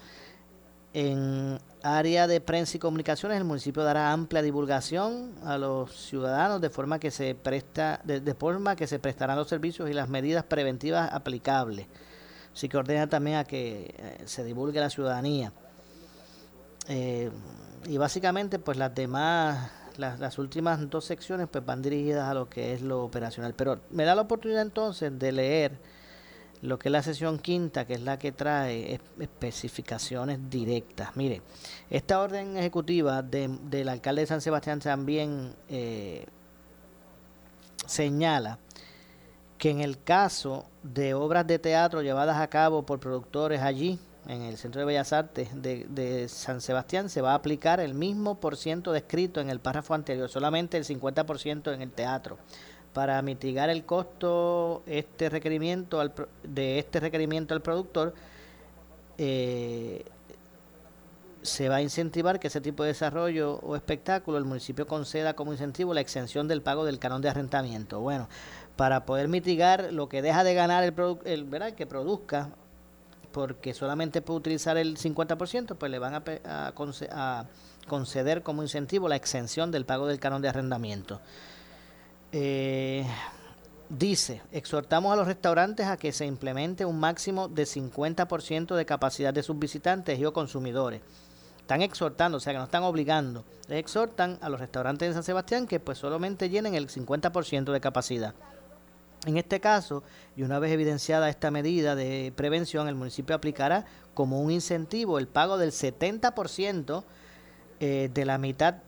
En 0.92 1.58
área 1.86 2.26
de 2.26 2.40
prensa 2.40 2.76
y 2.76 2.80
comunicaciones, 2.80 3.38
el 3.38 3.44
municipio 3.44 3.82
dará 3.82 4.12
amplia 4.12 4.42
divulgación 4.42 5.34
a 5.44 5.56
los 5.56 5.94
ciudadanos 5.94 6.60
de 6.60 6.70
forma 6.70 6.98
que 6.98 7.10
se 7.10 7.34
presta, 7.34 8.00
de, 8.04 8.34
forma 8.34 8.76
que 8.76 8.86
se 8.86 8.98
prestarán 8.98 9.36
los 9.36 9.48
servicios 9.48 9.88
y 9.88 9.92
las 9.92 10.08
medidas 10.08 10.44
preventivas 10.44 11.12
aplicables. 11.12 11.86
Así 12.52 12.68
que 12.68 12.76
ordena 12.76 13.08
también 13.08 13.36
a 13.36 13.44
que 13.44 13.94
eh, 13.98 14.22
se 14.24 14.42
divulgue 14.44 14.80
la 14.80 14.90
ciudadanía. 14.90 15.52
Eh, 16.88 17.30
y 17.86 17.98
básicamente, 17.98 18.58
pues 18.58 18.78
las 18.78 18.94
demás, 18.94 19.70
las, 19.96 20.18
las 20.18 20.38
últimas 20.38 20.88
dos 20.90 21.04
secciones, 21.04 21.48
pues 21.50 21.64
van 21.64 21.82
dirigidas 21.82 22.28
a 22.28 22.34
lo 22.34 22.48
que 22.48 22.72
es 22.72 22.82
lo 22.82 23.04
operacional. 23.04 23.54
Pero 23.54 23.80
me 23.90 24.04
da 24.04 24.14
la 24.14 24.22
oportunidad 24.22 24.62
entonces 24.62 25.16
de 25.18 25.32
leer 25.32 25.78
lo 26.66 26.78
que 26.78 26.88
es 26.88 26.92
la 26.92 27.02
sesión 27.02 27.38
quinta, 27.38 27.86
que 27.86 27.94
es 27.94 28.02
la 28.02 28.18
que 28.18 28.32
trae 28.32 29.00
especificaciones 29.20 30.50
directas. 30.50 31.16
Mire, 31.16 31.42
esta 31.90 32.20
orden 32.20 32.56
ejecutiva 32.56 33.22
del 33.22 33.88
alcalde 33.88 34.22
de 34.22 34.26
San 34.26 34.40
Sebastián 34.40 34.80
también 34.80 35.54
eh, 35.68 36.26
señala 37.86 38.58
que 39.58 39.70
en 39.70 39.80
el 39.80 40.02
caso 40.02 40.66
de 40.82 41.14
obras 41.14 41.46
de 41.46 41.58
teatro 41.58 42.02
llevadas 42.02 42.38
a 42.38 42.48
cabo 42.48 42.84
por 42.84 43.00
productores 43.00 43.62
allí, 43.62 43.98
en 44.28 44.42
el 44.42 44.56
Centro 44.56 44.80
de 44.80 44.86
Bellas 44.86 45.12
Artes 45.12 45.50
de, 45.54 45.86
de, 45.88 46.28
San 46.28 46.60
Sebastián, 46.60 47.08
se 47.08 47.22
va 47.22 47.30
a 47.30 47.36
aplicar 47.36 47.78
el 47.78 47.94
mismo 47.94 48.40
por 48.40 48.56
ciento 48.56 48.90
descrito 48.90 49.40
en 49.40 49.50
el 49.50 49.60
párrafo 49.60 49.94
anterior, 49.94 50.28
solamente 50.28 50.76
el 50.76 50.84
50% 50.84 51.72
en 51.72 51.80
el 51.80 51.92
teatro 51.92 52.36
para 52.96 53.20
mitigar 53.20 53.68
el 53.68 53.84
costo 53.84 54.82
este 54.86 55.28
requerimiento 55.28 56.00
de 56.42 56.78
este 56.78 56.98
requerimiento 56.98 57.52
al 57.52 57.60
productor 57.60 58.14
eh, 59.18 60.02
se 61.42 61.68
va 61.68 61.76
a 61.76 61.82
incentivar 61.82 62.40
que 62.40 62.46
ese 62.46 62.62
tipo 62.62 62.84
de 62.84 62.88
desarrollo 62.88 63.56
o 63.56 63.76
espectáculo 63.76 64.38
el 64.38 64.46
municipio 64.46 64.86
conceda 64.86 65.34
como 65.34 65.52
incentivo 65.52 65.92
la 65.92 66.00
exención 66.00 66.48
del 66.48 66.62
pago 66.62 66.86
del 66.86 66.98
canon 66.98 67.20
de 67.20 67.28
arrendamiento. 67.28 68.00
Bueno, 68.00 68.30
para 68.76 69.04
poder 69.04 69.28
mitigar 69.28 69.92
lo 69.92 70.08
que 70.08 70.22
deja 70.22 70.42
de 70.42 70.54
ganar 70.54 70.82
el, 70.82 70.94
el 71.26 71.74
que 71.74 71.86
produzca, 71.86 72.48
porque 73.30 73.74
solamente 73.74 74.22
puede 74.22 74.38
utilizar 74.38 74.78
el 74.78 74.96
50%, 74.96 75.76
pues 75.76 75.90
le 75.90 75.98
van 75.98 76.14
a, 76.14 76.22
a, 76.46 76.72
a 77.10 77.46
conceder 77.86 78.42
como 78.42 78.62
incentivo 78.62 79.06
la 79.06 79.16
exención 79.16 79.70
del 79.70 79.84
pago 79.84 80.06
del 80.06 80.18
canon 80.18 80.40
de 80.40 80.48
arrendamiento. 80.48 81.20
Eh, 82.38 83.02
dice, 83.88 84.42
exhortamos 84.52 85.10
a 85.10 85.16
los 85.16 85.26
restaurantes 85.26 85.86
a 85.86 85.96
que 85.96 86.12
se 86.12 86.26
implemente 86.26 86.84
un 86.84 87.00
máximo 87.00 87.48
de 87.48 87.62
50% 87.62 88.74
de 88.74 88.84
capacidad 88.84 89.32
de 89.32 89.42
sus 89.42 89.58
visitantes 89.58 90.18
y 90.18 90.24
o 90.26 90.34
consumidores. 90.34 91.00
Están 91.58 91.80
exhortando, 91.80 92.36
o 92.36 92.40
sea 92.40 92.52
que 92.52 92.58
no 92.58 92.64
están 92.64 92.82
obligando. 92.82 93.42
exhortan 93.70 94.36
a 94.42 94.50
los 94.50 94.60
restaurantes 94.60 95.08
de 95.08 95.14
San 95.14 95.22
Sebastián 95.22 95.66
que 95.66 95.80
pues 95.80 95.96
solamente 95.96 96.50
llenen 96.50 96.74
el 96.74 96.88
50% 96.88 97.72
de 97.72 97.80
capacidad. 97.80 98.34
En 99.24 99.38
este 99.38 99.58
caso, 99.58 100.02
y 100.36 100.42
una 100.42 100.58
vez 100.58 100.72
evidenciada 100.72 101.30
esta 101.30 101.50
medida 101.50 101.94
de 101.94 102.34
prevención, 102.36 102.86
el 102.86 102.96
municipio 102.96 103.34
aplicará 103.34 103.86
como 104.12 104.42
un 104.42 104.50
incentivo 104.50 105.18
el 105.18 105.26
pago 105.26 105.56
del 105.56 105.72
70% 105.72 107.02
eh, 107.80 108.10
de 108.12 108.24
la 108.26 108.36
mitad 108.36 108.82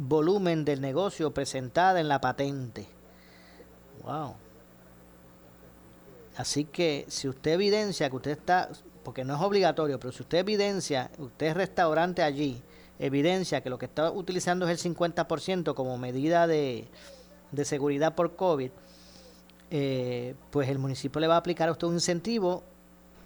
volumen 0.00 0.64
del 0.64 0.80
negocio 0.80 1.32
presentada 1.32 2.00
en 2.00 2.08
la 2.08 2.20
patente. 2.20 2.86
Wow. 4.02 4.34
Así 6.36 6.64
que 6.64 7.04
si 7.08 7.28
usted 7.28 7.52
evidencia 7.52 8.08
que 8.08 8.16
usted 8.16 8.30
está, 8.30 8.70
porque 9.04 9.24
no 9.24 9.34
es 9.34 9.42
obligatorio, 9.42 10.00
pero 10.00 10.10
si 10.10 10.22
usted 10.22 10.38
evidencia, 10.38 11.10
usted 11.18 11.48
es 11.48 11.54
restaurante 11.54 12.22
allí, 12.22 12.62
evidencia 12.98 13.62
que 13.62 13.68
lo 13.68 13.78
que 13.78 13.86
está 13.86 14.10
utilizando 14.10 14.66
es 14.66 14.84
el 14.84 14.94
50% 14.94 15.74
como 15.74 15.98
medida 15.98 16.46
de, 16.46 16.88
de 17.52 17.64
seguridad 17.66 18.14
por 18.14 18.36
COVID, 18.36 18.70
eh, 19.70 20.34
pues 20.50 20.70
el 20.70 20.78
municipio 20.78 21.20
le 21.20 21.26
va 21.26 21.34
a 21.34 21.38
aplicar 21.38 21.68
a 21.68 21.72
usted 21.72 21.86
un 21.86 21.94
incentivo 21.94 22.62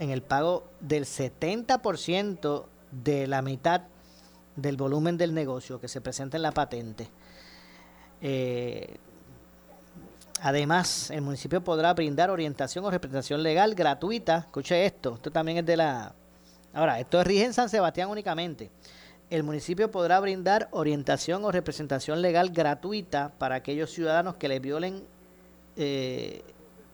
en 0.00 0.10
el 0.10 0.22
pago 0.22 0.64
del 0.80 1.04
70% 1.04 2.64
de 2.90 3.28
la 3.28 3.42
mitad 3.42 3.82
del 4.56 4.76
volumen 4.76 5.16
del 5.16 5.34
negocio 5.34 5.80
que 5.80 5.88
se 5.88 6.00
presenta 6.00 6.36
en 6.36 6.42
la 6.42 6.52
patente. 6.52 7.08
Eh, 8.20 8.96
además, 10.40 11.10
el 11.10 11.22
municipio 11.22 11.62
podrá 11.62 11.92
brindar 11.94 12.30
orientación 12.30 12.84
o 12.84 12.90
representación 12.90 13.42
legal 13.42 13.74
gratuita. 13.74 14.38
Escuche 14.38 14.86
esto, 14.86 15.14
esto 15.14 15.30
también 15.30 15.58
es 15.58 15.66
de 15.66 15.76
la... 15.76 16.14
Ahora, 16.72 16.98
esto 16.98 17.22
rige 17.22 17.44
en 17.44 17.52
San 17.52 17.68
Sebastián 17.68 18.08
únicamente. 18.08 18.70
El 19.30 19.42
municipio 19.42 19.90
podrá 19.90 20.20
brindar 20.20 20.68
orientación 20.70 21.44
o 21.44 21.50
representación 21.50 22.20
legal 22.20 22.50
gratuita 22.50 23.32
para 23.38 23.56
aquellos 23.56 23.90
ciudadanos 23.90 24.36
que 24.36 24.48
le 24.48 24.60
violen 24.60 25.02
eh, 25.76 26.42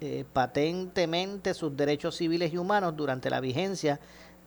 eh, 0.00 0.24
patentemente 0.32 1.52
sus 1.52 1.76
derechos 1.76 2.16
civiles 2.16 2.52
y 2.52 2.56
humanos 2.56 2.96
durante 2.96 3.28
la 3.28 3.40
vigencia 3.40 4.00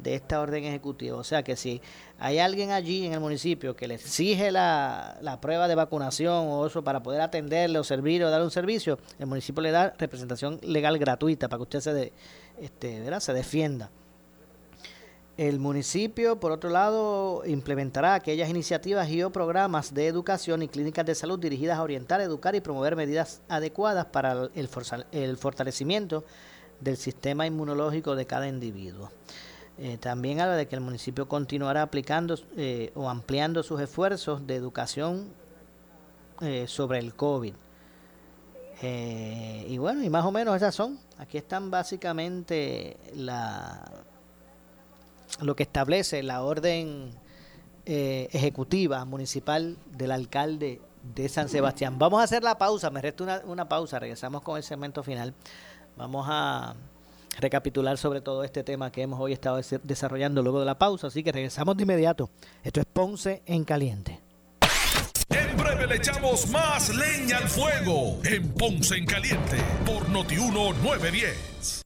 de 0.03 0.15
esta 0.15 0.39
orden 0.41 0.65
ejecutiva. 0.65 1.17
O 1.17 1.23
sea 1.23 1.41
que 1.43 1.55
si 1.55 1.81
hay 2.19 2.39
alguien 2.39 2.71
allí 2.71 3.05
en 3.05 3.13
el 3.13 3.19
municipio 3.19 3.75
que 3.75 3.87
le 3.87 3.95
exige 3.95 4.51
la, 4.51 5.17
la 5.21 5.41
prueba 5.41 5.67
de 5.67 5.75
vacunación 5.75 6.47
o 6.49 6.67
eso 6.67 6.83
para 6.83 7.01
poder 7.01 7.21
atenderle 7.21 7.79
o 7.79 7.83
servir 7.83 8.23
o 8.23 8.29
dar 8.29 8.41
un 8.41 8.51
servicio, 8.51 8.99
el 9.17 9.25
municipio 9.25 9.61
le 9.61 9.71
da 9.71 9.93
representación 9.97 10.59
legal 10.61 10.97
gratuita 10.99 11.47
para 11.47 11.57
que 11.57 11.63
usted 11.63 11.79
se, 11.79 11.93
de, 11.93 12.13
este, 12.61 12.99
¿verdad? 12.99 13.19
se 13.19 13.33
defienda. 13.33 13.89
El 15.35 15.59
municipio, 15.59 16.39
por 16.39 16.51
otro 16.51 16.69
lado, 16.69 17.41
implementará 17.47 18.13
aquellas 18.13 18.49
iniciativas 18.49 19.09
y 19.09 19.23
o 19.23 19.31
programas 19.31 19.91
de 19.91 20.05
educación 20.05 20.61
y 20.61 20.67
clínicas 20.67 21.07
de 21.07 21.15
salud 21.15 21.39
dirigidas 21.39 21.79
a 21.79 21.81
orientar, 21.81 22.21
educar 22.21 22.53
y 22.53 22.61
promover 22.61 22.95
medidas 22.95 23.41
adecuadas 23.49 24.05
para 24.05 24.49
el, 24.53 24.69
el 25.11 25.37
fortalecimiento 25.37 26.23
del 26.79 26.97
sistema 26.97 27.47
inmunológico 27.47 28.15
de 28.15 28.27
cada 28.27 28.47
individuo. 28.47 29.09
Eh, 29.77 29.97
también 29.97 30.39
habla 30.39 30.55
de 30.55 30.67
que 30.67 30.75
el 30.75 30.81
municipio 30.81 31.27
continuará 31.27 31.81
aplicando 31.81 32.37
eh, 32.57 32.91
o 32.95 33.09
ampliando 33.09 33.63
sus 33.63 33.81
esfuerzos 33.81 34.45
de 34.45 34.55
educación 34.55 35.33
eh, 36.41 36.65
sobre 36.67 36.99
el 36.99 37.15
COVID. 37.15 37.53
y 38.81 39.77
bueno, 39.77 40.03
y 40.03 40.09
más 40.09 40.25
o 40.25 40.31
menos 40.31 40.55
esas 40.55 40.75
son. 40.75 40.99
Aquí 41.17 41.37
están 41.37 41.71
básicamente 41.71 42.97
la, 43.15 43.81
lo 45.41 45.55
que 45.55 45.63
establece 45.63 46.21
la 46.21 46.43
orden 46.43 47.11
ejecutiva 47.85 49.03
municipal 49.05 49.77
del 49.91 50.11
alcalde 50.11 50.81
de 51.15 51.29
San 51.29 51.49
Sebastián. 51.49 51.97
Vamos 51.97 52.19
a 52.21 52.23
hacer 52.23 52.43
la 52.43 52.57
pausa, 52.57 52.89
me 52.89 53.01
resta 53.01 53.23
una, 53.23 53.41
una 53.45 53.69
pausa, 53.69 53.99
regresamos 53.99 54.41
con 54.41 54.57
el 54.57 54.63
segmento 54.63 55.01
final. 55.03 55.33
Vamos 55.95 56.25
a 56.29 56.75
recapitular 57.39 57.97
sobre 57.97 58.21
todo 58.21 58.43
este 58.43 58.63
tema 58.63 58.91
que 58.91 59.01
hemos 59.01 59.19
hoy 59.19 59.33
estado 59.33 59.59
desarrollando 59.83 60.41
luego 60.41 60.59
de 60.59 60.65
la 60.65 60.77
pausa. 60.77 61.07
Así 61.07 61.23
que 61.23 61.31
regresamos 61.31 61.77
de 61.77 61.83
inmediato. 61.83 62.29
Esto 62.63 62.79
es 62.79 62.85
Ponce 62.85 63.43
en 63.45 63.63
Caliente. 63.63 64.19
En 65.29 65.57
breve 65.57 65.87
le 65.87 65.95
echamos 65.95 66.47
más 66.49 66.89
leña 66.95 67.37
al 67.37 67.49
fuego 67.49 68.19
en 68.23 68.49
Ponce 68.53 68.95
en 68.95 69.05
Caliente 69.05 69.57
por 69.85 70.07
Notiuno 70.09 70.73
910. 70.73 71.82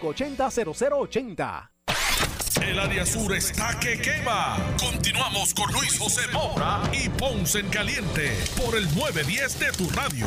580-0080. 0.00 1.70
El 2.62 2.78
área 2.78 3.04
sur 3.04 3.32
está 3.34 3.78
que 3.78 4.00
quema. 4.00 4.56
Continuamos 4.78 5.52
con 5.54 5.72
Luis 5.72 5.98
José 5.98 6.22
Moura 6.32 6.82
y 6.92 7.08
Ponce 7.10 7.60
en 7.60 7.68
Caliente 7.68 8.30
por 8.56 8.76
el 8.76 8.84
910 8.94 9.60
de 9.60 9.72
tu 9.72 9.88
radio. 9.90 10.26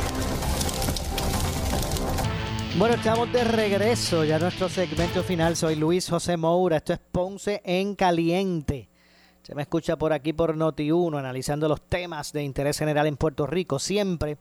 Bueno, 2.78 2.96
estamos 2.96 3.32
de 3.34 3.44
regreso 3.44 4.24
ya 4.24 4.36
a 4.36 4.40
nuestro 4.40 4.70
segmento 4.70 5.24
final. 5.24 5.56
Soy 5.56 5.76
Luis 5.76 6.08
José 6.10 6.38
Moura. 6.38 6.78
Esto 6.78 6.94
es 6.94 7.00
Ponce 7.00 7.62
en 7.66 7.96
Caliente. 7.96 8.90
Se 9.42 9.56
me 9.56 9.64
escucha 9.64 9.96
por 9.96 10.14
aquí 10.14 10.34
por 10.34 10.56
Noti1, 10.56 11.18
analizando 11.18 11.68
los 11.68 11.82
temas 11.82 12.34
de 12.34 12.44
interés 12.44 12.78
general 12.78 13.08
en 13.08 13.18
Puerto 13.18 13.48
Rico, 13.48 13.80
siempre 13.80 14.38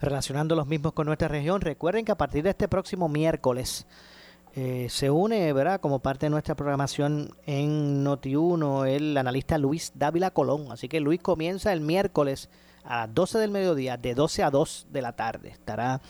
relacionando 0.00 0.56
los 0.56 0.66
mismos 0.66 0.94
con 0.94 1.06
nuestra 1.06 1.28
región. 1.28 1.60
Recuerden 1.60 2.04
que 2.04 2.12
a 2.12 2.16
partir 2.16 2.42
de 2.42 2.50
este 2.50 2.66
próximo 2.66 3.08
miércoles 3.08 3.86
eh, 4.58 4.86
se 4.88 5.10
une, 5.10 5.52
¿verdad? 5.52 5.82
Como 5.82 5.98
parte 5.98 6.26
de 6.26 6.30
nuestra 6.30 6.54
programación 6.54 7.36
en 7.44 8.02
Noti1, 8.02 8.88
el 8.88 9.14
analista 9.18 9.58
Luis 9.58 9.92
Dávila 9.94 10.30
Colón. 10.30 10.72
Así 10.72 10.88
que 10.88 10.98
Luis 10.98 11.20
comienza 11.20 11.74
el 11.74 11.82
miércoles 11.82 12.48
a 12.82 13.00
las 13.00 13.14
12 13.14 13.38
del 13.38 13.50
mediodía, 13.50 13.98
de 13.98 14.14
12 14.14 14.42
a 14.42 14.50
2 14.50 14.86
de 14.90 15.02
la 15.02 15.12
tarde. 15.12 15.50
Estará 15.50 16.00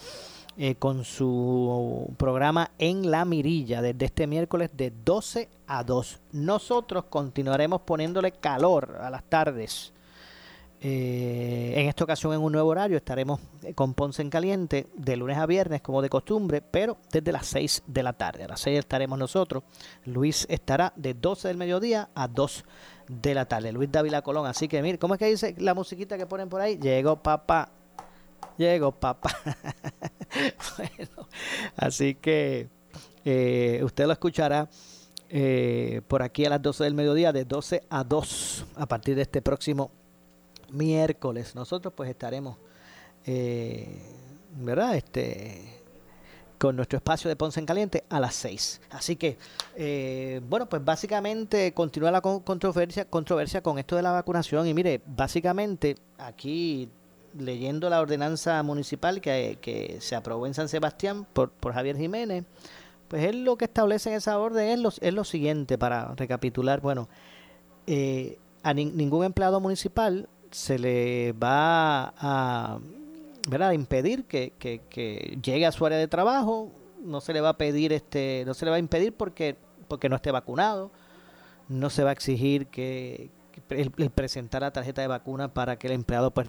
eh, 0.57 0.77
con 0.77 1.05
su 1.05 2.09
programa 2.19 2.71
En 2.79 3.11
la 3.11 3.25
Mirilla 3.25 3.83
desde 3.83 4.05
este 4.07 4.29
miércoles 4.29 4.71
de 4.75 4.93
12 5.05 5.49
a 5.67 5.83
2. 5.83 6.21
Nosotros 6.31 7.07
continuaremos 7.11 7.81
poniéndole 7.81 8.31
calor 8.31 8.99
a 9.01 9.11
las 9.11 9.25
tardes. 9.25 9.93
Eh, 10.89 11.73
en 11.75 11.89
esta 11.89 12.05
ocasión 12.05 12.33
en 12.33 12.41
un 12.41 12.53
nuevo 12.53 12.69
horario 12.69 12.97
estaremos 12.97 13.41
con 13.75 13.95
Ponce 13.95 14.23
en 14.23 14.31
Caliente 14.31 14.87
de 14.95 15.17
lunes 15.17 15.37
a 15.37 15.45
viernes 15.45 15.83
como 15.83 16.01
de 16.01 16.09
costumbre, 16.09 16.63
pero 16.63 16.99
desde 17.11 17.33
las 17.33 17.47
6 17.47 17.83
de 17.89 18.05
la 18.05 18.13
tarde. 18.13 18.45
A 18.45 18.49
las 18.49 18.61
6 18.61 18.79
estaremos 18.79 19.19
nosotros. 19.19 19.65
Luis 20.05 20.47
estará 20.49 20.93
de 20.95 21.15
12 21.15 21.49
del 21.49 21.57
mediodía 21.57 22.11
a 22.15 22.29
2 22.29 22.65
de 23.09 23.35
la 23.35 23.47
tarde. 23.47 23.73
Luis 23.73 23.91
Dávila 23.91 24.23
Colón. 24.23 24.47
Así 24.47 24.69
que 24.69 24.81
mire, 24.81 24.97
¿cómo 24.97 25.15
es 25.15 25.19
que 25.19 25.27
dice 25.27 25.57
la 25.59 25.75
musiquita 25.75 26.17
que 26.17 26.27
ponen 26.27 26.49
por 26.49 26.61
ahí? 26.61 26.79
Llegó 26.79 27.21
papá. 27.21 27.69
Llegó 28.57 28.93
papá. 28.93 29.37
bueno, 30.79 31.29
así 31.75 32.15
que 32.15 32.69
eh, 33.25 33.81
usted 33.83 34.07
lo 34.07 34.13
escuchará 34.13 34.69
eh, 35.31 36.01
por 36.07 36.23
aquí 36.23 36.45
a 36.45 36.51
las 36.51 36.63
12 36.63 36.85
del 36.85 36.95
mediodía, 36.95 37.33
de 37.33 37.45
12 37.45 37.83
a 37.91 38.05
2, 38.05 38.67
a 38.77 38.87
partir 38.87 39.17
de 39.17 39.23
este 39.23 39.43
próximo 39.43 39.91
miércoles. 40.71 41.55
Nosotros 41.55 41.93
pues 41.97 42.11
estaremos, 42.11 42.57
eh, 43.25 44.03
¿verdad? 44.57 44.97
Este 44.97 45.77
con 46.59 46.75
nuestro 46.75 46.97
espacio 46.97 47.29
de 47.29 47.37
Ponce 47.37 47.61
en 47.61 47.67
Caliente 47.67 48.05
a 48.09 48.19
las 48.19 48.35
6. 48.37 48.81
Así 48.91 49.17
que, 49.17 49.37
eh, 49.77 50.41
bueno, 50.49 50.67
pues 50.67 50.85
básicamente 50.85 51.73
continúa 51.75 52.11
la 52.11 52.21
controversia, 52.21 53.05
controversia 53.05 53.63
con 53.63 53.79
esto 53.79 53.97
de 53.97 54.03
la 54.03 54.13
vacunación. 54.13 54.67
Y 54.67 54.75
mire, 54.75 55.03
básicamente 55.07 55.97
aquí 56.19 56.89
leyendo 57.39 57.91
la 57.91 58.01
ordenanza 58.01 58.63
municipal 58.63 59.21
que, 59.21 59.59
que 59.61 59.99
se 60.01 60.17
aprobó 60.17 60.47
en 60.47 60.55
San 60.55 60.69
Sebastián 60.69 61.27
por, 61.33 61.51
por 61.51 61.75
Javier 61.75 61.97
Jiménez, 61.97 62.45
pues 63.09 63.25
él 63.25 63.45
lo 63.45 63.57
que 63.57 63.67
establece 63.67 64.11
en 64.11 64.17
esa 64.17 64.39
orden 64.39 64.69
es 64.69 64.79
lo, 64.79 64.89
es 65.01 65.15
lo 65.15 65.25
siguiente, 65.25 65.79
para 65.79 66.15
recapitular, 66.15 66.81
bueno, 66.81 67.09
eh, 67.87 68.39
a 68.63 68.75
ningún 68.75 69.25
empleado 69.25 69.61
municipal 69.61 70.29
se 70.57 70.79
le 70.79 71.33
va 71.33 72.15
a, 72.17 72.81
impedir 73.75 74.25
que, 74.25 74.55
que, 74.59 75.39
llegue 75.43 75.67
a 75.67 75.71
su 75.71 75.85
área 75.85 75.99
de 75.99 76.09
trabajo, 76.09 76.73
no 77.05 77.21
se 77.21 77.35
le 77.35 77.43
va 77.43 77.51
a 77.51 77.59
pedir 77.59 77.93
este, 77.93 78.43
no 78.47 78.55
se 78.55 78.65
le 78.65 78.71
va 78.71 78.79
a 78.79 78.81
impedir 78.81 79.13
porque, 79.13 79.57
porque 79.87 80.09
no 80.09 80.17
esté 80.17 80.31
vacunado, 80.31 80.91
no 81.69 81.91
se 81.91 82.05
va 82.05 82.09
a 82.09 82.13
exigir 82.15 82.69
que, 82.69 83.29
el, 83.69 83.91
presentar 83.91 84.63
la 84.63 84.71
tarjeta 84.71 85.03
de 85.03 85.09
vacuna 85.09 85.53
para 85.53 85.79
que 85.79 85.89
el 85.89 85.93
empleado 85.93 86.31
pues 86.31 86.49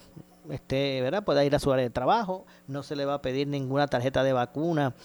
esté, 0.50 1.02
¿verdad? 1.02 1.26
Pueda 1.26 1.44
ir 1.44 1.54
a 1.54 1.60
su 1.60 1.74
área 1.74 1.84
de 1.84 1.90
trabajo, 1.90 2.46
no 2.66 2.84
se 2.84 2.96
le 2.96 3.04
va 3.04 3.16
a 3.16 3.22
pedir 3.22 3.50
ninguna 3.50 3.88
tarjeta 3.88 4.24
de 4.24 4.32
vacuna 4.32 4.96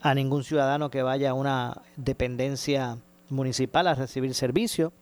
a 0.00 0.14
ningún 0.14 0.44
ciudadano 0.44 0.90
que 0.90 1.02
vaya 1.02 1.30
a 1.30 1.34
una 1.34 1.82
dependencia 1.96 2.98
municipal 3.30 3.88
a 3.88 3.96
recibir 3.96 4.32
servicio. 4.32 4.92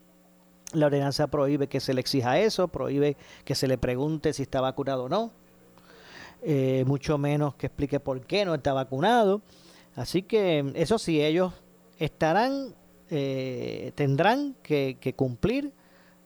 La 0.72 0.86
ordenanza 0.86 1.26
prohíbe 1.26 1.68
que 1.68 1.80
se 1.80 1.94
le 1.94 2.00
exija 2.00 2.38
eso, 2.38 2.68
prohíbe 2.68 3.16
que 3.44 3.54
se 3.54 3.68
le 3.68 3.78
pregunte 3.78 4.32
si 4.32 4.42
está 4.42 4.60
vacunado 4.60 5.04
o 5.04 5.08
no, 5.08 5.32
eh, 6.42 6.84
mucho 6.86 7.18
menos 7.18 7.54
que 7.54 7.66
explique 7.66 8.00
por 8.00 8.22
qué 8.22 8.44
no 8.44 8.54
está 8.54 8.72
vacunado. 8.72 9.42
Así 9.94 10.22
que 10.22 10.72
eso 10.74 10.98
sí, 10.98 11.22
ellos 11.22 11.52
estarán, 11.98 12.74
eh, 13.10 13.92
tendrán 13.94 14.56
que, 14.62 15.14
cumplir 15.16 15.72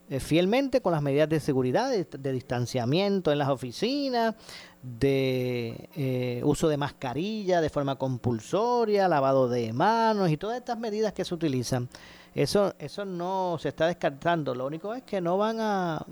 eh, 0.08 0.20
fielmente 0.20 0.80
con 0.80 0.92
las 0.92 1.02
medidas 1.02 1.28
de 1.28 1.40
seguridad, 1.40 1.90
de, 1.90 2.32
distanciamiento 2.32 3.32
en 3.32 3.38
las 3.38 3.48
oficinas, 3.48 4.36
de 4.82 6.40
uso 6.44 6.68
de 6.68 6.76
mascarilla 6.76 7.60
de 7.60 7.70
forma 7.70 7.96
compulsoria, 7.96 9.08
lavado 9.08 9.48
de 9.48 9.72
manos 9.72 10.30
y 10.30 10.36
todas 10.36 10.58
estas 10.58 10.78
medidas 10.78 11.12
que 11.12 11.24
se 11.24 11.34
utilizan. 11.34 11.88
Eso, 12.34 12.74
eso 12.78 13.04
no 13.04 13.56
se 13.58 13.70
está 13.70 13.86
descartando. 13.86 14.54
Lo 14.54 14.66
único 14.66 14.94
es 14.94 15.02
que 15.02 15.20
no 15.20 15.38
van 15.38 15.58
a 15.58 16.04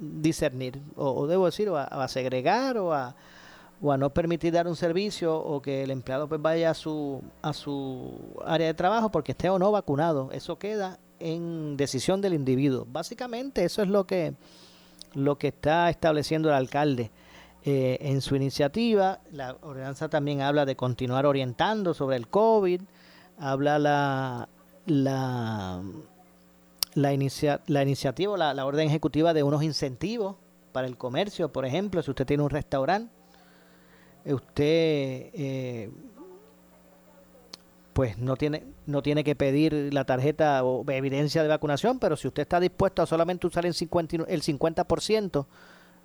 discernir, 0.00 0.80
o, 0.96 1.26
debo 1.26 1.46
decir, 1.46 1.68
a 1.70 2.08
segregar 2.08 2.78
o 2.78 2.92
a, 2.92 3.14
o 3.82 3.90
a 3.90 3.98
no 3.98 4.14
permitir 4.14 4.52
dar 4.52 4.68
un 4.68 4.76
servicio 4.76 5.36
o 5.36 5.60
que 5.60 5.82
el 5.82 5.90
empleado 5.90 6.28
pues 6.28 6.40
vaya 6.40 6.70
a 6.70 6.74
su, 6.74 7.20
a 7.42 7.52
su 7.52 8.12
área 8.46 8.68
de 8.68 8.74
trabajo 8.74 9.10
porque 9.10 9.32
esté 9.32 9.50
o 9.50 9.58
no 9.58 9.72
vacunado. 9.72 10.30
Eso 10.32 10.56
queda 10.56 11.00
en 11.18 11.76
decisión 11.76 12.20
del 12.20 12.34
individuo. 12.34 12.86
Básicamente 12.88 13.64
eso 13.64 13.82
es 13.82 13.88
lo 13.88 14.06
que, 14.06 14.34
lo 15.14 15.36
que 15.36 15.48
está 15.48 15.90
estableciendo 15.90 16.48
el 16.48 16.54
alcalde. 16.54 17.10
Eh, 17.64 17.98
en 18.00 18.20
su 18.20 18.34
iniciativa, 18.34 19.20
la 19.30 19.56
ordenanza 19.62 20.08
también 20.08 20.40
habla 20.40 20.66
de 20.66 20.74
continuar 20.74 21.26
orientando 21.26 21.94
sobre 21.94 22.16
el 22.16 22.26
COVID, 22.26 22.82
habla 23.38 23.78
la, 23.78 24.48
la, 24.86 25.80
la, 26.94 27.12
la 27.66 27.82
iniciativa, 27.82 28.36
la, 28.36 28.52
la 28.52 28.66
orden 28.66 28.88
ejecutiva 28.88 29.32
de 29.32 29.44
unos 29.44 29.62
incentivos 29.62 30.34
para 30.72 30.88
el 30.88 30.96
comercio, 30.96 31.52
por 31.52 31.64
ejemplo, 31.64 32.02
si 32.02 32.10
usted 32.10 32.26
tiene 32.26 32.42
un 32.42 32.50
restaurante, 32.50 33.12
usted 34.24 35.30
eh, 35.34 35.90
pues 37.92 38.18
no 38.18 38.36
tiene 38.36 38.64
no 38.86 39.02
tiene 39.02 39.22
que 39.22 39.34
pedir 39.34 39.92
la 39.92 40.04
tarjeta 40.04 40.64
o 40.64 40.88
evidencia 40.90 41.42
de 41.42 41.48
vacunación, 41.48 41.98
pero 41.98 42.16
si 42.16 42.26
usted 42.26 42.42
está 42.42 42.58
dispuesto 42.58 43.02
a 43.02 43.06
solamente 43.06 43.46
usar 43.46 43.66
el 43.66 43.74
50%, 43.74 44.24
el 44.26 44.42
50% 44.42 45.46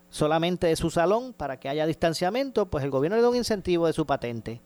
solamente 0.09 0.67
de 0.67 0.75
su 0.75 0.89
salón 0.89 1.33
para 1.33 1.59
que 1.59 1.69
haya 1.69 1.85
distanciamiento, 1.85 2.69
pues 2.69 2.83
el 2.83 2.91
gobierno 2.91 3.15
le 3.15 3.21
da 3.21 3.29
un 3.29 3.35
incentivo 3.35 3.87
de 3.87 3.93
su 3.93 4.05
patente, 4.05 4.61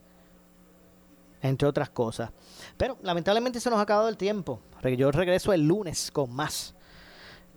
entre 1.42 1.68
otras 1.68 1.90
cosas. 1.90 2.32
Pero 2.78 2.98
lamentablemente 3.02 3.60
se 3.60 3.70
nos 3.70 3.80
ha 3.80 3.84
acabado 3.84 4.10
el 4.10 4.18
tiempo. 4.18 4.60
Yo 4.98 5.12
regreso 5.12 5.54
el 5.54 5.68
lunes 5.68 6.12
con 6.12 6.32
más. 6.32 6.76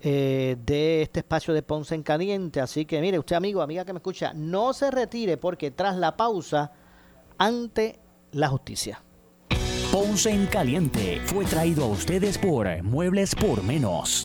Eh, 0.07 0.59
de 0.66 1.01
este 1.01 1.20
espacio 1.20 1.55
de 1.55 1.62
Ponce 1.62 1.95
en 1.95 2.03
Caliente. 2.03 2.61
Así 2.61 2.85
que 2.85 3.01
mire, 3.01 3.18
usted 3.18 3.37
amigo, 3.37 3.62
amiga 3.62 3.87
que 3.87 3.95
me 3.95 4.01
escucha, 4.01 4.35
no 4.35 4.74
se 4.74 4.91
retire 4.91 5.39
porque 5.39 5.70
tras 5.70 5.97
la 5.97 6.14
pausa, 6.14 6.72
ante 7.39 7.99
la 8.32 8.49
justicia. 8.49 9.03
Ponce 9.91 10.30
en 10.30 10.47
Caliente 10.47 11.22
fue 11.24 11.47
traído 11.47 11.85
a 11.85 11.89
ustedes 11.89 12.37
por 12.37 12.82
Muebles 12.82 13.35
por 13.35 13.62
Menos. 13.62 14.24